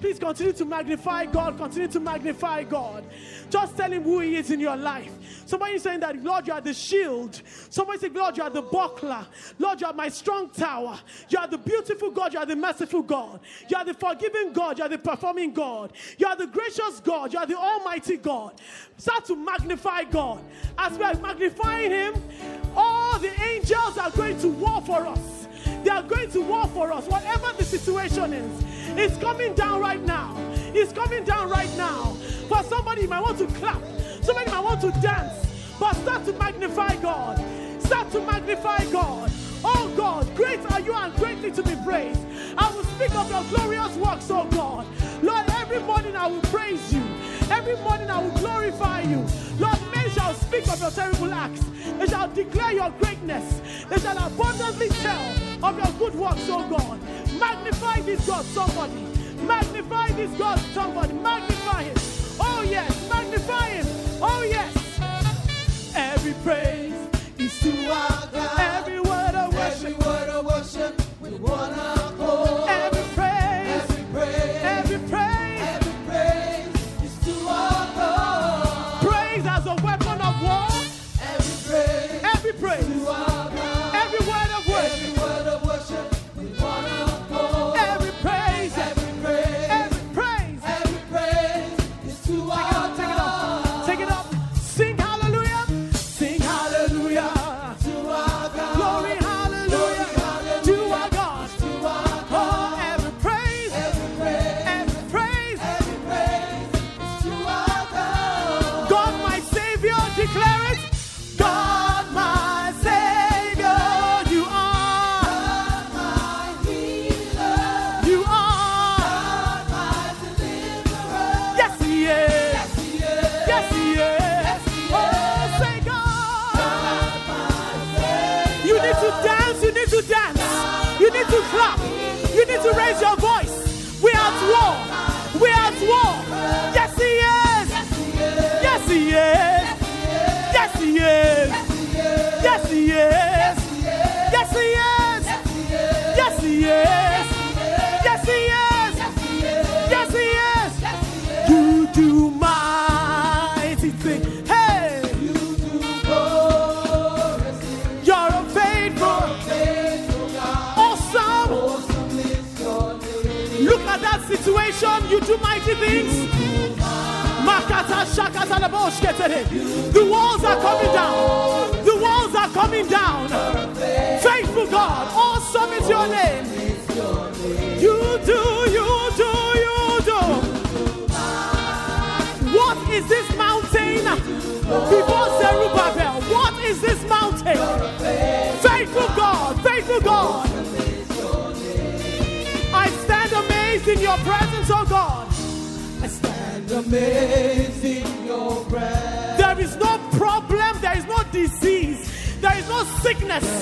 Please 0.00 0.18
continue 0.18 0.52
to 0.52 0.64
magnify 0.66 1.24
God. 1.24 1.56
Continue 1.56 1.88
to 1.88 2.00
magnify 2.00 2.64
God. 2.64 3.02
Just 3.48 3.76
tell 3.76 3.90
Him 3.90 4.02
who 4.02 4.20
He 4.20 4.36
is 4.36 4.50
in 4.50 4.60
your 4.60 4.76
life. 4.76 5.10
Somebody 5.46 5.74
is 5.74 5.82
saying 5.82 6.00
that, 6.00 6.22
Lord, 6.22 6.46
you 6.46 6.52
are 6.52 6.60
the 6.60 6.74
shield. 6.74 7.40
Somebody 7.70 8.00
say, 8.00 8.08
Lord, 8.08 8.36
you 8.36 8.42
are 8.42 8.50
the 8.50 8.62
buckler. 8.62 9.24
Lord, 9.58 9.80
you 9.80 9.86
are 9.86 9.92
my 9.92 10.08
strong 10.08 10.50
tower. 10.50 10.98
You 11.28 11.38
are 11.38 11.46
the 11.46 11.56
beautiful 11.56 12.10
God. 12.10 12.34
You 12.34 12.40
are 12.40 12.46
the 12.46 12.56
merciful 12.56 13.02
God. 13.02 13.40
You 13.68 13.76
are 13.76 13.84
the 13.84 13.94
forgiving 13.94 14.52
God. 14.52 14.78
You 14.78 14.84
are 14.84 14.88
the 14.88 14.98
performing 14.98 15.52
God. 15.52 15.92
You 16.18 16.26
are 16.26 16.36
the 16.36 16.48
gracious 16.48 17.00
God. 17.00 17.32
You 17.32 17.38
are 17.38 17.46
the 17.46 17.56
almighty 17.56 18.16
God. 18.16 18.60
Start 18.98 19.24
to 19.26 19.36
magnify 19.36 20.04
God. 20.04 20.40
As 20.76 20.98
we 20.98 21.04
are 21.04 21.14
magnifying 21.14 21.92
Him, 21.92 22.14
all 22.74 23.18
the 23.20 23.32
angels 23.40 23.96
are 23.98 24.10
going 24.10 24.38
to 24.40 24.48
war 24.48 24.82
for 24.82 25.06
us. 25.06 25.45
They 25.84 25.90
are 25.90 26.02
going 26.02 26.30
to 26.30 26.40
war 26.42 26.66
for 26.68 26.92
us, 26.92 27.06
whatever 27.06 27.52
the 27.56 27.64
situation 27.64 28.32
is. 28.32 28.64
It's 28.98 29.16
coming 29.18 29.54
down 29.54 29.80
right 29.80 30.02
now. 30.02 30.34
It's 30.74 30.92
coming 30.92 31.24
down 31.24 31.50
right 31.50 31.74
now. 31.76 32.14
For 32.48 32.62
somebody, 32.64 33.02
you 33.02 33.08
might 33.08 33.22
want 33.22 33.38
to 33.38 33.46
clap. 33.46 33.82
Somebody 34.22 34.50
might 34.50 34.64
want 34.64 34.80
to 34.82 34.90
dance. 35.00 35.46
But 35.78 35.94
start 35.96 36.24
to 36.26 36.32
magnify 36.34 36.96
God. 36.96 37.38
Start 37.82 38.10
to 38.12 38.20
magnify 38.20 38.84
God. 38.90 39.30
Oh 39.64 39.92
God, 39.96 40.34
great 40.36 40.60
are 40.70 40.80
you 40.80 40.94
and 40.94 41.14
greatly 41.16 41.50
to 41.50 41.62
be 41.62 41.74
praised. 41.84 42.20
I 42.56 42.70
will 42.74 42.84
speak 42.84 43.14
of 43.14 43.28
your 43.30 43.42
glorious 43.44 43.94
works, 43.96 44.30
oh 44.30 44.46
God. 44.50 44.86
Lord, 45.22 45.44
every 45.50 45.80
morning 45.80 46.16
I 46.16 46.26
will 46.26 46.42
praise 46.42 46.92
you. 46.92 47.02
Every 47.50 47.76
morning 47.76 48.10
I 48.10 48.22
will 48.22 48.36
glorify 48.38 49.02
you. 49.02 49.24
Lord, 49.58 49.78
shall 50.16 50.34
speak 50.34 50.66
of 50.68 50.80
your 50.80 50.90
terrible 50.90 51.32
acts. 51.32 51.62
They 51.98 52.06
shall 52.06 52.28
declare 52.28 52.72
your 52.72 52.90
greatness. 53.02 53.60
They 53.90 53.98
shall 53.98 54.16
abundantly 54.16 54.88
tell 54.88 55.26
of 55.62 55.76
your 55.76 55.92
good 55.98 56.14
works, 56.14 56.48
oh 56.48 56.66
God. 56.68 56.98
Magnify 57.38 58.00
this 58.00 58.26
God, 58.26 58.44
somebody. 58.46 59.02
Magnify 59.46 60.08
this 60.12 60.30
God, 60.38 60.58
somebody. 60.72 61.12
Magnify 61.12 61.82
him. 61.84 61.96
Oh 62.40 62.64
yes, 62.66 63.08
magnify 63.10 63.68
him. 63.68 63.86
Oh 64.22 64.42
yes. 64.48 64.72
Every 65.94 66.34
praise 66.42 66.94
is 67.38 67.60
to 67.60 67.90
our 67.90 68.28
God. 68.32 68.60
Every 68.60 69.00
word 69.00 69.34
of 69.34 69.52
worship. 69.54 69.84
Every 69.84 69.92
word 69.92 70.28
of 70.30 70.46
worship 70.46 71.20
with 71.20 71.38
one 71.40 71.72
accord. 71.72 72.70
Every 72.70 72.95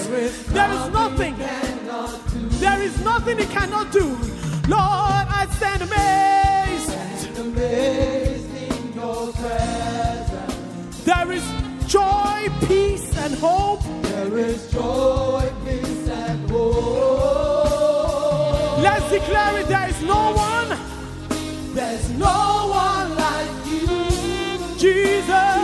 there 0.09 0.71
is 0.71 0.91
nothing. 0.93 1.37
There 2.61 2.83
is 2.83 3.01
nothing 3.01 3.39
he 3.39 3.47
cannot 3.47 3.91
do. 3.93 4.07
Lord, 4.69 5.27
I 5.41 5.47
stand 5.57 5.83
amazed. 5.83 7.39
Amazed 7.39 8.55
in 8.55 8.93
your 8.95 9.33
presence. 9.33 11.05
There 11.05 11.33
is 11.33 11.45
joy, 11.87 12.49
peace, 12.67 13.17
and 13.19 13.35
hope. 13.35 13.83
There 14.03 14.39
is 14.39 14.71
joy, 14.71 15.53
peace, 15.65 16.09
and 16.09 16.51
hope. 16.51 17.75
Let's 18.83 19.11
declare 19.11 19.61
it. 19.61 19.69
There 19.69 19.89
is 19.89 20.03
no 20.03 20.33
one, 20.33 20.79
There's 21.75 22.11
no 22.11 22.69
one 22.71 23.17
like 23.17 23.67
you. 23.67 23.89
Jesus. 24.79 25.64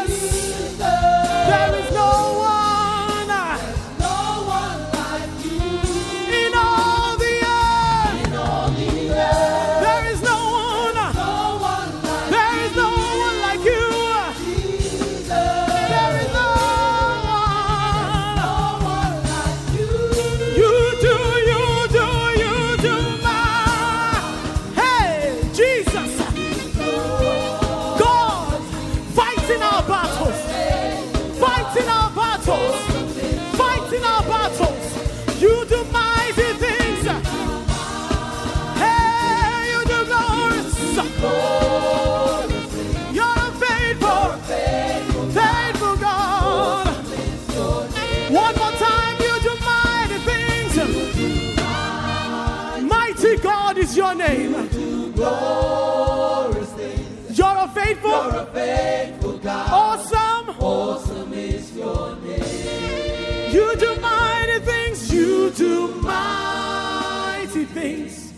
You 65.50 65.56
do 65.56 65.88
mighty 66.02 67.64
things. 67.64 68.32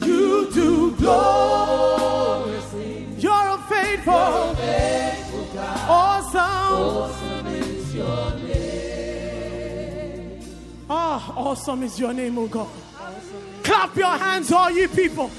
You 0.00 0.48
do 0.52 0.92
Glorious 0.92 2.64
things. 2.66 3.20
You're 3.20 3.32
a 3.32 3.58
faithful, 3.68 4.54
Faithful 4.54 5.44
God. 5.54 5.90
awesome. 5.90 6.38
Awesome 6.38 7.46
is 7.48 7.94
your 7.96 8.30
name. 8.46 10.40
Ah, 10.88 11.34
awesome 11.36 11.82
is 11.82 11.98
your 11.98 12.12
name, 12.12 12.38
oh 12.38 12.46
God. 12.46 12.68
Clap 13.64 13.96
your 13.96 14.16
hands, 14.16 14.52
all 14.52 14.70
you 14.70 14.86
people. 14.86 15.32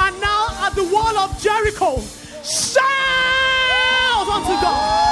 And 0.00 0.20
now 0.20 0.46
at 0.66 0.74
the 0.74 0.82
wall 0.92 1.16
of 1.16 1.40
Jericho, 1.40 2.00
shout 2.42 2.82
unto 4.26 4.52
God. 4.60 5.11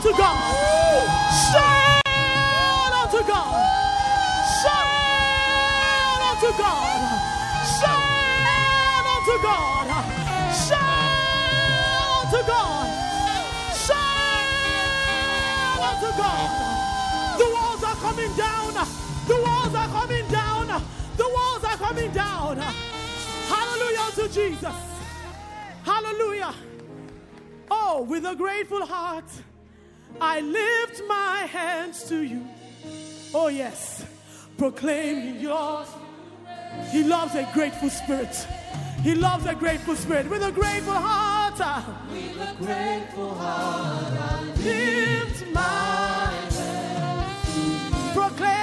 Shout 0.00 0.06
unto 0.06 0.22
God. 0.22 0.56
Shout 1.52 2.94
unto 2.94 3.20
God. 3.28 3.52
Shout 4.62 6.22
unto 6.24 6.50
God. 6.56 7.00
Shout 7.76 9.04
unto 9.12 9.36
God. 9.42 9.88
Shout 10.56 11.12
unto 12.24 12.40
God. 12.48 12.88
Shout 13.76 14.08
unto 15.84 16.10
God. 16.16 16.48
The 17.38 17.48
walls 17.52 17.82
are 17.84 17.96
coming 17.96 18.32
down. 18.36 18.72
The 19.28 19.36
walls 19.36 19.74
are 19.74 19.88
coming 19.88 20.26
down. 20.28 20.82
The 21.18 21.28
walls 21.28 21.64
are 21.64 21.76
coming 21.76 22.10
down. 22.12 22.56
Hallelujah 23.48 24.10
to 24.14 24.28
Jesus. 24.32 24.76
Hallelujah. 25.84 26.54
Oh, 27.70 28.06
with 28.08 28.24
a 28.24 28.34
grateful 28.34 28.86
heart, 28.86 29.26
I 30.20 30.40
lift 30.40 31.02
my 31.08 31.46
hands 31.50 32.04
to 32.04 32.22
you. 32.22 32.46
Oh, 33.34 33.48
yes. 33.48 34.04
Proclaim 34.56 35.38
yours. 35.38 35.88
He 36.90 37.02
loves 37.02 37.34
a 37.34 37.48
grateful 37.52 37.90
spirit. 37.90 38.34
He 39.02 39.14
loves 39.14 39.46
a 39.46 39.54
grateful 39.54 39.96
spirit. 39.96 40.28
With 40.28 40.42
a 40.42 40.52
grateful 40.52 40.92
heart, 40.92 41.58
With 42.10 42.40
a 42.40 42.54
grateful 42.62 43.34
heart, 43.34 44.12
I 44.12 44.44
lift 44.62 45.46
my 45.52 45.60
hands. 46.50 48.14
Proclaim 48.14 48.59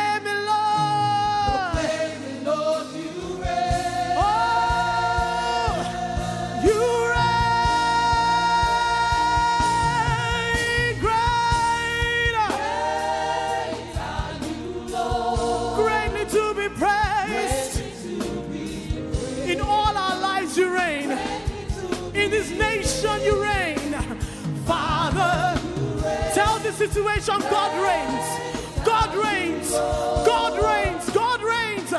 situation 26.97 27.39
God 27.49 27.73
reigns. 27.87 28.85
God 28.85 29.15
reigns. 29.15 29.71
God 29.71 30.53
reigns. 30.63 31.09
God 31.11 31.41
reigns. 31.41 31.93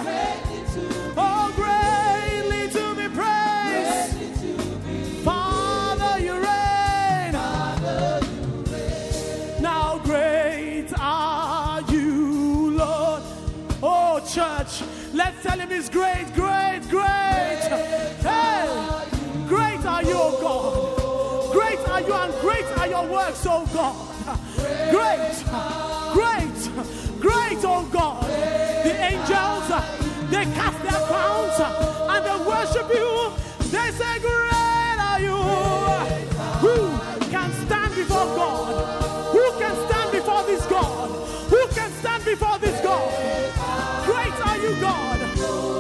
Oh, 1.17 1.53
greatly 1.55 2.69
to 2.71 2.95
be 2.95 3.09
praised. 3.15 4.15
Father, 5.25 6.19
you 6.19 6.35
reign. 6.35 7.33
Now 9.63 9.99
great 10.05 10.89
are 10.99 11.81
you, 11.93 12.71
Lord. 12.77 13.23
Oh, 13.83 14.21
church, 14.21 14.83
let's 15.13 15.43
tell 15.43 15.59
him 15.59 15.71
he's 15.71 15.89
great, 15.89 16.27
great, 16.35 16.81
great. 16.91 17.61
Hey, 18.21 19.05
great 19.47 19.85
are 19.85 20.03
you, 20.03 20.17
oh 20.17 20.39
God. 20.41 21.53
Great 21.53 21.89
are 21.89 22.01
you, 22.01 22.15
and 22.15 22.35
great 22.41 22.67
are 22.79 22.89
your 22.89 23.07
works, 23.07 23.47
oh 23.47 23.69
God. 23.73 24.08
Great, 24.99 25.45
great, 26.13 26.59
great, 27.21 27.65
oh 27.65 27.89
God. 27.93 28.25
The 28.83 28.95
angels, 29.11 29.69
they 30.29 30.45
cast 30.59 30.83
their 30.83 31.01
crowns 31.07 31.59
and 32.11 32.21
they 32.27 32.39
worship 32.45 32.89
you. 32.93 33.31
They 33.71 33.91
say, 33.93 34.19
Great 34.19 34.99
are 34.99 35.21
you. 35.21 35.39
Who 36.65 36.75
can 37.31 37.51
stand 37.67 37.95
before 37.95 38.27
God? 38.35 39.33
Who 39.37 39.45
can 39.61 39.75
stand 39.89 40.11
before 40.11 40.43
this 40.43 40.67
God? 40.67 41.11
Who 41.49 41.67
can 41.69 41.91
stand 41.93 42.25
before 42.25 42.59
this 42.59 42.81
God? 42.83 44.05
Great 44.05 44.47
are 44.47 44.59
you, 44.59 44.81
God. 44.81 45.78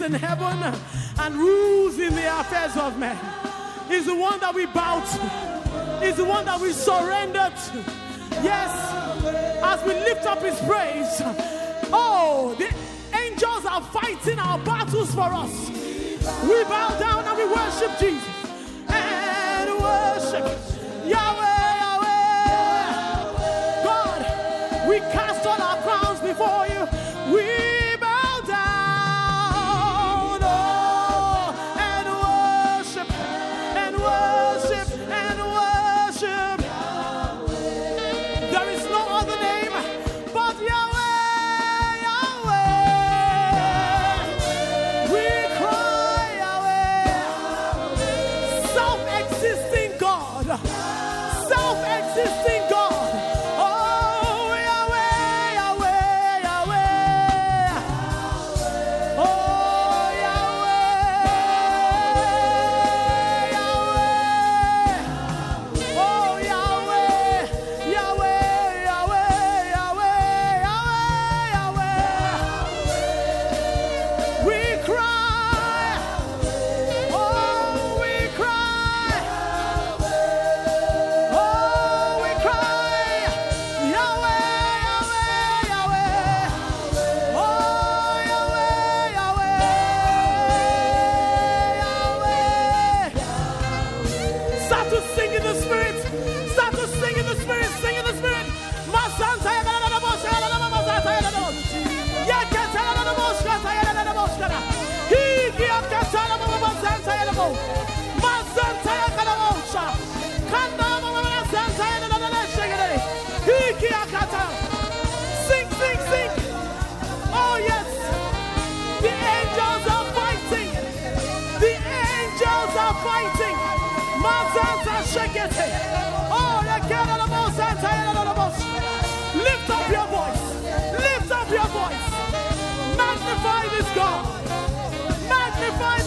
in 0.00 0.12
heaven 0.12 0.62
and 1.18 1.36
rules 1.36 1.98
in 1.98 2.14
the 2.14 2.40
affairs 2.40 2.76
of 2.76 2.98
men. 2.98 3.18
He's 3.88 4.06
the 4.06 4.14
one 4.14 4.40
that 4.40 4.54
we 4.54 4.66
bow 4.66 5.00
to, 5.00 6.04
He's 6.04 6.16
the 6.16 6.24
one 6.24 6.44
that 6.46 6.60
we 6.60 6.72
surrender 6.72 7.52
to. 7.52 7.84
Yes, 8.42 8.72
as 9.62 9.84
we 9.84 9.94
lift 9.94 10.24
up 10.24 10.42
His 10.42 10.58
praise, 10.60 11.20
oh, 11.92 12.54
the 12.58 12.72
angels 13.18 13.66
are 13.66 13.82
fighting 13.82 14.38
our 14.38 14.58
battles 14.60 15.14
for 15.14 15.28
us. 15.32 15.68
We 15.68 16.64
bow 16.64 16.96
down 16.98 17.24
and 17.24 17.36
we 17.36 17.44
worship 17.46 17.98
Jesus 17.98 18.28
and 18.88 19.70
worship 19.70 20.44
Yahweh. 21.06 21.50
Yahweh. 21.80 22.84
God, 23.84 24.88
we 24.88 24.98
cast 25.12 25.46
all 25.46 25.60
our 25.60 25.76
crowns 25.82 26.20
before 26.20 26.66
you. 26.66 26.69